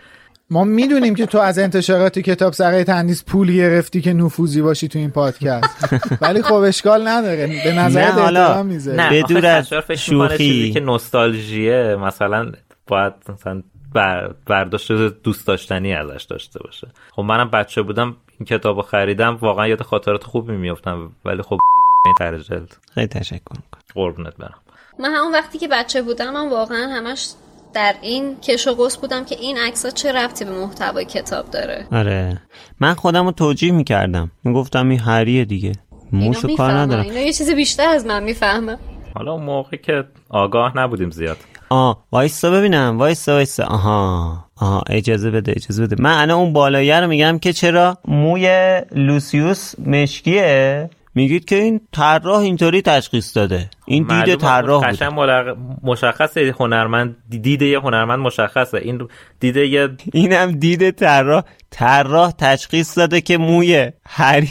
[0.51, 4.99] ما می‌دونیم که تو از انتشارات کتاب سرای تندیس پول گرفتی که نفوذی باشی تو
[4.99, 5.95] این پادکست.
[6.23, 7.47] ولی خب اشکال نداره.
[7.65, 8.47] به نظر حالا.
[8.47, 8.69] احترام
[9.11, 10.39] بدون آخه از شوخی.
[10.39, 12.53] چیزی که نوستالژیه مثلا
[12.87, 13.63] باید مثلا
[13.95, 14.93] بر برداشت
[15.23, 16.89] دوست داشتنی ازش داشته باشه.
[17.13, 21.57] خب منم بچه بودم این کتابو خریدم واقعا یاد خاطرات خوبی میفتم ولی خب
[22.05, 23.83] به این طرح جلد خیلی تشکر می‌کنم.
[23.95, 24.59] قربونت برم.
[24.99, 27.29] من همون وقتی که بچه بودم من واقعا همش
[27.75, 31.87] در این کش و قوس بودم که این عکس چه ربطی به محتوای کتاب داره.
[31.93, 32.41] آره.
[32.81, 34.31] من خودم رو توجیه می‌کردم.
[34.45, 35.73] می‌گفتم این هریه دیگه.
[36.13, 36.73] موشو کار.
[36.73, 37.03] ندارم.
[37.03, 38.79] اینو یه چیز بیشتر از من می‌فهمه
[39.15, 41.37] حالا اون موقع که آگاه نبودیم زیاد.
[41.69, 42.99] آه وایستا ببینم.
[42.99, 43.65] وایستا وایستا.
[43.65, 44.45] آها.
[44.57, 46.03] آها اجازه بده اجازه بده.
[46.03, 52.39] من الان اون بالاییه رو میگم که چرا موی لوسیوس مشکیه؟ میگید که این طراح
[52.39, 53.71] اینطوری تشخیص داده.
[53.87, 56.55] این دید طراح بود قشنگ ملق- مشخصه.
[56.61, 58.79] هنرمند دید یه هنرمند مشخصه.
[58.79, 59.09] این
[59.41, 61.43] دید یه اینم دید طراح.
[61.71, 64.51] طراح تشخیص داده که موی هری.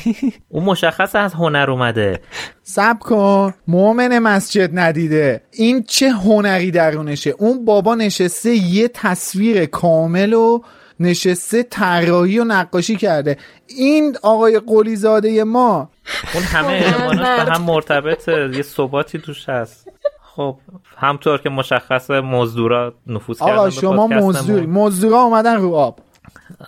[0.49, 2.19] اون مشخصه از هنر اومده.
[2.63, 3.53] سب کن.
[3.67, 5.41] مؤمن مسجد ندیده.
[5.51, 10.61] این چه هنری درونشه؟ اون بابا نشسته یه تصویر کامل و
[11.03, 13.37] نشسته طراحی و نقاشی کرده.
[13.67, 15.89] این آقای قلی زاده ما.
[16.33, 19.87] اون همه الماناش به هم مرتبطه یه ثباتی توش هست.
[20.21, 20.57] خب
[20.97, 24.07] همطور که مشخص مزدورا نفوذ کردن آقا شما.
[24.07, 25.99] مزدوری مزدورا اومدن رو آب.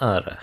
[0.02, 0.38] آره.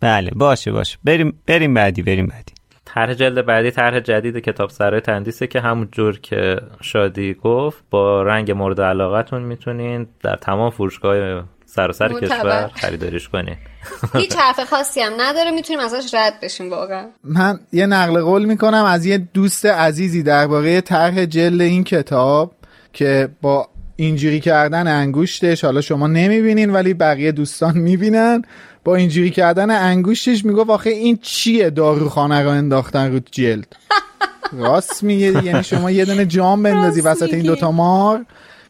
[0.00, 0.98] بله باشه باشه.
[1.04, 2.52] بریم بریم بعدی بریم بعدی.
[2.84, 8.22] طرح جلد بعدی طرح جدید کتاب سرای تندیسه که همون جور که شادی گفت با
[8.22, 12.28] رنگ مورد علاقتون می‌تونین در تمام فروشگاه سراسر معتبر.
[12.28, 13.56] کشور خریداریش کنین
[14.14, 17.06] هیچ حرف خاصی هم نداره می‌تونیم ازش رد بشیم واقعا.
[17.24, 22.52] من یه نقل قول می‌کنم از یه دوست عزیزی درباره طرح جلد این کتاب
[22.92, 28.42] که با اینجوری کردن انگوشتش حالا شما نمی‌بینین ولی بقیه دوستان می‌بینن.
[28.84, 33.76] با اینجوری کردن انگوشتش می‌گفت آخه این چیه داروخانه رو انداختن رو جلد؟
[34.52, 37.42] راست میگه یعنی شما یه دونه جام بندازی وسط این.
[37.42, 38.24] دوتا مار.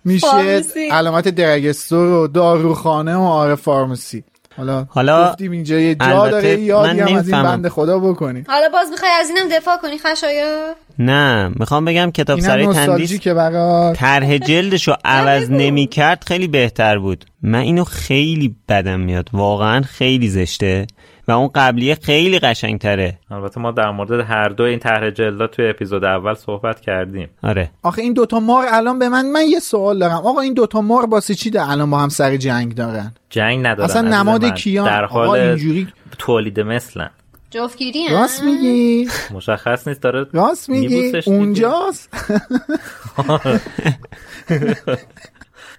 [0.05, 0.89] میشه فارمسی.
[0.89, 4.25] علامت درگستور و داروخانه و آره فارمسی.
[4.57, 7.43] حالا حالا گفتیم اینجا یه جا داره یادی هم از این.
[7.43, 12.41] بند خدا بکنی حالا باز می‌خوای از اینم دفاع کنی خشایا نه می‌خوام بگم کتاب
[12.41, 13.97] سرای تندیس برات.
[13.97, 17.25] طرح جلدش رو عوض نمی کرد خیلی بهتر بود.
[17.43, 20.87] من اینو خیلی بدم میاد واقعا خیلی زشته.
[21.29, 23.19] و اون قبلیه خیلی قشنگتره.
[23.31, 27.29] البته ما در مورد هر دو این طرح جلدا توی اپیزود اول صحبت کردیم.
[27.43, 27.71] آره.
[27.83, 30.13] آخه این دوتا مار الان به من من یه سوال دارم.
[30.17, 33.91] آقا این دوتا مار واسه چی ده الان با هم سر جنگ دارن؟ جنگ ندارن
[33.91, 34.55] اصلا نماد.
[34.55, 35.89] کیان؟ در حال اینجوری-
[36.19, 37.11] تولید مثلن.
[37.51, 39.09] جفتگیری راست میگی.
[39.31, 41.13] مشخص نیست داره راست میگی.
[41.27, 42.09] اونجاست.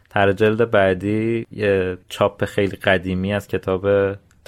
[0.10, 3.86] طرح جلد بعدی یه چاپ خیلی قدیمی از کتاب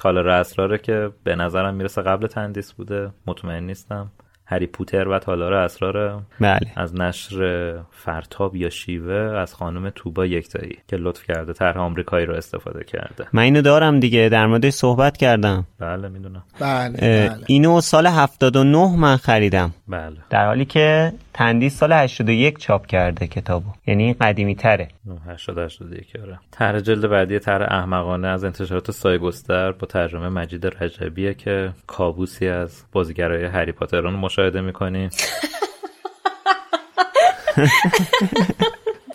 [0.01, 3.09] تالار اسراره که به نظرم می‌رسه قبل تندیس بوده.
[3.27, 4.11] مطمئن نیستم.
[4.45, 6.59] هری پوتر و تالار اسرار بله.
[6.75, 12.35] از نشر فرتاب یا شیوه از خانم توبا یکتایی که لطف کرده طرح آمریکایی رو
[12.35, 13.27] استفاده کرده.
[13.33, 14.29] من اینو دارم دیگه.
[14.29, 15.65] در موردش صحبت کردم.
[15.79, 16.43] بله می‌دونم.
[16.59, 17.43] بله بله.
[17.47, 19.73] اینو سال 79 من خریدم.
[19.87, 20.17] بله.
[20.29, 23.69] در حالی که تندیس سال 81 چاپ کرده کتابو.
[23.87, 24.87] یعنی قدیمی تره.
[25.27, 26.39] 80 81 آره.
[26.51, 32.83] طرح جلد بعدی طرح احمقانه از انتشارات سایگستر با ترجمه مجید رجبیه که کابوسی از
[32.91, 35.09] بازیگرای هری پاتر رو مشاهده می‌کنین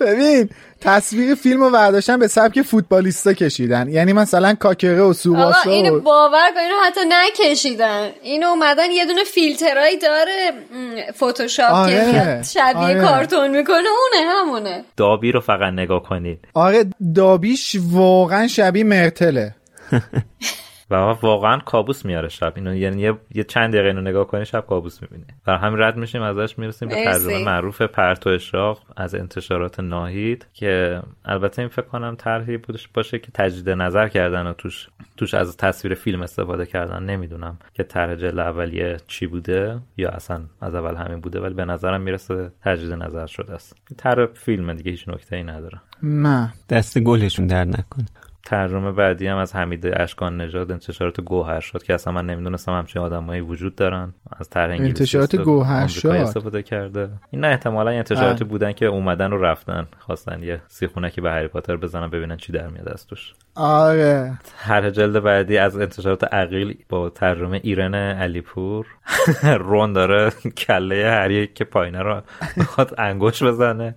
[0.01, 0.49] ببین
[0.81, 3.89] تصویر فیلم رو برداشتن به سبک فوتبالیستا کشیدن.
[3.89, 6.01] یعنی مثلا کاکره و آقا سوباسا اینو و...
[6.01, 8.11] باور کن اینو حتی نکشیدن.
[8.23, 10.53] اینو اومدن یه دونه فیلترایی داره
[11.13, 13.01] فتوشاپ آره، که شبیه آره.
[13.01, 14.85] کارتون می‌کنه اونه همونه.
[14.97, 16.39] دابی رو فقط نگاه کنید.
[16.55, 19.55] آره دابیش واقعا شبیه مرتله.
[20.91, 22.53] و واقعا کابوس میاره شب.
[22.57, 25.25] اینو یعنی یه, یه چند دقیقه اینو نگاه کنی شب کابوس می‌بینی.
[25.47, 31.03] و همین رد میشیم ازش می‌رسیم به ترجمه معروف پرتو اشراق از انتشارات ناهید که
[31.25, 35.57] البته این فکر کنم طرحی بودش باشه که تجدید نظر کردن و توش توش از
[35.57, 37.03] تصویر فیلم استفاده کردن.
[37.03, 41.65] نمی‌دونم که طرح جلد اولیه چی بوده یا اصلا از اول همین بوده ولی به
[41.65, 43.77] نظرم می‌رسه تجدید نظر شده است.
[43.99, 45.81] طرح فیلم دیگه هیچ نکته ای نداره.
[46.03, 48.07] نه دست گلشون در نکنه.
[48.47, 53.03] ترجمه بعدی هم از حمید اشکان نژاد انتشارات گوهر شد که اصلا من نمی‌دونستم همچین
[53.03, 54.15] آدمایی وجود دارن.
[54.37, 56.09] از طرح انتشارات گوهر شد.
[56.09, 57.09] استفاده کرده.
[57.31, 59.87] این نه احتمالا انتشاراتی بودن که اومدن و رفتن.
[59.99, 64.39] خواستن یه سیخونکی به هری پاتر بزنن ببینن چی در میاد از توش آره.
[64.59, 68.87] طرح جلد بعدی از انتشارات عقیل با ترجمه ایرن علیپور.
[69.69, 70.31] رون داره
[70.67, 72.23] کله هری که پایینه رو
[72.57, 73.95] می‌خواد انگوش بزنه.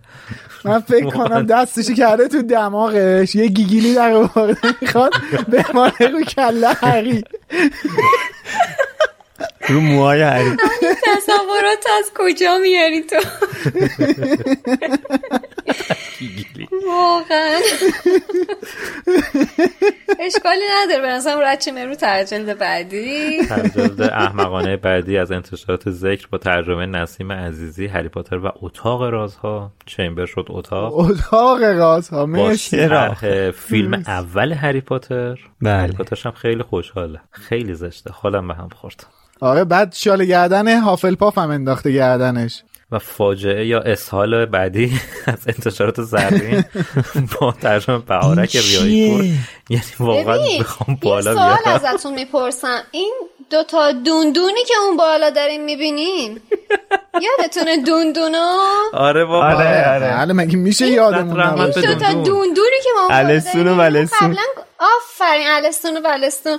[0.65, 3.36] من فکر کنم دستشی کرده تو دماغش.
[3.36, 5.14] یه گیگیلی در آورده می‌خواد
[5.48, 5.65] به
[5.99, 7.23] رو کله هری.
[9.69, 10.57] رو موهای هری.
[11.03, 13.15] تصورات از کجا میاری تو؟
[16.87, 17.59] واقعا.
[20.19, 21.01] اشکالی نداره.
[21.01, 23.45] به نظرم رد رو ترجلد بعدی.
[23.45, 29.71] ترجلد احمقانه بعدی از انتشارات ذکر با ترجمه نسیم عزیزی هری پاتر و اتاق رازها.
[29.85, 30.97] چمبر شد اتاق.
[30.97, 32.25] اتاق رازها.
[32.25, 32.87] مرسی.
[33.51, 35.39] فیلم اول هری پاتر.
[35.61, 35.81] بله.
[35.81, 37.19] هری پاترش هم خیلی خوشحاله.
[37.31, 38.11] خیلی زشته.
[38.11, 39.05] خالم به هم خورد
[39.41, 42.64] آره بعد شال گردن هافلپاف هم انداخته گردنش.
[42.91, 46.64] و فاجعه یا اسهال بعدی از انتشارات زرین
[47.41, 49.26] با ترجمه بهارک ریایی پور
[49.70, 52.82] یعنی واقعا بخوام بالا بیارم سوال ازتون می‌پرسم.
[52.91, 53.14] این
[53.49, 56.41] دوتا دوندونی که اون بالا داریم می‌بینیم
[57.40, 58.57] یادتونه دوندونو
[58.94, 59.45] آره بابا.
[59.45, 60.14] آره آره.
[60.14, 64.38] حالا مگه میشه یادمون نباشه؟ دوتا دوندونی که ما الستون و ولستون
[64.80, 66.57] آفرین الستون و ولستون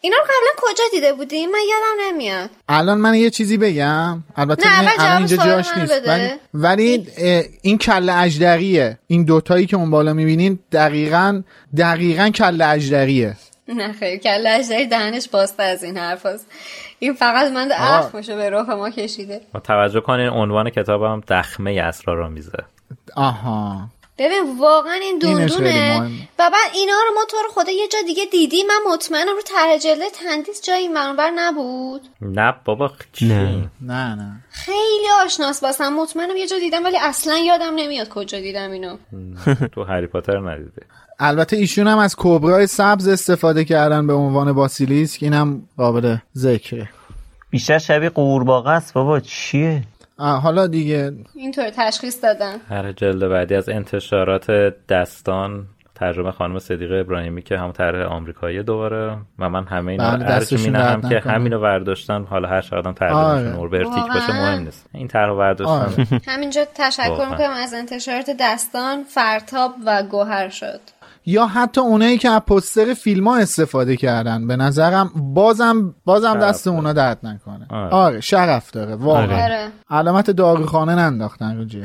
[0.00, 2.50] اینا رو قبلا کجا دیده بودیم من یادم نمیاد.
[2.68, 4.22] الان من یه چیزی بگم.
[4.36, 6.08] البته نه الان اینجا جاش نیست.
[6.08, 7.08] ولی, ولی
[7.62, 8.98] این کله اجدریه.
[9.06, 11.42] این دوتایی که اون بالا می‌بینین دقیقا
[11.76, 13.36] دقیقا کله اجدریه.
[13.68, 16.46] نه خیلی کله اجدری دهنش باسته از این حرف هست.
[16.98, 19.40] این فقط من اخمشو به رخ ما کشیده.
[19.54, 22.58] ما توجه کنین عنوان کتابم دخمه اسرارآمیزه.
[23.16, 23.88] آها.
[24.18, 25.98] ببین واقعا این دوندونه
[26.38, 29.78] و بعد اینا رو ما تو رو خدا یه جا دیگه دیدیم من مطمئنم رو
[29.78, 32.00] جلد تندیس جایی منور نبود.
[32.20, 33.70] نه بابا نه.
[33.80, 34.40] نه نه.
[34.50, 35.92] خیلی آشناس باسم.
[35.92, 38.96] مطمئنم یه جا دیدم ولی اصلا یادم نمیاد کجا دیدم اینو.
[39.72, 40.82] تو هری پاتر ندیده.
[41.18, 45.22] البته ایشون هم از کبرای سبز استفاده کردن به عنوان باسیلیسک.
[45.22, 46.88] اینم قابل ذکره.
[47.50, 49.20] بیشتر شبیه قورباغه است بابا.
[49.20, 49.82] چیه؟
[50.18, 51.12] حالا دیگه.
[51.34, 52.56] اینطور تشخیص دادن.
[52.68, 54.50] هر جلد بعدی از انتشارات
[54.88, 60.66] دستان ترجمه خانم صدیقه ابراهیمی که هم طرح آمریکایی دوباره و من همه اینا ارج
[60.66, 64.86] مینم که همینو برداشتن حالا هر چقدر ترجمهشون اوربرتیک باشه مهم نیست.
[64.94, 70.80] این طرح برداشتن همینجا تشکر می‌کنم از انتشارات دستان فرتاب و گوهر شد.
[71.26, 74.46] یا حتی اونایی که از پستر فیلم ها استفاده کردن.
[74.46, 77.66] به نظرم بازم بازم دست اونا درد نکنه.
[77.70, 78.94] آره, آره شرف داره.
[78.94, 79.44] واقعا.
[79.44, 79.68] آره.
[79.90, 81.64] علامت داروخانه ننداختن رو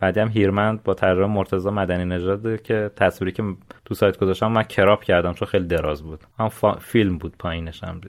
[0.00, 3.42] بعدی هم هیرمند با ترجمه مرتضی مدنی نژاد که تصویری که
[3.84, 6.20] تو سایت گذاشتم من کراب کردم چون خیلی دراز بود.
[6.38, 6.50] هم
[6.80, 8.00] فیلم بود پایینش هم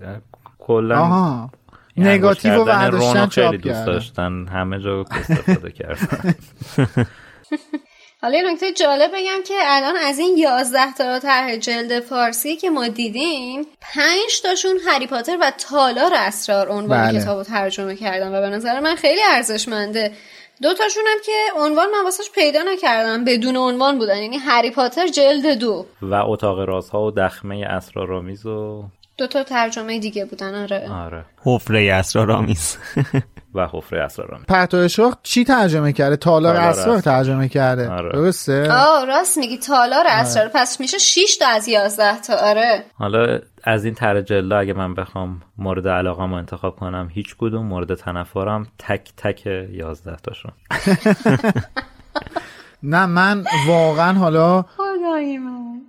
[0.59, 1.49] کلا
[1.97, 4.47] نگاتیو و برداشتن خیلی دوست داشتن.
[4.47, 6.33] همه جا استفاده کردن.
[8.23, 12.69] حالا یه نکته جالب بگم که الان از این یازده تا طرح جلد فارسی که
[12.69, 17.19] ما دیدیم پنج تاشون هری پاتر و تالار اسرار عنوان بله.
[17.19, 20.11] کتاب ترجمه کردن و به نظر من خیلی ارزشمنده.
[20.61, 25.07] دو تاشون هم که عنوان من واسش پیدا نکردم بدون عنوان بودن یعنی هری پاتر
[25.07, 25.85] جلد دو.
[26.01, 28.83] و اتاق رازها و دخمه اسرارآمیز و
[29.17, 30.91] دو تا ترجمه دیگه بودن آره.
[30.91, 31.25] آره.
[31.43, 32.77] حفره اسرارآمیز.
[33.55, 37.89] و حفره اسرارآمیز پرتو شوق چی ترجمه کرده؟ تالار اسرار ترجمه کرده.
[37.89, 38.11] آره.
[38.11, 40.45] درسته؟ آه راست میگی تالار اسرار.
[40.45, 40.53] آره.
[40.55, 42.33] پس میشه 6 تا از 11 تا.
[42.35, 42.83] آره.
[42.93, 47.65] حالا از این طرح جلد اگه من بخوام مورد علاقه رو انتخاب کنم هیچ کدوم
[47.65, 50.51] مورد تنفرم تک تک 11 تاشون.
[52.83, 54.65] نه من واقعا حالا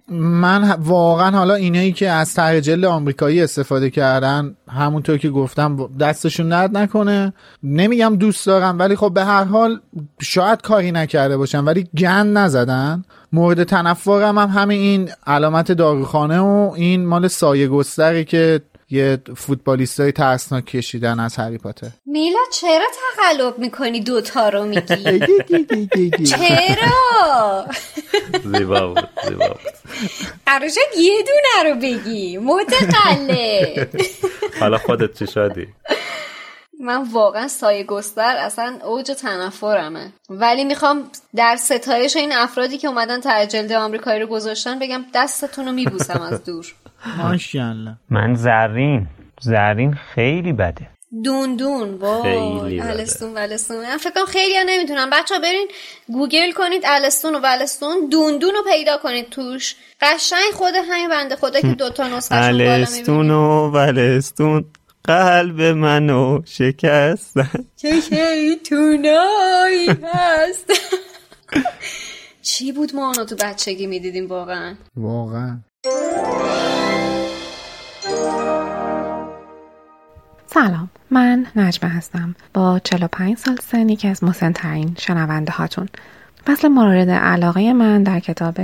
[0.08, 0.76] من.
[0.78, 6.76] واقعا حالا اینایی که از طرح جلد آمریکایی استفاده کردن همونطور که گفتم دستشون درد
[6.76, 7.32] نکنه.
[7.62, 9.80] نمیگم دوست دارم ولی خب به هر حال
[10.20, 13.04] شاید کاری نکرده باشن ولی گند نزدن.
[13.32, 18.60] مورد تنفرم هم همین این علامت داروخانه و این مال سایه گستری که
[18.92, 21.90] یه فوتبالیست های ترسناک کشیدن از هری پاتر.
[22.06, 22.84] میلا چرا
[23.16, 26.24] تقلب می‌کنی؟ دوتا رو میگی.
[26.30, 27.66] چرا؟
[28.44, 29.60] زیبا بود زیبا بود.
[30.98, 32.38] یه دونه رو بگی.
[32.38, 33.88] متقلب
[34.60, 35.68] حالا خودت چی شدی؟
[36.80, 40.12] من واقعا سایه گستر اصلا اوج تنفرمه.
[40.30, 45.72] ولی می‌خوام در ستایش این افرادی که اومدن تجلد آمریکایی رو گذاشتن بگم دستتون رو
[45.72, 46.74] میبوسم از دور.
[47.18, 47.96] ماشاءالله.
[48.10, 49.06] من زرین.
[49.40, 50.88] زرین خیلی بده.
[51.24, 53.76] دون دون وای الستون ولستون.
[53.76, 55.10] من فکر کنم خیلی ها نمی‌تونم.
[55.12, 55.68] بچه ها برین
[56.08, 58.08] گوگل کنید الستون و ولستون.
[58.08, 59.76] دون دون رو پیدا کنید توش.
[60.00, 64.64] قشنگ خود همین بنده خدا که دوتا نسخه الستون و ولستون.
[65.04, 67.66] قلب منو شکستن.
[67.76, 70.72] چه شیطونایی هست.
[72.42, 75.58] چی بود ما تو بچگی می‌دیدیم واقعا؟ واقعا.
[80.46, 82.34] سلام من نجمه هستم.
[82.54, 85.88] با 45 سال سن یکی از مسنترین شنونده هاتون.
[86.46, 88.54] فصل مورد علاقه من در کتاب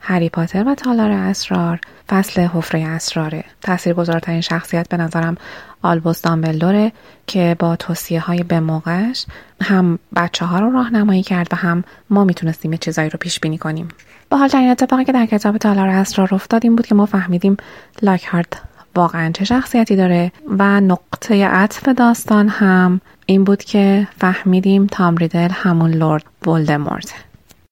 [0.00, 5.36] هری پاتر و تالار اسرار فصل حفره اسراره تاثیرگذارترین شخصیت به نظرم
[5.82, 6.92] آلبوس دامبلدوره
[7.26, 9.26] که با توصیه های به موقعش
[9.62, 13.88] هم بچه ها رو راهنمایی کرد و هم ما می‌تونستیم چیزایی رو پیش بینی کنیم.
[14.30, 17.56] با حال این اتفاقی که در کتاب تالار اسرار افتاد این بود که ما فهمیدیم
[18.02, 18.62] لاکهارت
[18.96, 25.48] واقعا چه شخصیتی داره و نقطه عطف داستان هم این بود که فهمیدیم تام ریدل
[25.52, 27.14] همون لورد ولدمورت.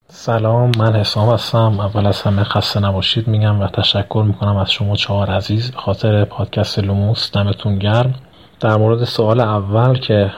[0.08, 1.80] سلام من حسام هستم.
[1.80, 5.70] اول از همه خسته نباشید میگم و تشکر می‌کنم از شما چهار عزیز.
[5.70, 8.14] به خاطر پادکست لوموس دمتون گرم.
[8.60, 10.32] در مورد سوال اول که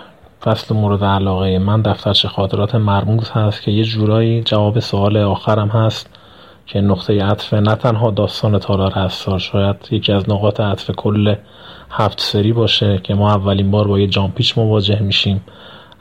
[0.45, 6.11] فصل مورد علاقه من دفترچه خاطرات مرموز هست که یه جورایی جواب سوال آخرم هست
[6.67, 11.35] که نقطه عطف نه تنها داستان تالار هست شاید یکی از نقاط عطف کل
[11.91, 15.41] هفت سری باشه که ما اولین بار با یه جامپیچ مواجه میشیم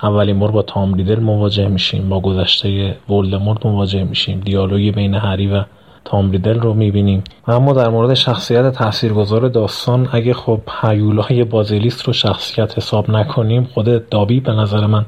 [0.04, 5.48] اولین بار با تام ریدل مواجه میشیم با گذشته ولدمورت مواجه میشیم دیالوگی بین هری
[5.48, 5.64] و
[6.08, 7.24] تام ریدل رو می‌بینیم.
[7.48, 14.10] اما در مورد شخصیت تاثیرگذار داستان اگه خب هیولای بازیلیست رو شخصیت حساب نکنیم خود
[14.10, 15.06] دابی به نظر من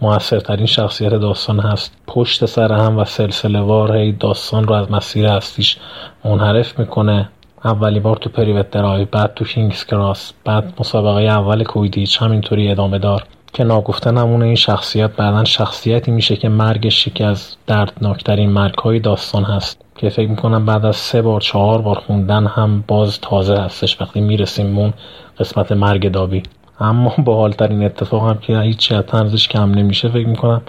[0.00, 1.92] موثرترین شخصیت داستان هست.
[2.06, 5.76] پشت سر هم و سلسله وار داستان رو از مسیر هستیش
[6.24, 7.28] منحرف می‌کنه.
[7.64, 12.98] اولی بار تو پریوت درای بعد تو کینگز کراس بعد مسابقه اول کویدیچ همینطوری ادامه
[12.98, 13.24] دار.
[13.52, 19.44] که ناگفته نمونه این شخصیت بعدا شخصیتی میشه که مرگش یکی از دردناکترین مرگهای داستان
[19.44, 19.81] هست.
[19.96, 24.00] که فکر می‌کنم بعد از سه بار چهار بار خوندن هم باز تازه هستش.
[24.00, 24.92] وقتی می‌رسیم اون
[25.38, 26.42] قسمت مرگ دابی
[26.80, 30.62] اما با حالترین اتفاق هم که هیچ از کم نمیشه فکر می‌کنم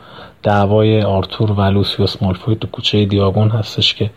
[0.43, 4.09] دعوای آرتور و لوسیوس مالفوی تو کوچه دیاگون هستش که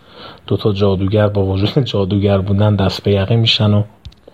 [0.46, 3.82] دوتا جادوگر با وجود جادوگر بودن دست به یقه میشن و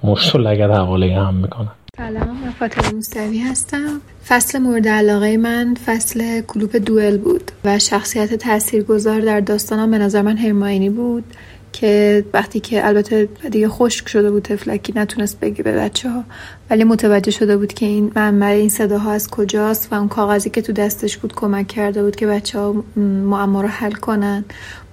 [0.04, 1.68] مشت و لگت حواله هم می‌کنن.
[1.96, 4.00] سلام من فاطمه موسوی هستم.
[4.28, 10.22] فصل مورد علاقه من فصل کلوپ دوئل بود و شخصیت تاثیرگذار در داستانم به نظر
[10.22, 11.24] من هرماینی بود
[11.72, 16.24] که وقتی که البته دیگه خشک شده بود تفلکی نتونست بگه به بچه ها
[16.70, 20.62] ولی متوجه شده بود که این منبع این صداها از کجاست و اون کاغذی که
[20.62, 24.44] تو دستش بود کمک کرده بود که بچه ها معما رو حل کنن.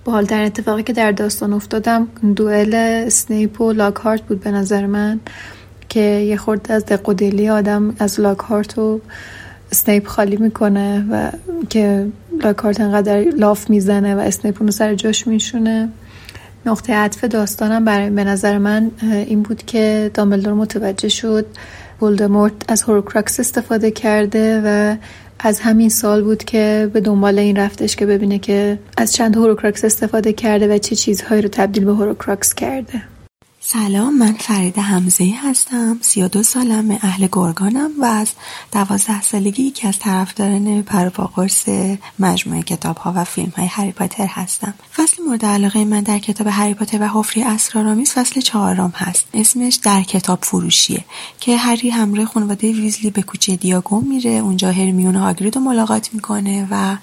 [0.05, 5.19] با در اتفاقی که در داستان افتادم دوئل اسنیپ و لاکهارت بود به نظر من.
[5.89, 9.01] که یه خورده از دقودلی آدم از لاکهارت و
[9.71, 11.31] اسنیپ خالی می‌کنه و
[11.69, 12.05] که
[12.43, 15.89] لاکهارت انقدر لاف می‌زنه و اسنیپ اونو سر جاش میشونه.
[16.65, 21.45] نقطه عطف داستانم برای به نظر من این بود که دامبلدور متوجه شد
[22.01, 24.95] ولدمورت از هوروکراکس استفاده کرده و
[25.39, 29.85] از همین سال بود که به دنبال این رفتش که ببینه که از چند هوروکراکس
[29.85, 33.01] استفاده کرده و چه چیزهایی رو تبدیل به هوروکراکس کرده.
[33.71, 38.31] سلام من فرید حمزه هستم 32 سالم اهل گرگانم و از
[38.71, 41.65] دوازده سالگی که از طرفداران پروپاقرس
[42.19, 44.73] مجموعه کتاب ها و فیلم های هری پاتر هستم.
[44.95, 49.25] فصل مورد علاقه من در کتاب هری پاتر و حفری اسرارآمیز فصل چهارم هست.
[49.33, 51.05] اسمش در کتاب فروشیه
[51.39, 56.67] که هری همراه خانواده ویزلی به کوچه دیاگون میره اونجا هرمیون هاگرید رو ملاقات می‌کنه
[56.71, 56.97] و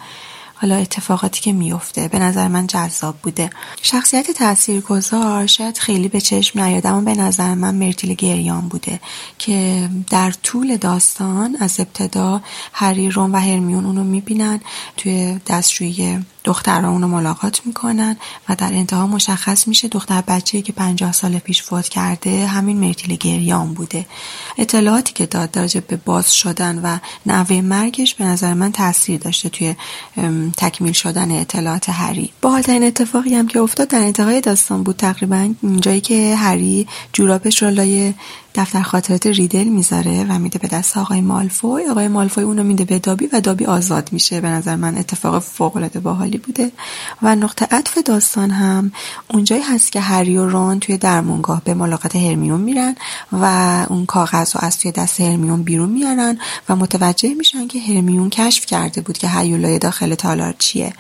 [0.59, 3.51] حالا اتفاقاتی که میفته به نظر من جذاب بوده.
[3.83, 9.01] شخصیت تاثیرگذار شاید خیلی به چشم نیاد اما به نظر من مرتیل گریان بوده
[9.39, 12.41] که در طول داستان از ابتدا
[12.73, 14.61] هری رون و هرمیون اونو می‌بینن
[14.97, 18.17] توی دستشویی دخترها اونو ملاقات می‌کنن
[18.49, 23.17] و در انتها مشخص میشه دختر بچه‌ای که 50 سال پیش فوت کرده همین مرتیل
[23.17, 24.07] گریان بوده.
[24.59, 29.49] اطلاعاتی که داد در به باز شدن و نحوه مرگش به نظر من تاثیر داشته
[29.49, 29.75] توی
[30.57, 32.33] تکمیل شدن اطلاعات هری.
[32.43, 37.63] با این اتفاقی هم که افتاد در انتهای داستان بود تقریبا جایی که هری جورابش
[37.63, 38.15] رو لای
[38.57, 41.87] دفتر خاطرات ریدل می‌ذاره و میده به دست آقای مالفوی.
[41.87, 44.41] آقای مالفوی اونو میده به دابی و دابی آزاد میشه.
[44.41, 46.73] به نظر من اتفاق فوق العاده باحالی بوده.
[47.23, 48.93] و نقطه عطف داستان هم
[49.29, 52.95] اونجایی هست که هری و رون توی درمونگاه به ملاقات هرمیون میرن
[53.33, 53.47] و
[53.89, 56.39] اون کاغذ رو از توی دست هرمیون بیرون میارن
[56.69, 60.93] و متوجه میشن که هرمیون کشف کرده بود که هیولای داخل تالار چیه.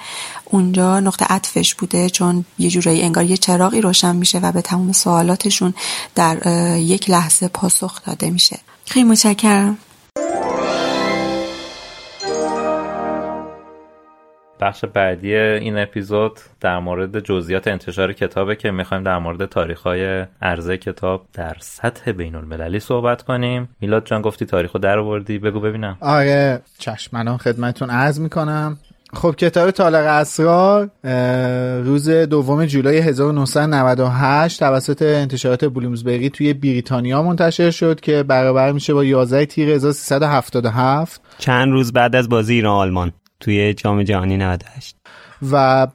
[0.51, 4.93] اونجا نقطه عطفش بوده چون یه جورایی انگار یه چراغی روشن میشه و به تمام
[4.93, 5.75] سوالاتشون
[6.15, 6.37] در
[6.79, 8.59] یک لحظه پاسخ داده میشه.
[8.87, 9.79] خیلی متشکرم.
[14.61, 20.77] بخش بعدی این اپیزود در مورد جزئیات انتشار کتابه که می‌خوایم در مورد تاریخهای عرضه
[20.77, 23.69] کتاب در سطح بین المللی صحبت کنیم.
[23.81, 25.39] میلاد جان گفتی تاریخو در آوردی.
[25.39, 25.97] بگو ببینم.
[26.01, 28.79] آره چشم من خدمتتون عرض می‌کنم.
[29.13, 30.91] خب کتاب تالار اسرار
[31.83, 39.05] روز دوم جولای 1998 توسط انتشارات بلومزبری توی بریتانیا منتشر شد که برابر میشه با
[39.05, 44.97] 11 تیر 1377 چند روز بعد از بازی ایران آلمان توی جام جهانی 98
[45.53, 45.87] و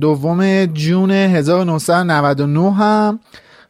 [0.00, 3.20] دوم جون 1999 هم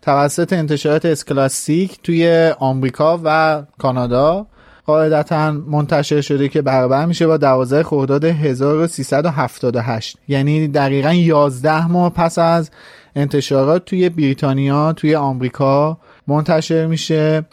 [0.02, 4.46] توسط انتشارات اسکلاسیک توی آمریکا و کانادا.
[4.86, 12.38] قاعدتا منتشر شده که برابر میشه با 12 خرداد 1378 یعنی دقیقا 11 ماه پس
[12.38, 12.70] از
[13.16, 17.44] انتشارات توی بریتانیا توی آمریکا منتشر میشه.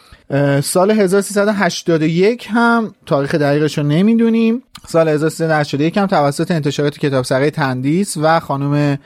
[0.62, 4.62] سال 1381 هم تاریخ دقیقش رو نمی‌دونیم.
[4.88, 8.98] سال 1381 هم توسط انتشارات کتاب سره تندیس و خانم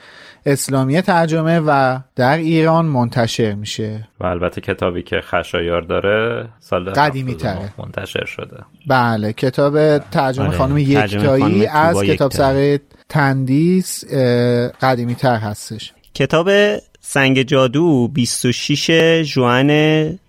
[0.46, 4.08] اسلامی ترجمه و در ایران منتشر میشه.
[4.20, 7.72] و البته کتابی که خشایار داره سال قدیمی تره.
[7.78, 8.56] منتشر شده.
[8.86, 10.56] بله کتاب ترجمه آره.
[10.56, 14.04] خانم یکتایی از کتاب سره تندیس
[14.80, 15.92] قدیمی تر هستش.
[16.14, 16.50] کتاب
[17.00, 18.90] سنگ جادو 26
[19.34, 19.70] جوان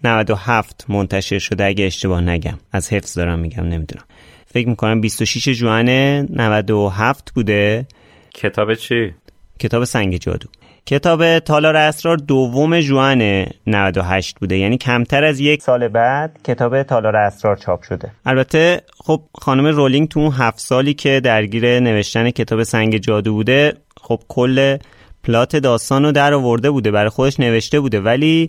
[0.04, 2.58] 97 منتشر شده اگه اشتباه نگم.
[2.72, 4.04] از حفظ دارم میگم نمی‌دونم.
[4.46, 7.88] فکر می‌کنم 26 جوان 97 بوده.
[8.34, 9.14] کتاب چی؟
[9.60, 10.48] کتاب سنگ جادو.
[10.86, 14.58] کتاب تالار اسرار دوم جوان 98 بوده.
[14.58, 18.12] یعنی کمتر از یک سال بعد کتاب تالار اسرار چاپ شده.
[18.26, 23.74] البته خب خانم رولینگ تو اون هفت سالی که درگیر نوشتن کتاب سنگ جادو بوده
[24.02, 24.78] خب کل
[25.24, 28.00] پلات داستان رو در آورده بوده برای خودش نوشته بوده.
[28.02, 28.48] ولی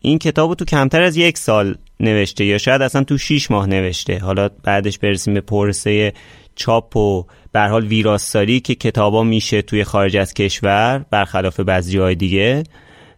[0.00, 3.66] این کتاب رو تو کمتر از یک سال نوشته یا شاید اصلا تو 6 ماه
[3.66, 4.18] نوشته.
[4.18, 6.12] حالا بعدش برسیم به پرسه
[6.56, 12.14] چاپ و به حال ویراستاری که کتابا میشه توی خارج از کشور برخلاف بعضی جای
[12.14, 12.62] دیگه.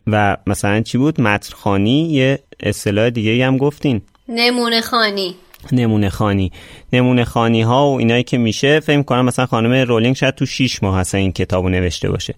[0.06, 4.02] و مثلا چی بود؟ متن خانی یه اصطلاح دیگه هم گفتین.
[4.28, 5.34] نمونه خانی
[5.72, 6.52] نمونه خانی
[6.92, 10.82] نمونه خانی ها و اینایی که میشه فکر کنم مثلا خانم رولینگ شاید تو 6
[10.82, 12.34] ماه هست این کتابو نوشته باشه.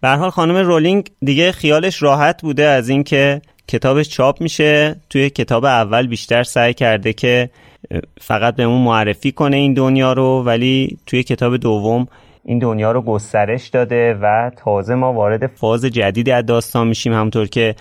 [0.00, 5.00] به حال خانم رولینگ دیگه خیالش راحت بوده از اینکه کتابش چاپ میشه.
[5.10, 7.50] توی کتاب اول بیشتر سعی کرده که
[8.20, 12.08] فقط بهمون معرفی کنه این دنیا رو ولی توی کتاب دوم
[12.44, 17.12] این دنیا رو گسترش داده و تازه ما وارد فاز جدیدی از داستان میشیم.
[17.12, 17.74] همونطور که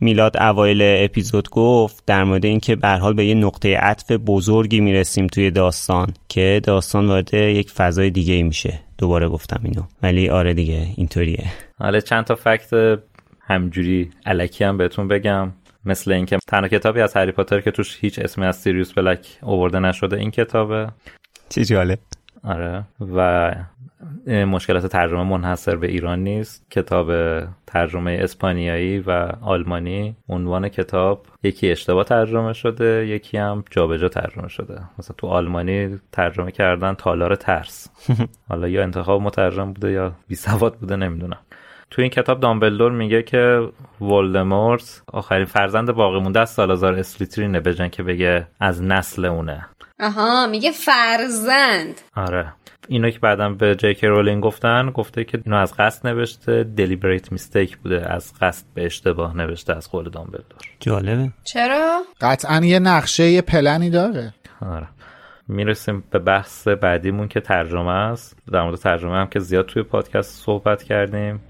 [0.00, 5.26] میلاد اوایل اپیزود گفت در مورد اینکه به حال به یه نقطه عطف بزرگی می‌رسیم
[5.26, 8.80] توی داستان که داستان وارد یک فضای دیگه میشه.
[8.98, 9.82] دوباره گفتم اینو.
[10.02, 11.44] ولی آره دیگه اینطوریه.
[11.78, 12.98] حالا چند تا فکت
[13.40, 15.52] همجوری علکی هم بهتون بگم.
[15.84, 19.78] مثل اینکه تنها کتابی از هری پاتر که توش هیچ اسمی از سیریوس بلک اوورده
[19.78, 20.88] نشده این کتابه.
[21.48, 21.98] چی جالب.
[22.44, 22.84] آره.
[23.16, 23.54] و
[24.26, 26.70] مشکلات ترجمه منحصر به ایران نیست.
[26.70, 27.10] کتاب
[27.66, 29.10] ترجمه اسپانیایی و
[29.42, 34.80] آلمانی عنوان کتاب یکی اشتباه ترجمه شده یکی هم جابجا ترجمه شده.
[34.98, 37.88] مثلا تو آلمانی ترجمه کردن تالار ترس.
[38.48, 41.38] حالا یا انتخاب مترجم بوده یا بی سواد بوده نمی‌دونم.
[41.90, 43.68] تو این کتاب دامبلدور میگه که
[44.00, 49.66] ولدمورت آخرین فرزند باقی مونده از سالازار اسلیترینه بجن که بگه از نسل اونه.
[50.00, 52.00] آها میگه فرزند.
[52.16, 52.52] آره.
[52.88, 57.78] اینو که بعدم به جیک رولینگ گفتن گفته که اینو از قصد نوشته دلیبریت میستیک
[57.78, 60.58] بوده از قصد به اشتباه نوشته از قول دامبلدور.
[60.80, 61.30] جالبه.
[61.44, 64.34] چرا؟ قطعا یه نقشه یه پلنی داره.
[64.60, 64.88] آره.
[65.48, 68.36] می‌رسیم به بحث بعدیمون که ترجمه است.
[68.52, 71.40] در مورد ترجمه هم که زیاد توی پادکست صحبت کردیم.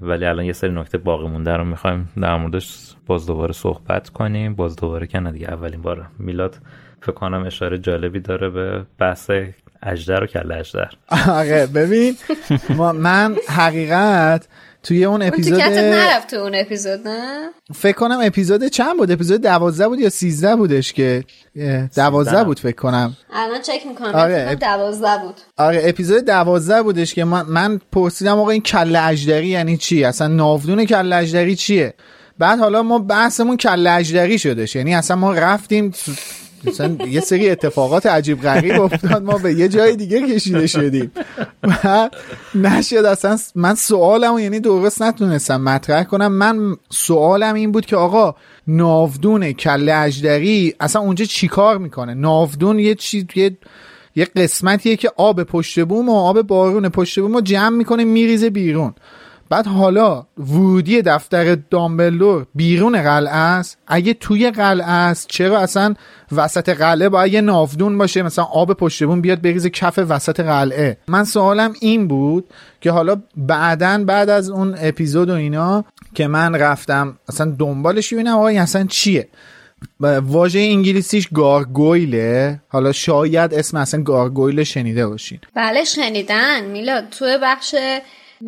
[0.00, 4.54] ولی الان یه سری نکته باقی مونده رو می‌خوایم در موردش باز دوباره صحبت کنیم.
[4.54, 6.56] باز دوباره که دیگه اولین باره میلاد
[7.00, 9.30] فکر کنم اشاره جالبی داره به بحث
[9.82, 10.90] اجدر و کله اجدر
[11.28, 12.14] آره ببین
[12.94, 14.48] من حقیقت
[14.82, 19.40] توی اون اپیزود اون نرفت تو اون اپیزود نه؟ فکر کنم اپیزود چند بود؟ اپیزود
[19.40, 21.24] دوازده بود یا سیزده بودش که
[21.96, 23.16] دوازده بود فکر کنم.
[23.32, 25.34] الان چک می‌کنم آره دوازده بود.
[25.56, 30.26] آره اپیزود دوازده بودش که من, من پرسیدم آقا این کله اجدری یعنی چی؟ اصلا
[30.26, 31.94] ناودون کله اجدری چیه؟
[32.38, 35.92] بعد حالا ما بحثمون کله اجدری شدش یعنی اصلا ما رفتیم
[36.64, 41.12] مثلا یه سری اتفاقات عجیب غریب افتاد ما به یه جای دیگه کشیده شدیم.
[41.62, 42.10] و
[42.54, 46.32] نشد اصلا من سوالم یعنی درست نتونستم مطرح کنم.
[46.32, 48.34] من سوالم این بود که آقا
[48.66, 53.58] ناودون کله اجدری اصلا اونجا چیکار می‌کنه؟ ناودون یه چی یه
[54.16, 58.50] یه قسمتیه که آب پشت بوم و آب بارون پشت بوم رو جمع می‌کنه میریزه
[58.50, 58.94] بیرون.
[59.50, 63.78] بعد حالا ورودی دفتر دامبلدور بیرون قلعه است.
[63.86, 65.94] اگه توی قلعه است چرا اصلا
[66.32, 70.96] وسط قلعه باید یه نافدون باشه؟ مثلا آب پشت بوم بیاد بریزه کف وسط قلعه.
[71.08, 72.48] من سوالم این بود
[72.80, 78.36] که حالا بعدا بعد از اون اپیزود و اینا که من رفتم اصلا دنبالش ببینم
[78.36, 79.28] آقا اصلا چیه؟
[80.00, 82.60] واژه انگلیسیش gargoyle ه.
[82.68, 85.38] حالا شاید اسم اصلا gargoyle شنیده باشین.
[85.54, 87.08] بله شنیدن میلاد.
[87.10, 87.74] تو بخش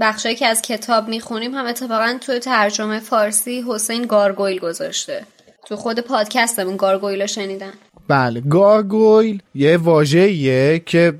[0.01, 5.23] بخشایی که از کتاب می‌خونیم هم اتفاقا تو ترجمه فارسی حسین gargoyle گذاشته.
[5.66, 7.73] تو خود پادکستمون gargoyle شنیدن.
[8.09, 11.14] بله gargoyle یه واژه‌ایه که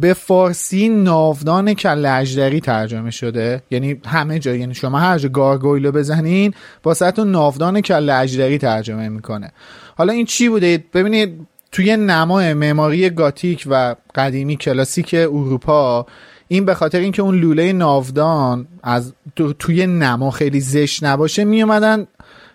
[0.00, 3.62] به فارسی ناودان کله اژدری ترجمه شده.
[3.70, 9.08] یعنی همه جا یعنی شما هر جا gargoyle رو بزنین واسهتون ناودان کله اجدری ترجمه
[9.08, 9.52] می‌کنه.
[9.96, 16.06] حالا این چی بوده؟ ببینید توی نمای معماری گاتیک و قدیمی کلاسیک اروپا
[16.48, 19.12] این به خاطر اینکه اون لوله ناودان از
[19.58, 22.06] توی نما خیلی زشت نباشه میومدن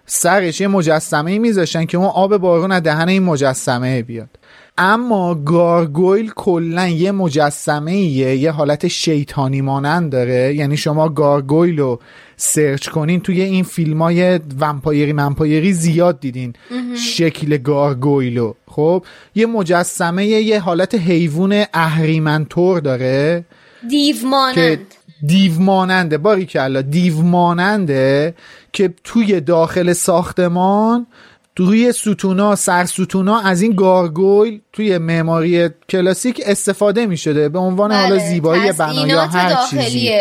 [0.05, 4.29] سرش یه مجسمه میذاشتن که اون آب بارون از دهن این مجسمه بیاد.
[4.77, 10.55] اما گارگویل کلا یه مجسمه یه حالت شیطانی مانند داره.
[10.55, 11.99] یعنی شما گارگویل رو
[12.37, 16.53] سرچ کنین توی این فیلم های vampire ی منپایری زیاد دیدین.
[16.95, 19.05] شکل gargoyle و خب
[19.35, 23.45] یه مجسمه یه حالت حیوان اهریمنطور داره.
[23.89, 24.79] دیو مانند
[25.27, 28.35] دیو ماننده باری که دیو ماننده
[28.73, 31.07] که توی داخل ساختمان
[31.55, 37.89] توی ستونا سر ستونا از این gargoyle توی معماری کلاسیک استفاده می شده به عنوان
[37.89, 37.99] بله.
[37.99, 40.11] حالا زیبایی بنا یا هر چیزی.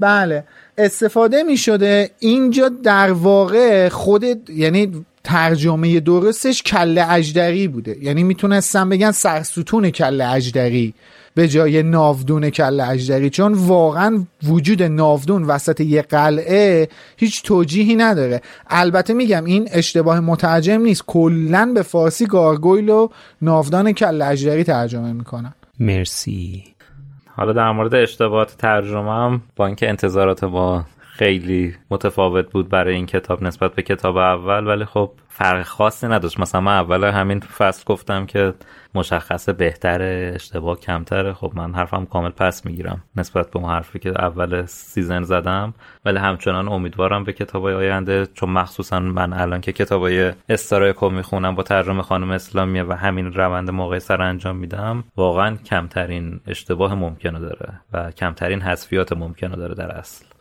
[0.00, 0.44] بله
[0.78, 7.96] استفاده می شده اینجا در واقع خود یعنی ترجمه درستش کله اجدری بوده.
[8.02, 10.94] یعنی می‌تونستم بگن سرستون کله اجدری.
[11.34, 18.40] به جای ناودون کل اجدری چون واقعا وجود ناودون وسط یه قلعه هیچ توجیهی نداره.
[18.66, 21.04] البته میگم این اشتباه مترجم نیست.
[21.06, 23.08] کلا به فارسی گارگویل و
[23.42, 25.54] ناودان کل اجدری ترجمه می‌کنن.
[25.80, 26.64] مرسی.
[27.36, 33.06] حالا در مورد اشتباهات ترجمه هم با اینکه انتظارات ما خیلی متفاوت بود برای این
[33.06, 36.40] کتاب نسبت به کتاب اول ولی خب فرق خاصی نداشت.
[36.40, 38.54] مثلا من اول همین فصل گفتم که
[38.94, 40.02] مشخصه بهتر
[40.34, 41.32] اشتباه کمتره.
[41.32, 45.74] خب من حرفم کامل پس می‌گیرم نسبت به اون حرفی که اول season زدم.
[46.04, 51.62] ولی همچنان امیدوارم به کتابای آینده چون مخصوصا من الان که کتابای استرایکو می‌خونم با
[51.62, 57.80] ترجمه خانم اسلامیه و همین روند مقایسه رو انجام میدم واقعا کمترین اشتباه ممکنه داره
[57.92, 60.31] و کمترین حذفیات ممکنه داره در اصل.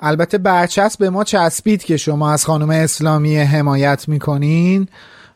[0.00, 4.88] البته برچسب به ما چسبید که شما از خانم اسلامی حمایت می‌کنین.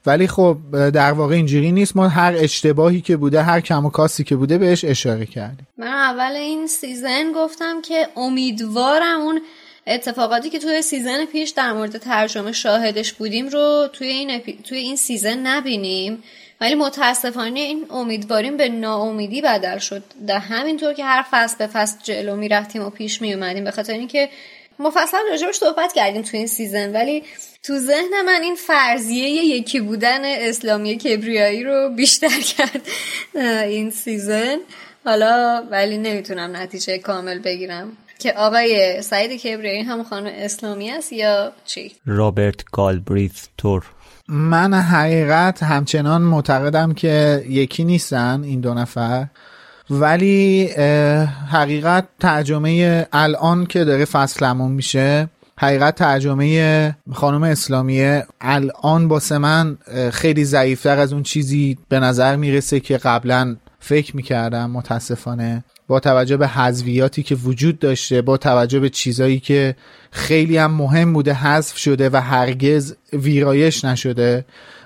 [0.07, 0.57] ولی خب
[0.91, 1.97] در واقع اینجوری نیست.
[1.97, 5.67] ما هر اشتباهی که بوده هر کم و کاستی که بوده بهش اشاره کردیم.
[5.79, 9.41] من اول این season گفتم که امیدوارم اون
[9.87, 14.97] اتفاقاتی که توی season پیش در مورد ترجمه شاهدش بودیم رو توی این, توی این
[14.97, 16.23] season نبینیم.
[16.61, 20.03] ولی متاسفانه این امیدواریم به ناامیدی بدل شد.
[20.27, 23.93] در همینطور که هر فصل به فصل جلو می‌رفتیم و پیش می اومدیم به خاطر
[23.93, 24.29] اینکه
[24.79, 27.23] مفصل راجبش صحبت کردیم توی این season ولی
[27.63, 32.83] تو ذهن من این فرضیه یکی بودن اسلامی کبریایی رو بیشتر کرد
[33.65, 34.57] این season.
[35.05, 37.97] حالا ولی نمی‌تونم نتیجه کامل بگیرم.
[38.19, 43.85] که آقای سعید کبریایی هم خانم اسلامی است یا چی؟ رابرت گالبریث طور.
[44.29, 49.27] من حقیقت همچنان معتقدم که یکی نیستن این دو نفر.
[49.91, 50.67] ولی
[51.51, 55.29] حقیقت ترجمه الان که داره فصلمون میشه
[55.59, 59.79] حقیقت ترجمه خانم اسلامیه الان باسه من
[60.13, 65.65] خیلی ضعیفتر از اون چیزی به نظر می‌رسه که قبلا فکر می‌کردم متاسفانه.
[65.89, 69.77] با توجه به حذویاتی که وجود داشته با توجه به چیزایی که
[70.11, 74.45] خیلی هم مهم بوده حذف شده و هرگز ویرایش نشده.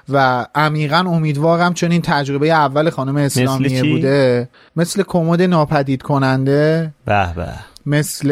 [0.08, 7.34] و عمیقا امیدوارم چون این تجربه اول خانم اسلامیه بوده مثل کمد ناپدید کننده به
[7.34, 7.48] به.
[7.86, 8.28] مثل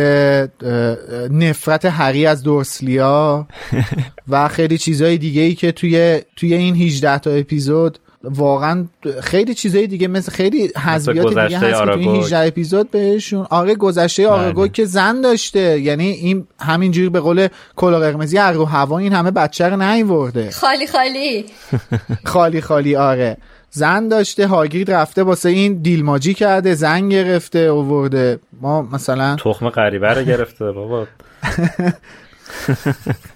[1.31, 3.47] نفرت هری از دورسلیا
[4.29, 8.87] و خیلی چیزهای دیگه ای که توی توی این 18 تا اپیزود واقعا
[9.23, 14.29] خیلی چیزای دیگه مثل خیلی حذفیات دیگه هست که توی 18 اپیزود بهشون آره گذشته
[14.29, 14.69] آرگو بله.
[14.69, 15.81] که زن داشته.
[15.81, 20.51] یعنی این همینجوری به قول کلا قرمزی رو هوا این همه بچه رو نیورده.
[20.51, 21.45] خالی خالی.
[22.25, 23.37] خالی خالی آره.
[23.71, 30.09] زن داشته هاگرید رفته واسه این دیلماجی کرده زن گرفته اوورده ما مثلا تخم غریبه
[30.09, 31.07] رو گرفته بابا.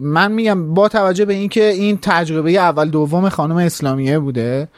[0.00, 4.68] من میگم با توجه به اینکه این تجربه اول دوم خانم اسلامیه بوده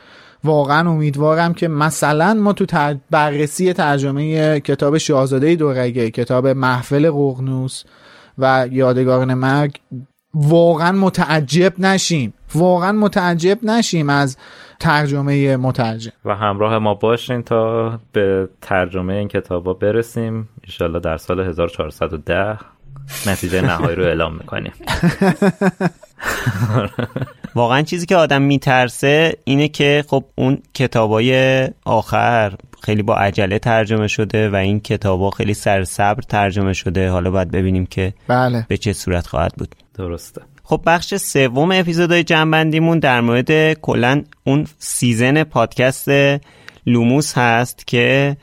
[0.45, 7.85] واقعا امیدوارم که مثلا ما تو بررسی ترجمه کتاب شاهزاده دورگه کتاب محفل قغنوس
[8.39, 9.81] و یادگاران مرگ
[10.35, 12.35] واقعا متعجب نشیم.
[12.55, 14.37] واقعا متعجب نشیم از
[14.81, 16.13] ترجمه مترجم.
[16.25, 20.49] و همراه ما باشین تا به ترجمه این کتابا برسیم.
[20.65, 22.59] انشالله در سال 1410
[23.27, 24.73] نتیجه نهایی رو اعلام می‌کنیم.
[27.55, 34.09] واقعا چیزی که آدم میترسه اینه که خب اون کتابای آخر خیلی با عجله ترجمه
[34.09, 37.11] شده و این کتابا خیلی سر صبر ترجمه شده.
[37.11, 38.67] حالا باید ببینیم که بله.
[38.69, 39.75] به چه صورت خواهد بود.
[39.95, 40.43] درسته.
[40.63, 46.09] خب بخش سوم اپیزودهای جنبندیمون در مورد کلا اون سیزن پادکست
[46.87, 48.37] لوموس هست که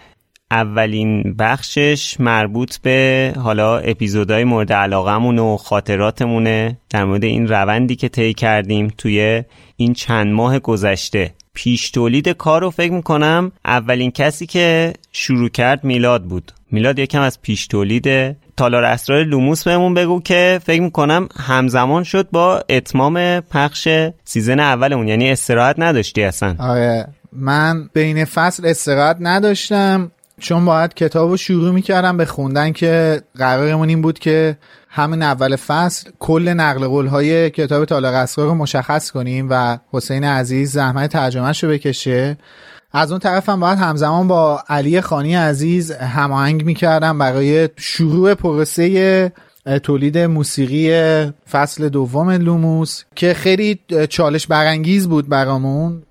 [0.52, 6.78] اولین بخشش مربوط به حالا اپیزودهای مورد علاقمون و خاطراتمونه.
[6.90, 9.44] در مورد این روندی که طی کردیم توی
[9.78, 11.34] این چند ماه گذشته.
[11.54, 16.52] پیش تولید کار رو فکر می‌کنم اولین کسی که شروع کرد میلاد بود.
[16.72, 22.30] میلاد یکم از پیش تولید تالار اسرار لوموس بهمون بگو که فکر می‌کنم همزمان شد
[22.32, 23.88] با اتمام پخش
[24.24, 25.08] سیزن اولمون.
[25.08, 26.56] یعنی استراحت نداشتی اصلا.
[26.60, 27.08] آره.
[27.34, 30.12] من بین فصل استراحت نداشتم.
[30.40, 34.58] چون باید کتاب رو شروع می‌کردم به خوندن که قرارمون این بود که
[34.90, 40.24] همین اول فصل کل نقل قول های کتاب تالار اسرار رو مشخص کنیم و حسین
[40.24, 42.38] عزیز زحمت ترجمهش رو بکشه.
[42.92, 49.32] از اون طرف هم باید همزمان با علی خانی عزیز هماهنگ می‌کردم برای شروع پروسه
[49.84, 50.92] تولید موسیقی
[51.52, 56.04] فصل دوم لوموس که خیلی چالش برانگیز بود برامون.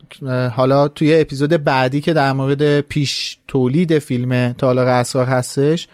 [0.53, 5.89] حالا توی اپیزود بعدی که در مورد پیش تولید فیلم تالار اسرار هستش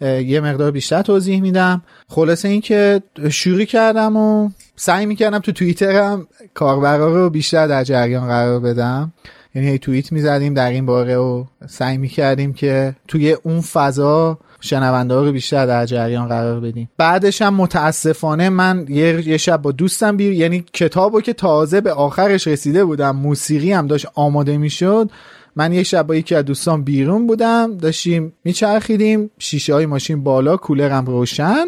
[0.00, 1.82] یه مقدار بیشتر توضیح میدم.
[2.08, 8.28] خلاصه این که شروع کردم و سعی می‌کردم تو توییترم کاربرا رو بیشتر در جریان
[8.28, 9.12] قرار بدم.
[9.54, 15.14] یعنی هی توییت می‌زدیم در این باره و سعی می‌کردیم که توی اون فضا شنونده
[15.14, 20.32] رو بیشتر در جریان قرار بدیم بعدش هم متاسفانه من یه, شب با دوستم بیر
[20.32, 25.10] یعنی کتابو که تازه به آخرش رسیده بودم موسیقی هم داشت آماده می‌شد
[25.56, 30.56] من یه شب با یکی از دوستان بیرون بودم داشتیم میچرخیدیم شیشه های ماشین بالا
[30.56, 31.64] کولرم روشن.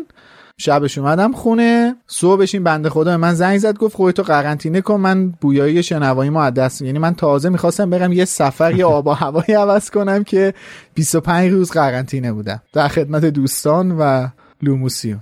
[0.61, 1.97] شبش اومدم خونه.
[2.07, 6.51] صبحش این بنده خدا من زنگ زد گفت خودتو قرنطینه کن من بویایی شنوایی ما
[6.51, 10.55] دست یعنی من تازه می‌خواستم برم یه سفر یه آب و هوایی عوض کنم که
[10.95, 12.62] 25 روز قرنطینه بودم.
[12.73, 14.28] در خدمت دوستان و
[14.62, 15.20] لوموسیون.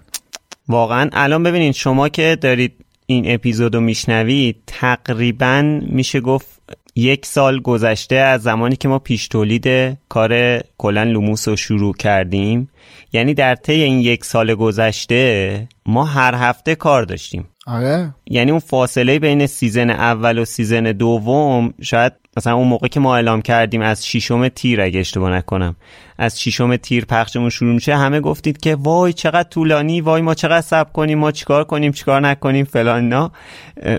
[0.69, 2.73] واقعا الان ببینید شما که دارید
[3.07, 6.58] این اپیزود رو میشنوید تقریبا میشه گفت
[6.99, 12.71] یک سال گذشته از زمانی که ما پیش تولید کار کلن لوموس رو شروع کردیم
[13.13, 17.49] یعنی در طی این یک سال گذشته ما هر هفته کار داشتیم.
[17.69, 18.15] آره.
[18.27, 23.15] یعنی اون فاصله بین season اول و season دوم شاید مثلا اون موقع که ما
[23.15, 25.77] اعلام کردیم از شیشم تیر اگه اشتباه نکنم
[26.19, 30.61] از شیشم تیر پخشمون شروع میشه همه گفتید که وای چقدر طولانی وای ما چقدر
[30.61, 33.31] صبر کنیم ما چیکار کنیم چیکار نکنیم فلان نه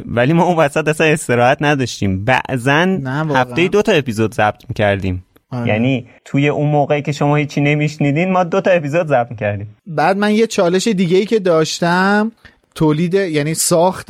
[0.06, 2.26] ولی ما اون وسط اصلا استراحت نداشتیم.
[2.26, 3.00] بعضا
[3.36, 5.26] هفته دو تا اپیزود ضبط می‌کردیم.
[5.52, 5.68] آره.
[5.68, 10.18] یعنی توی اون موقعی که شما هیچی نمیشنیدین ما دو تا اپیزود ضبط کردیم بعد
[10.18, 12.32] من یه چالش دیگه ای که داشتم
[12.80, 14.08] تولید یعنی ساخت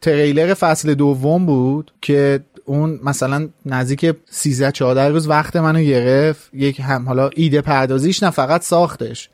[0.00, 6.50] تریلر فصل دوم بود که اون مثلا نزدیک 13 14 روز وقت منو گرفت.
[6.54, 9.30] یک هم حالا ایده پردازیش نه فقط ساختش.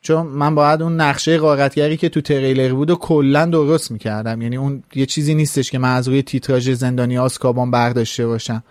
[0.00, 4.42] چون من باید اون نقشه قارتگری که تو تریلر بود و کلا درست می‌کردم.
[4.42, 8.62] یعنی اون یه چیزی نیستش که من از روی تیتراژ زندانی آسکابان برداشته باشم.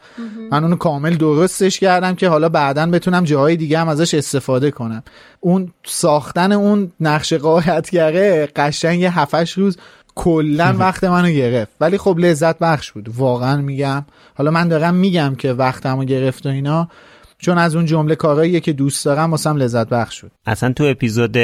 [0.52, 5.04] من اونو کامل درستش کردم که حالا بعدا بتونم جاهای دیگه هم ازش استفاده کنم.
[5.40, 9.78] اون ساختن اون نقشه قارتگره قشنگ یه هفتش روز
[10.16, 11.72] کلا وقت منو گرفت.
[11.82, 13.10] ولی خب لذت بخش بود.
[13.18, 14.06] واقعا میگم.
[14.36, 16.90] حالا من دارم میگم که وقتمو گرفت و اینا.
[17.40, 21.38] چون از اون جمله کارهاییه که دوست دارم واسم لذت بخش شد اصلا تو اپیزود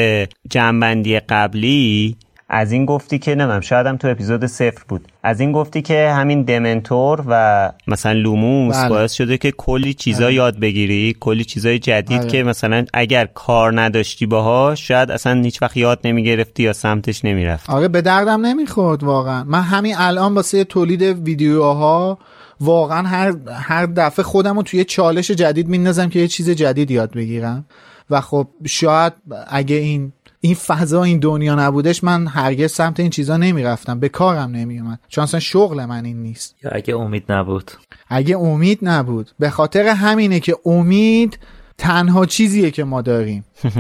[0.49, 2.15] جنبندی قبلی
[2.49, 6.11] از این گفتی که نمیم شاید هم تو اپیزود صفر بود از این گفتی که
[6.11, 8.89] همین دمنتور و مثلا لوموس بله.
[8.89, 10.33] باعث شده که کلی چیزا بله.
[10.33, 12.29] یاد بگیری کلی چیزای جدید بله.
[12.29, 17.69] که مثلا اگر کار نداشتی باهاش شاید اصلا هیچ وقت یاد نمی‌گرفتی یا سمتش نمی‌رفت
[17.69, 22.17] آره به دردم نمی‌خورد واقعا من همین الان واسه تولید ویدیوها
[22.59, 27.11] واقعا هر هر دفعه خودم رو توی چالش جدید میندازم که یه چیز جدید یاد
[27.11, 27.65] بگیرم.
[28.09, 29.13] و خب شاید
[29.47, 33.99] اگه این این فضا این دنیا نبودش من هرگز سمت این چیزا نمی‌رفتم.
[33.99, 34.99] به کارم نمیومد.
[35.07, 36.55] چون اصلا شغل من این نیست.
[36.63, 37.71] یا اگه امید نبود؟
[38.07, 39.31] اگه امید نبود.
[39.39, 41.39] به خاطر همینه که امید
[41.77, 43.45] تنها چیزیه که ما داریم.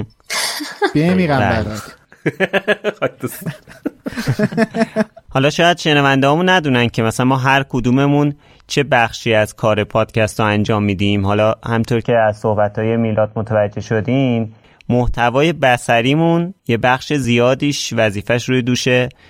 [0.95, 1.95] بمیرم برات.
[5.29, 8.35] حالا شاید شنونده همون ندونن که مثلا ما هر کدوممون
[8.67, 13.31] چه بخشی از کار پادکست رو انجام میدیم؟ حالا همطور که از صحبت های میلاد
[13.35, 14.53] متوجه شدین
[14.89, 18.87] محتوای بسریمون یه بخش زیادیش وظیفش روی دوش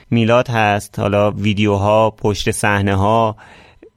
[0.10, 1.00] میلاد هست.
[1.00, 3.36] حالا ویدیوها پشت صحنه ها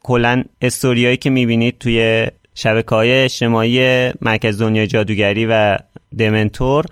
[0.03, 5.79] کلا استوریایی که می‌بینید توی شبکه های اجتماعی مرکز دنیا جادوگری و
[6.19, 6.85] دمنتور.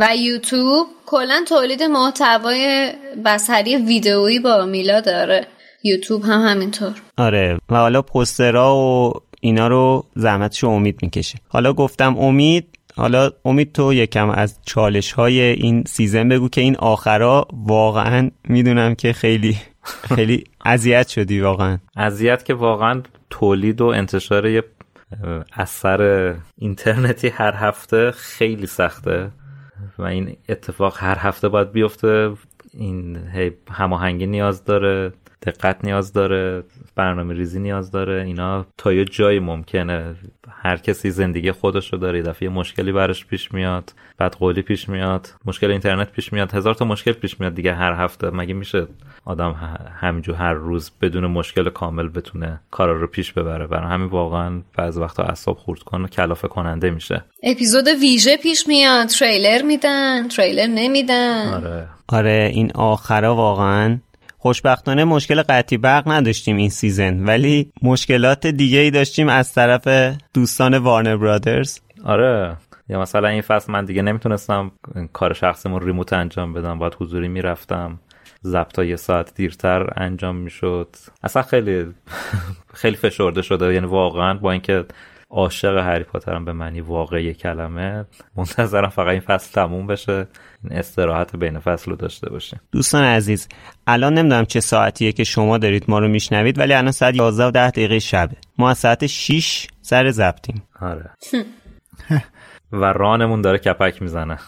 [0.00, 2.92] و یوتیوب کلا تولید محتوای
[3.24, 5.46] بصری ویدئویی با میلا داره.
[5.84, 6.92] یوتیوب هم همینطور.
[7.16, 11.38] آره و حالا پسترا و اینا رو زحمتشو امید می‌کشه.
[11.48, 12.66] حالا گفتم امید
[12.96, 18.94] حالا امید تو یکم از چالش های این سیزن بگو که این آخرا واقعا می‌دونم
[18.94, 19.56] که خیلی
[20.14, 21.78] خیلی اذیت شدی واقعا.
[21.96, 24.64] اذیت که واقعا تولید و انتشار یه
[25.52, 29.30] اثر اینترنتی هر هفته خیلی سخته.
[29.98, 32.30] و این اتفاق هر هفته باید بیفته.
[32.74, 33.18] این
[33.70, 35.12] هماهنگی نیاز داره.
[35.42, 36.62] دقت نیاز داره
[36.96, 40.14] برنامه ریزی نیاز داره اینا تا یه جایی ممکنه.
[40.62, 45.28] هر کسی زندگی خودش رو داره دفعه مشکلی برش پیش میاد بعد قولی پیش میاد
[45.44, 48.30] مشکل اینترنت پیش میاد هزار تا مشکل پیش میاد دیگه هر هفته.
[48.30, 48.86] مگه میشه
[49.24, 49.52] آدم
[50.00, 54.98] همینجور هر روز بدون مشکل کامل بتونه کارا رو پیش ببره؟ برای همین واقعا بعض
[54.98, 57.24] وقتا اعصاب خورد کنه کلافه کننده میشه.
[57.42, 59.06] اپیزود ویژه پیش میاد.
[59.06, 61.54] تریلر میدن تریلر نمیدن.
[61.54, 61.88] آره.
[62.08, 63.98] آره این آخرا واقعا
[64.42, 70.78] خوشبختانه مشکل قطعی برق نداشتیم این season ولی مشکلات دیگه ای داشتیم از طرف دوستان
[70.78, 72.56] Warner Brothers آره.
[72.88, 74.72] یا مثلا این فصل من دیگه نمی‌تونستم
[75.12, 77.98] کار ضبطمون remote انجام بدم باید حضوری می‌رفتم.
[78.44, 80.96] ضبط یه ساعت دیرتر انجام می‌شد.
[81.22, 81.86] اصلا خیلی
[82.80, 84.84] خیلی فشرده شده یعنی واقعا با اینکه
[85.30, 88.04] عاشق هری پاترم به معنی واقعی کلمه
[88.36, 90.26] منتظرم فقط این فصل تموم بشه
[90.64, 92.60] این استراحت بین فصل رو داشته باشیم.
[92.72, 93.48] دوستان عزیز
[93.86, 97.50] الان نمی‌دونم چه ساعتیه که شما دارید ما رو میشنوید ولی الان ساعت 11 و
[97.50, 98.36] 10 دقیقه شبه.
[98.58, 101.10] ما از ساعت 6 سر زبطیم آره.
[102.72, 104.38] و رانمون داره کپک می‌زنه.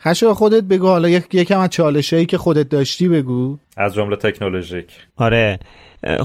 [0.00, 3.58] خشو خودت بگو حالا یک یکم از چالشایی که خودت داشتی بگو.
[3.76, 5.06] از جمله تکنولوژیک.
[5.16, 5.58] آره.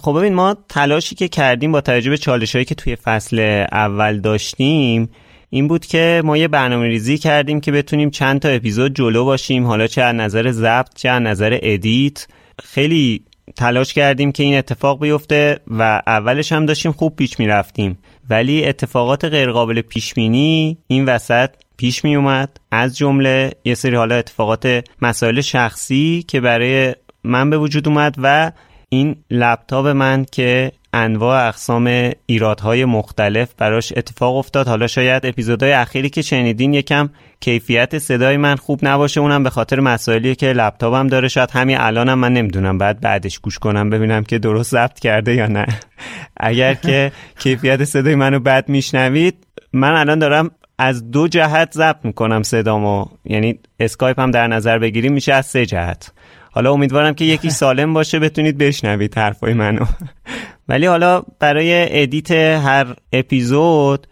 [0.02, 5.10] خب ببین ما تلاشی که کردیم با توجه به چالشایی که توی فصل اول داشتیم
[5.50, 9.66] این بود که ما یه برنامه ریزی کردیم که بتونیم چند تا اپیزود جلو باشیم.
[9.66, 12.28] حالا چه از نظر ضبط چه از نظر ادیت.
[12.64, 13.24] خیلی
[13.56, 17.98] تلاش کردیم که این اتفاق بیفته و اولش هم داشتیم خوب پیش می‌رفتیم.
[18.30, 24.16] ولی اتفاقات غیرقابل پیش بینی این وسط پیش می اومد از جمله یه سری حالا
[24.16, 28.52] اتفاقات مسائل شخصی که برای من به وجود اومد و
[28.94, 34.68] این لپتاپ من که انواع اقسام ایرادهای مختلف براش اتفاق افتاد.
[34.68, 37.10] حالا شاید اپیزودهای اخیری که شنیدین یکم
[37.40, 39.22] کیفیت صدای من خوب نباشه.
[39.22, 41.28] اونم به خاطر مسائلی که لپتاپم داره.
[41.28, 42.78] شاید همین الانم من نمی‌دونم.
[42.78, 45.66] بعد بعدش گوش کنم ببینم که درست ضبط کرده یا نه.
[46.38, 52.44] اگر که کیفیت صدای منو بد میشنوید من الان دارم از دو جهت ضبط می‌کنم
[52.44, 53.06] صدامو.
[53.26, 56.12] یعنی اسکایپ هم در نظر بگیریم میشه از سه جهت.
[56.52, 59.86] حالا امیدوارم که یکی سالم باشه بتونید بشنوید حرفای منو.
[60.70, 64.08] ولی حالا برای edit هر اپیزود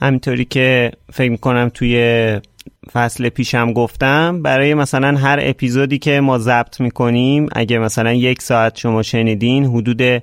[0.00, 2.40] همینطوری که فکر می‌کنم توی
[2.92, 8.78] فصل پیشم گفتم برای مثلا هر اپیزودی که ما ضبط می‌کنیم اگه مثلا یک ساعت
[8.78, 10.22] شما شنیدین حدود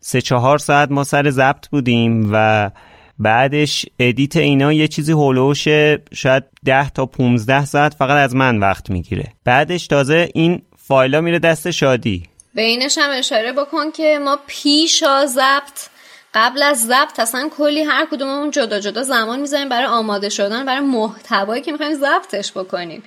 [0.00, 2.70] سه چهار ساعت ما سر ضبط بودیم و
[3.18, 5.68] بعدش edit اینا یه چیزی حول و حوش
[6.12, 9.24] شاید 10 تا 15 ساعت فقط از من وقت می‌گیره.
[9.44, 12.22] بعدش تازه این فایلا میره دست شادی.
[12.54, 15.88] به اینش هم اشاره بکن که ما پیش ضبط
[16.34, 20.80] قبل از ضبط اصلا کلی هر کدوممون جدا جدا زمان می‌ذاریم برای آماده شدن برای
[20.80, 23.02] محتوایی که می‌خوایم ضبطش بکنیم.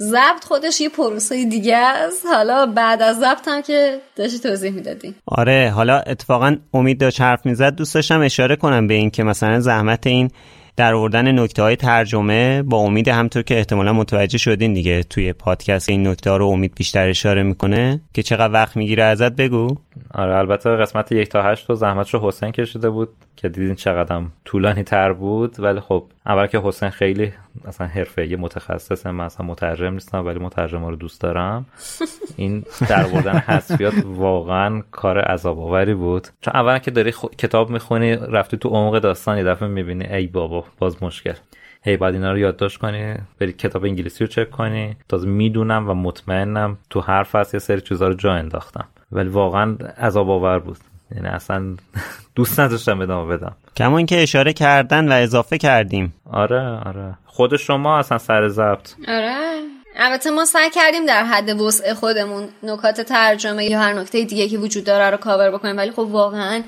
[0.00, 2.26] ضبط خودش یه پروسه دیگه است.
[2.26, 5.14] حالا بعد از ضبط هم که داشتی توضیح می‌دادی.
[5.26, 7.74] آره حالا اتفاقا امید داشت حرف می‌زد.
[7.74, 10.30] دوست داشتم اشاره کنم به این که مثلا زحمت این
[10.78, 15.88] در آوردن نکته های ترجمه با امید همطور که احتمالا متوجه شدین دیگه توی پادکست
[15.88, 19.76] این نکته رو امید بیشتر اشاره می‌کنه که چقدر وقت می‌گیره ازت بگو.
[20.14, 24.22] آره البته قسمت یک تا هشت رو زحمت رو حسین کشیده بود که دیدین چقدر
[24.44, 25.60] طولانی تر بود.
[25.60, 27.32] ولی خب اول که حسین خیلی
[27.64, 31.66] اصلا حرفه متخصصه من اصلا مترجم نیستم ولی مترجم رو دوست دارم.
[32.36, 36.28] این در بردن حذفیات واقعا کار عذاب آوری بود.
[36.40, 40.64] چون اول که داری کتاب می‌خونی رفتی تو عمق داستان یه دفعه می‌بینی ای بابا
[40.78, 41.34] باز مشکل.
[41.82, 44.96] هی باید اینا رو یادداشت کنی بری کتاب انگلیسی رو چک کنی.
[45.08, 48.88] تازه می‌دونم و مطمئنم تو هر فصل یه سری چیزا رو جا انداختم.
[49.12, 50.78] ولی واقعا عذاب آور بود.
[51.14, 51.76] یعنی اصلا
[52.36, 53.56] دوست نداشتم ادامه بدم.
[53.76, 56.14] کما اینکه اشاره کردن و اضافه کردیم.
[56.32, 57.14] آره آره.
[57.26, 58.92] خود شما اصلا سر ضبط.
[59.08, 59.58] آره.
[60.00, 64.58] البته ما سعی کردیم در حد وسع خودمون نکات ترجمه یا هر نکته دیگه که
[64.58, 66.62] وجود داره رو کاور بکنیم ولی خب واقعا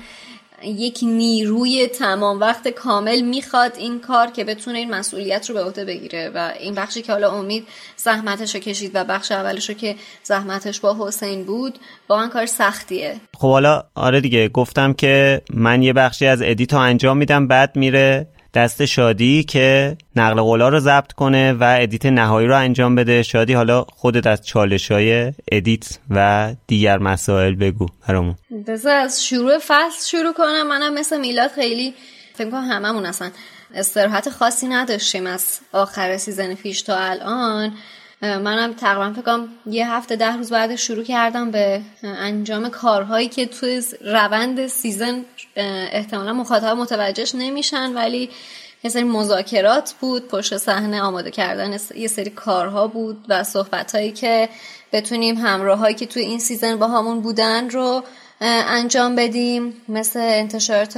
[0.63, 5.85] یک نیروی تمام وقت کامل می‌خواد این کار که بتونه این مسئولیت رو به عهده
[5.85, 9.95] بگیره و این بخشی که حالا امید زحمتش رو کشید و بخش اولش رو که
[10.23, 11.79] زحمتش با حسین بود
[12.09, 13.15] واقعا کار سختیه.
[13.37, 17.75] خب حالا آره دیگه گفتم که من یه بخشی از edit و انجام میدم بعد
[17.75, 23.23] میره دست شادی که نقل قولا رو ضبط کنه و edit نهایی رو انجام بده.
[23.23, 28.35] شادی حالا خودت از چالش های edit و دیگر مسائل بگو برامون.
[28.67, 30.67] بذار از شروع فصل شروع کنم.
[30.67, 31.93] منم مثل میلاد خیلی
[32.33, 33.31] فکر کنم هممون اصلا
[33.73, 37.73] استراحت خاصی نداشتیم از آخر season پیش تا الان.
[38.21, 43.45] منم تقریبا فکر کنم یه هفته ده روز بعد شروع کردم به انجام کارهایی که
[43.45, 45.25] توی روند season
[45.55, 48.29] احتمالا مخاطب متوجهش نمیشن ولی
[48.83, 54.11] یه سری مذاکرات بود پشت صحنه آماده کردن یه سری کارها بود و صحبت هایی
[54.11, 54.49] که
[54.93, 58.03] بتونیم همراه هایی که توی این season باهامون بودن رو
[58.43, 60.97] انجام بدیم مثل انتشارات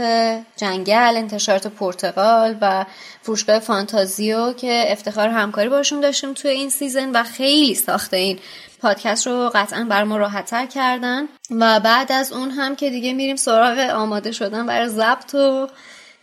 [0.57, 2.85] جنگل انتشارات پرتغال و
[3.21, 8.39] فروشگاه فانتازیو که افتخار همکاری باشون داشتیم توی این season و خیلی ساخت این
[8.81, 11.27] پادکست رو قطعا بر ما راحتتر کردن.
[11.51, 15.67] و بعد از اون هم که دیگه میریم سراغ آماده شدن برای ضبط و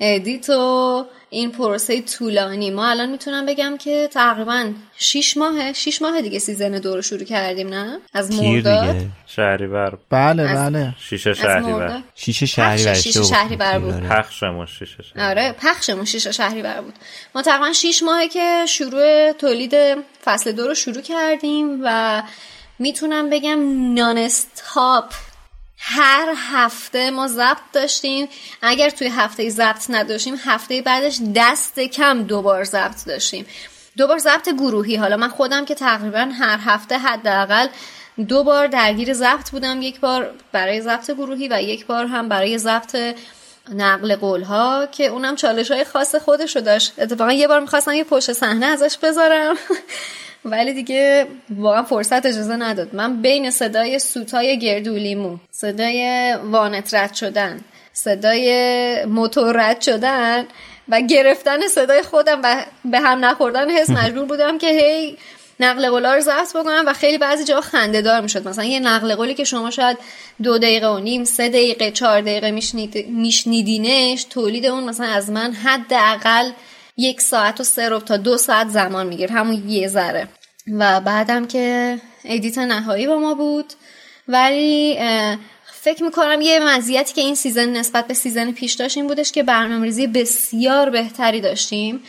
[0.00, 2.70] edit و این پروسه طولانی.
[2.70, 7.24] ما الان می‌تونم بگم که تقریبا 6 ماه 6 ماه دیگه season دو رو شروع
[7.24, 8.96] کردیم نه؟ از مرداد؟
[9.26, 9.98] شهریور.
[10.10, 10.94] بله بله.
[10.98, 12.02] شیش شهریور.
[12.14, 14.00] شیش شهریور شیش شهریور بود.
[14.00, 15.30] پخشمون شیش شهریور.
[15.30, 16.94] آره پخشمون شیش شهریور بود.
[17.34, 19.74] ما تقریبا 6 ماهه که شروع تولید
[20.24, 22.22] فصل دو رو شروع کردیم و
[22.78, 25.12] می‌تونم بگم نان استاپ
[25.82, 28.28] هر هفته ما ضبط داشتیم.
[28.62, 33.46] اگر توی هفته ضبط نداشتیم هفته بعدش دست کم دوبار ضبط داشتیم.
[33.96, 34.96] دوبار ضبط گروهی.
[34.96, 37.68] حالا من خودم که تقریبا هر هفته حداقل
[38.28, 39.82] دو بار درگیر ضبط بودم.
[39.82, 42.96] یک بار برای ضبط گروهی و یک بار هم برای ضبط
[43.68, 46.92] نقل قول ها که اونم چالش های خاص خودش رو داشت.
[46.98, 49.56] اتفاقا یه بار می‌خواستم یه پشت صحنه ازش بذارم.
[50.44, 52.94] ولی دیگه واقعا فرصت اجازه نداد.
[52.94, 57.60] من بین صدای سوتای گردولیمو صدای وانت رد شدن
[57.92, 60.46] صدای موتور رد شدن
[60.88, 65.16] و گرفتن صدای خودم و به هم نخوردن حس مجبور بودم که هی
[65.60, 68.48] نقل قولا رو ضبط بکنم و خیلی بعضی جا خنده دار می‌شد.
[68.48, 69.98] مثلا یه نقل قولی که شما شاید
[70.42, 72.50] دو دقیقه و نیم سه دقیقه چهار دقیقه
[73.08, 76.50] میشنیدینش تولید اون مثلا از من حداقل
[77.00, 79.34] یک ساعت و سه تا دو ساعت زمان می‌گیره.
[79.34, 80.28] همون یه ذره.
[80.78, 83.72] و بعدم که edit نهایی با ما بود.
[84.28, 84.98] ولی
[85.72, 90.06] فکر می‌کنم یه مزیتی که این season نسبت به season پیش داشتیم بودش که برنامه‌ریزی
[90.06, 92.02] بسیار بهتری داشتیم.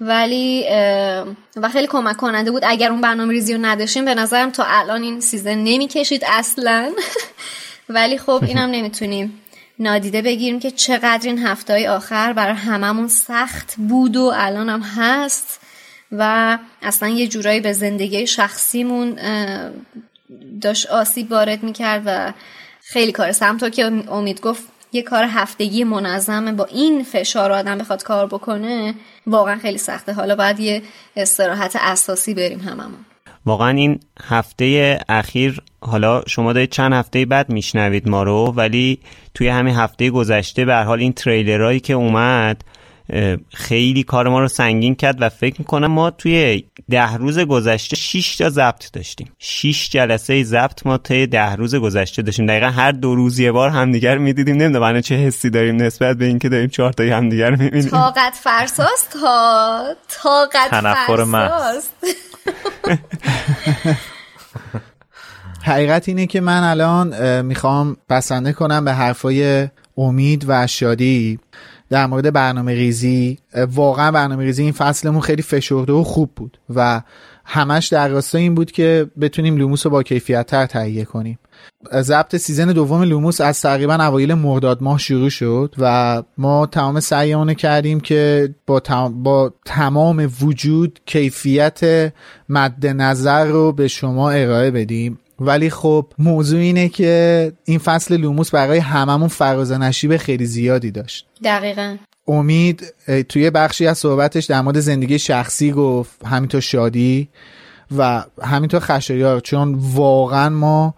[0.00, 0.64] ولی
[1.56, 2.62] و خیلی کمک کننده بود.
[2.66, 6.92] اگر اون برنامه ریزی رو نداشتیم به نظرم تا الان این سیزن نمی‌کشید اصلا.
[7.88, 9.40] ولی خب اینم نمی‌تونیم.
[9.78, 14.80] نادیده بگیریم که چقدر این هفته های آخر برای هممون سخت بود و الان هم
[14.80, 15.60] هست
[16.12, 19.18] و اصلا یه جورایی به زندگی شخصیمون
[20.60, 22.32] داشت آسیب وارد می‌کرد و
[22.80, 24.62] خیلی کار همطور که امید گفت
[24.92, 28.94] یه کار هفتگی منظمه با این فشار آدم بخواد کار بکنه
[29.26, 30.12] واقعا خیلی سخته.
[30.12, 30.82] حالا باید یه
[31.16, 33.04] استراحت اساسی بریم هممون.
[33.46, 38.98] واقعا این هفته اخیر حالا شما دارید چند هفته بعد میشنوید ما رو ولی
[39.34, 42.64] توی همین هفته گذشته به حال این تریلرهایی که اومد
[43.54, 48.36] خیلی کار ما رو سنگین کرد و فکر می‌کنم ما توی ده روز گذشته 6
[48.36, 49.32] تا ضبط داشتیم.
[49.38, 52.46] 6 جلسه ضبط ما توی ده روز گذشته داشتیم.
[52.46, 54.56] دقیقا هر دو روز یه بار همدیگر می‌دیدیم.
[54.56, 57.88] نمی‌دونم چه حسی داریم نسبت به اینکه داریم چهار تایی همدیگر می‌بینیم.
[57.88, 62.06] طاقت فرساست؟ ها طاقت فرساست.
[65.62, 71.38] حقیقت اینه که من الان می‌خوام بسنده کنم به حرفای امید و شادی
[71.90, 73.38] در مورد برنامه ریزی.
[73.72, 77.02] واقعا برنامه ریزی این فصلمون خیلی فشرده و خوب بود و
[77.44, 81.38] همش در راستای این بود که بتونیم لوموس رو با کیفیت تر تهیه کنیم.
[81.92, 87.54] ضبط season دوم لوموس از تقریبا اوایل مرداد ماه شروع شد و ما تمام سعیمون
[87.54, 92.12] کردیم که با, با تمام وجود کیفیت
[92.48, 95.18] مد نظر رو به شما ارائه بدیم.
[95.40, 101.26] ولی خب موضوع اینه که این فصل لوموس برای هممون فراز نشیب خیلی زیادی داشت.
[101.44, 101.96] دقیقا.
[102.28, 102.94] امید
[103.28, 107.28] توی بخشی از صحبتش در مورد زندگی شخصی گفت همینطور شادی
[107.98, 110.94] و همینطور خشایار چون واقعا ما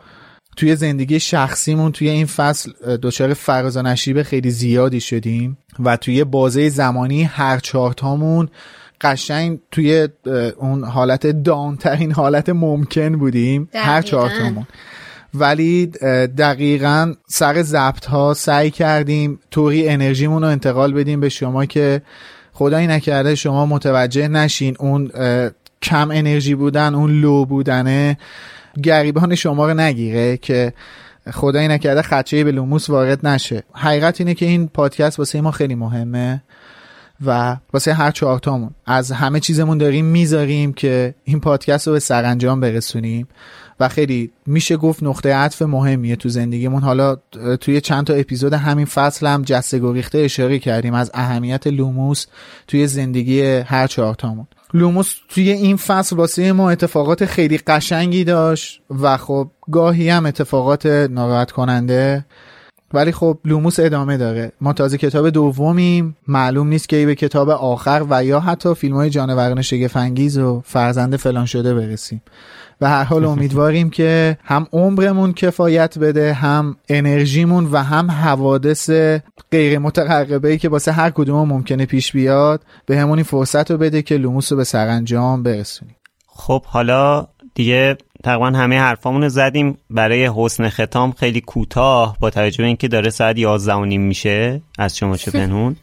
[0.58, 2.72] توی زندگی شخصیمون توی این فصل
[3.02, 8.48] دچار فراز و نشیب خیلی زیادی شدیم و توی بازه زمانی هر چهارتامون
[9.00, 10.08] قشنگ توی
[10.56, 14.66] اون حالت دانترین حالت ممکن بودیم هر چهارتامون.
[15.34, 15.86] ولی
[16.38, 22.02] دقیقا سر ضبط ها سعی کردیم طوری انرژیمون رو انتقال بدیم به شما که
[22.52, 25.10] خدایی نکرده شما متوجه نشین اون
[25.82, 28.18] کم انرژی بودن اون لو بودنه.
[28.82, 30.72] گریبان شما رو نگیره که
[31.32, 33.62] خدایی نکرده خدشه به لوموس وارد نشه.
[33.72, 36.42] حقیقت اینه که این پادکست واسه ما خیلی مهمه
[37.26, 38.70] و واسه هر چهارتامون.
[38.86, 43.28] از همه چیزمون داریم می‌ذاریم که این پادکست رو به سرانجام برسونیم
[43.80, 46.82] و خیلی میشه گفت نقطه عطف مهمیه تو زندگیمون.
[46.82, 47.16] حالا
[47.60, 52.26] توی چند تا اپیزود همین فصل هم جسته گریخته اشاره کردیم از اهمیت لوموس
[52.66, 54.46] توی زندگی هر چهارتامون.
[54.74, 60.86] لوموس توی این فصل واسه ما اتفاقات خیلی قشنگی داشت و خب گاهی هم اتفاقات
[60.86, 62.24] ناراحت کننده
[62.94, 64.52] ولی خب لوموس ادامه داره.
[64.60, 66.16] ما تازه کتاب دومیم.
[66.28, 70.62] معلوم نیست که ای به کتاب آخر و یا حتی فیلم های جانوران شگفت‌انگیز و
[70.64, 72.22] فرزند نفرین شده برسیم.
[72.80, 78.90] و هر حال امیدواریم که هم عمرمون کفایت بده هم انرژیمون و هم حوادث
[79.52, 84.02] غیر مترقبه ای که واسه هر کدوم ممکنه پیش بیاد بهمون این فرصت رو بده
[84.02, 85.96] که لوموس رو به سرانجام برسونیم.
[86.26, 89.78] خب حالا دیگه تقریبا همه حرفامون رو زدیم.
[89.90, 94.62] برای حسن ختام خیلی کوتاه با توجه به اینکه داره ساعت 11 و نیم میشه
[94.78, 95.76] از شما چه پنهون.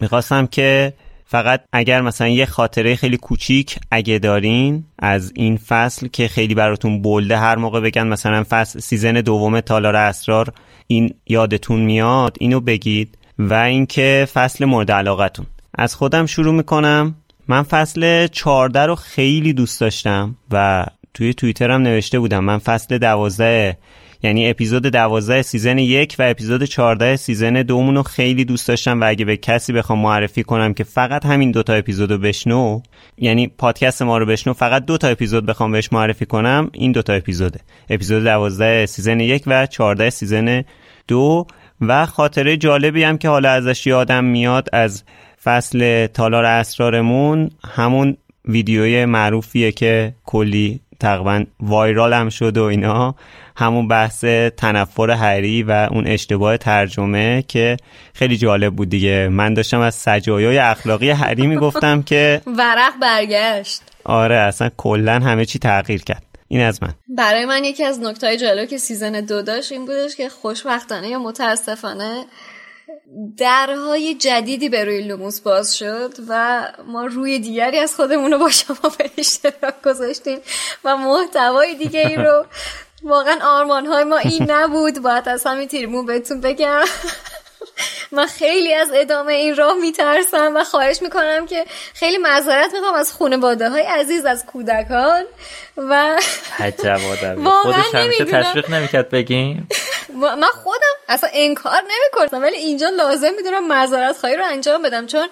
[0.00, 0.92] می‌خواستم که
[1.30, 7.02] فقط اگر مثلا یه خاطره خیلی کوچیک اگه دارین از این فصل که خیلی براتون
[7.02, 10.52] بلده هر موقع بگن مثلا فصل سیزن دوم تالار اسرار
[10.86, 15.46] این یادتون میاد اینو بگید و اینکه فصل مورد علاقتون.
[15.74, 17.14] از خودم شروع می‌کنم.
[17.48, 23.76] من فصل 14 رو خیلی دوست داشتم و توی توییترم نوشته بودم من فصل دوازده
[24.22, 29.04] یعنی اپیزود دوازده season یک و اپیزود چارده season دومون رو خیلی دوست داشتم و
[29.08, 32.80] اگه به کسی بخوام معرفی کنم که فقط همین دوتا اپیزود رو بشنو
[33.18, 37.60] یعنی پادکست ما رو بشنو فقط دوتا اپیزود بخوام بهش معرفی کنم این دوتا اپیزوده.
[37.90, 40.64] اپیزود دوازده season یک و چارده season
[41.08, 41.46] دو
[41.80, 45.04] و خاطره جالبی هم که حالا ازش یادم میاد از
[45.44, 48.16] فصل تالار اسرارمون همون
[48.48, 53.14] ویدیوی معروفیه که کلی تقریبا وایرال هم شد و اینا.
[53.56, 54.24] همون بحث
[54.56, 57.76] تنفر هری و اون اشتباه ترجمه که
[58.14, 59.28] خیلی جالب بود دیگه.
[59.28, 63.82] من داشتم از سجایای اخلاقی هری می‌گفتم که ورق برگشت.
[64.04, 66.22] آره اصلا کلا همه چی تغییر کرد.
[66.48, 66.94] این از من.
[67.08, 71.18] برای من یکی از نکتهای جالب که سیزن دو داشت این بودش که خوشبختانه یا
[71.18, 72.24] متاسفانه
[73.36, 78.50] درهای جدیدی به روی لوموس باز شد و ما روی دیگری از خودمون رو با
[78.50, 80.38] شما به اشتراک گذاشتیم
[80.84, 82.44] و محتوای دیگه ای رو
[83.02, 85.02] واقعا آرمان های ما این نبود.
[85.02, 86.84] باید از همین تیرمون بهتون بگم.
[88.12, 91.64] من خیلی از ادامه این راه میترسم و خواهش می‌کنم که
[91.94, 95.24] خیلی معذرت می‌خوام از خانواده های عزیز از کودکان
[95.76, 96.20] و
[97.62, 99.68] خودش همیشه تشویق نمی‌کرد بگیم.
[100.40, 102.42] من خودم اصلا انکار نمی‌کنم.
[102.42, 105.28] ولی اینجا لازم می‌دونم معذرت خواهی رو انجام بدم چون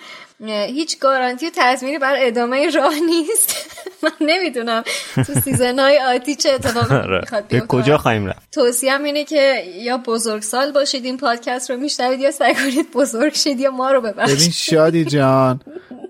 [0.47, 3.55] هیچ گارانتی و تضمینی بر ادامه راه نیست.
[4.03, 4.83] من نمی‌دونم
[5.15, 7.21] تو season های آتی چه اتفاقی آره.
[7.49, 12.21] به کجا خواهیم رفت؟ توصیه اینه که یا بزرگ سال باشید این پادکست رو میشنوید
[12.21, 14.37] یا سعی کنید بزرگ شید یا ما رو ببخشید.
[14.37, 15.61] ببین شادی جان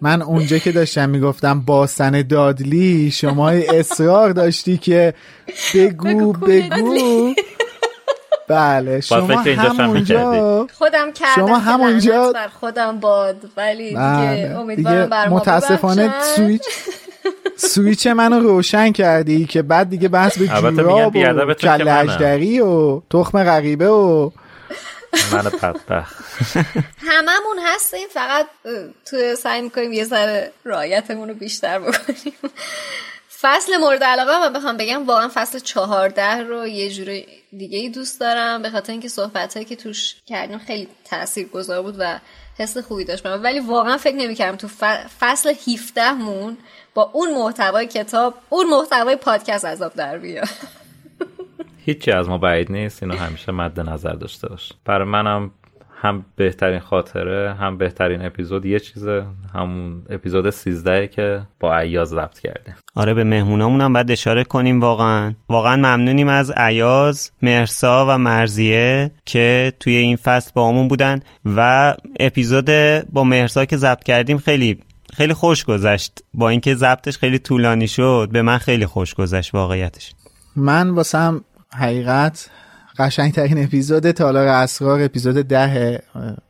[0.00, 5.14] من اونجا که داشتم می‌گفتم باسن دادلی شما اصرار داشتی که
[5.74, 7.34] بگو بگو
[8.48, 14.56] بله شما همونجا خودم کردم شما همونجا بر خودم باد ولی دیگه بله.
[14.58, 16.62] امیدوارم بر متاسفانه سویچ
[17.56, 23.88] سویچ منو روشن کردی که بعد دیگه بحث به جوراب و کل و تخم غریبه
[23.88, 24.30] و
[25.32, 26.16] من بدبخت.
[26.98, 28.46] هممون هستیم فقط
[29.10, 32.32] تو سعی می‌کنیم یه ذره رایتمون رو بیشتر بکنیم.
[33.40, 37.26] فصل مورد علاقه من بخوام بگم واقعا فصل چهارده رو یه جوری
[37.58, 41.82] دیگه ای دوست دارم به خاطر اینکه صحبت هایی که توش کردیم خیلی تأثیر گذار
[41.82, 42.18] بود و
[42.58, 44.68] حس خوبی داشت ولی واقعا فکر نمی‌کردم تو
[45.20, 46.56] فصل 17 مون
[46.94, 50.48] با اون محتوای کتاب اون محتوای پادکست عذاب در بیاد.
[51.84, 54.72] هیچی از ما بعید نیست اینو همیشه مد نظر داشته باش.
[54.84, 55.50] برای منم
[56.00, 58.66] هم بهترین خاطره هم بهترین اپیزود.
[58.66, 64.10] یه چیزه همون اپیزود 13 که با عیاز ضبط کرده آره به مهمونامون هم باید
[64.10, 65.34] اشاره کنیم واقعا.
[65.48, 71.94] واقعا ممنونیم از عیاز مرسا و مرزیه که توی این فصل با همون بودن و
[72.20, 72.70] اپیزود
[73.12, 74.78] با مرسا که ضبط کردیم خیلی
[75.12, 76.12] خیلی خوش گذشت.
[76.34, 80.14] با اینکه ضبطش خیلی طولانی شد به من خیلی خوش گذشت واقعیتش.
[80.56, 82.50] من واسم حقیقت
[82.98, 86.00] قشنگترین اپیزود تالار اسرار اپیزود ده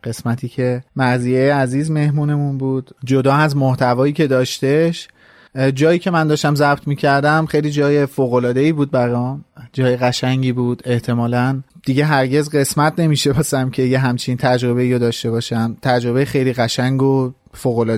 [0.05, 2.91] قسمتی که مرزیه عزیز مهمونمون بود.
[3.05, 5.09] جدا از محتوایی که داشتش
[5.75, 8.07] جایی که من داشتم ضبط می‌کردم خیلی جای
[8.57, 9.45] ای بود برام.
[9.73, 11.63] جای قشنگی بود احتمالا.
[11.87, 15.77] دیگه هرگز قسمت نمیشه باسم که یه همچین تجربه رو داشته باشم.
[15.83, 17.33] تجربه خیلی قشنگ و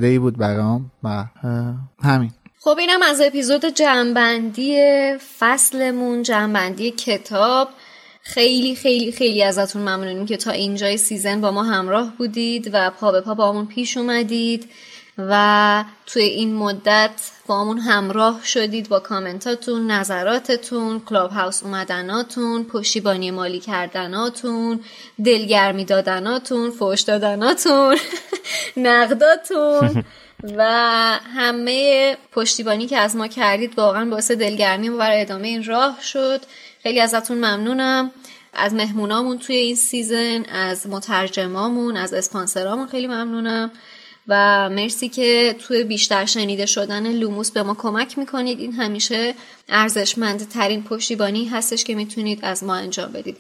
[0.02, 1.24] ای بود برام و
[2.02, 2.30] همین.
[2.60, 4.78] خب اینم از اپیزود جنبندی
[5.38, 7.68] فصلمون جنبندی کتاب.
[8.34, 13.12] خیلی خیلی خیلی ازتون ممنونیم که تا اینجای season با ما همراه بودید و پا
[13.12, 14.70] به پا باهامون پیش اومدید
[15.18, 24.80] و توی این مدت باهامون همراه شدید با کامنتاتون نظراتتون Clubhouse اومدناتون پشتیبانی مالی کردناتون
[25.24, 27.96] دلگرمی دادناتون فوش دادناتون
[28.76, 30.04] نقداتون
[30.58, 30.64] و
[31.36, 36.40] همه پشتیبانی که از ما کردید واقعا باعث دلگرمی و برای ادامه این راه شد.
[36.82, 38.10] خیلی ازتون ممنونم.
[38.52, 43.70] از مهمونامون توی این season از مترجمامون از اسپانسرامون خیلی ممنونم.
[44.28, 48.60] و مرسی که توی بیشتر شنیده شدن لوموس به ما کمک می‌کنید.
[48.60, 49.34] این همیشه
[49.68, 53.36] ارزشمند ترین پشتیبانی هستش که می‌تونید از ما انجام بدید.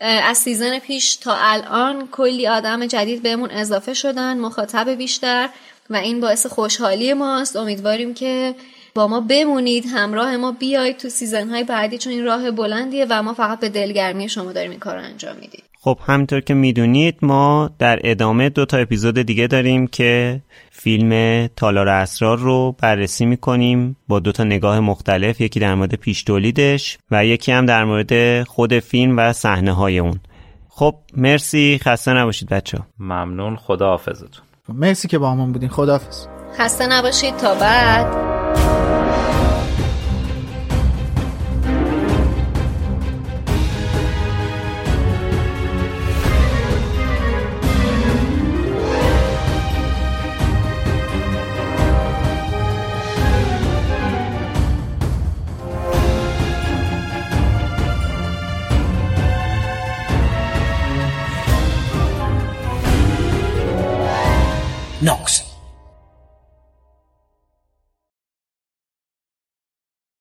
[0.00, 5.48] از season پیش تا الان کلی آدم جدید بهمون اضافه شدن مخاطب بیشتر
[5.90, 7.56] و این باعث خوشحالی ماست.
[7.56, 8.54] امیدواریم که
[9.00, 13.22] با ما بمونید همراه ما بیایید تو سیزن های بعدی چون این راه بلندیه و
[13.22, 15.62] ما فقط به دلگرمی شما داریم این کار رو انجام میدیم.
[15.80, 20.40] خب همینطور که می‌دونید ما در ادامه دو تا اپیزود دیگه داریم که
[20.70, 26.22] فیلم تالار اسرار رو بررسی می‌کنیم با دو تا نگاه مختلف یکی در مورد پیش
[26.22, 30.20] تولیدش و یکی هم در مورد خود فیلم و صحنه های اون.
[30.68, 31.80] خب مرسی.
[31.82, 33.56] خسته نباشید بچه ممنون.
[33.56, 35.68] خدا حافظتون مرسی که با همون بودین.
[35.68, 36.26] خداحافظ.
[36.58, 37.36] خسته نباشید.
[37.36, 38.39] تا بعد.
[65.00, 65.49] Knox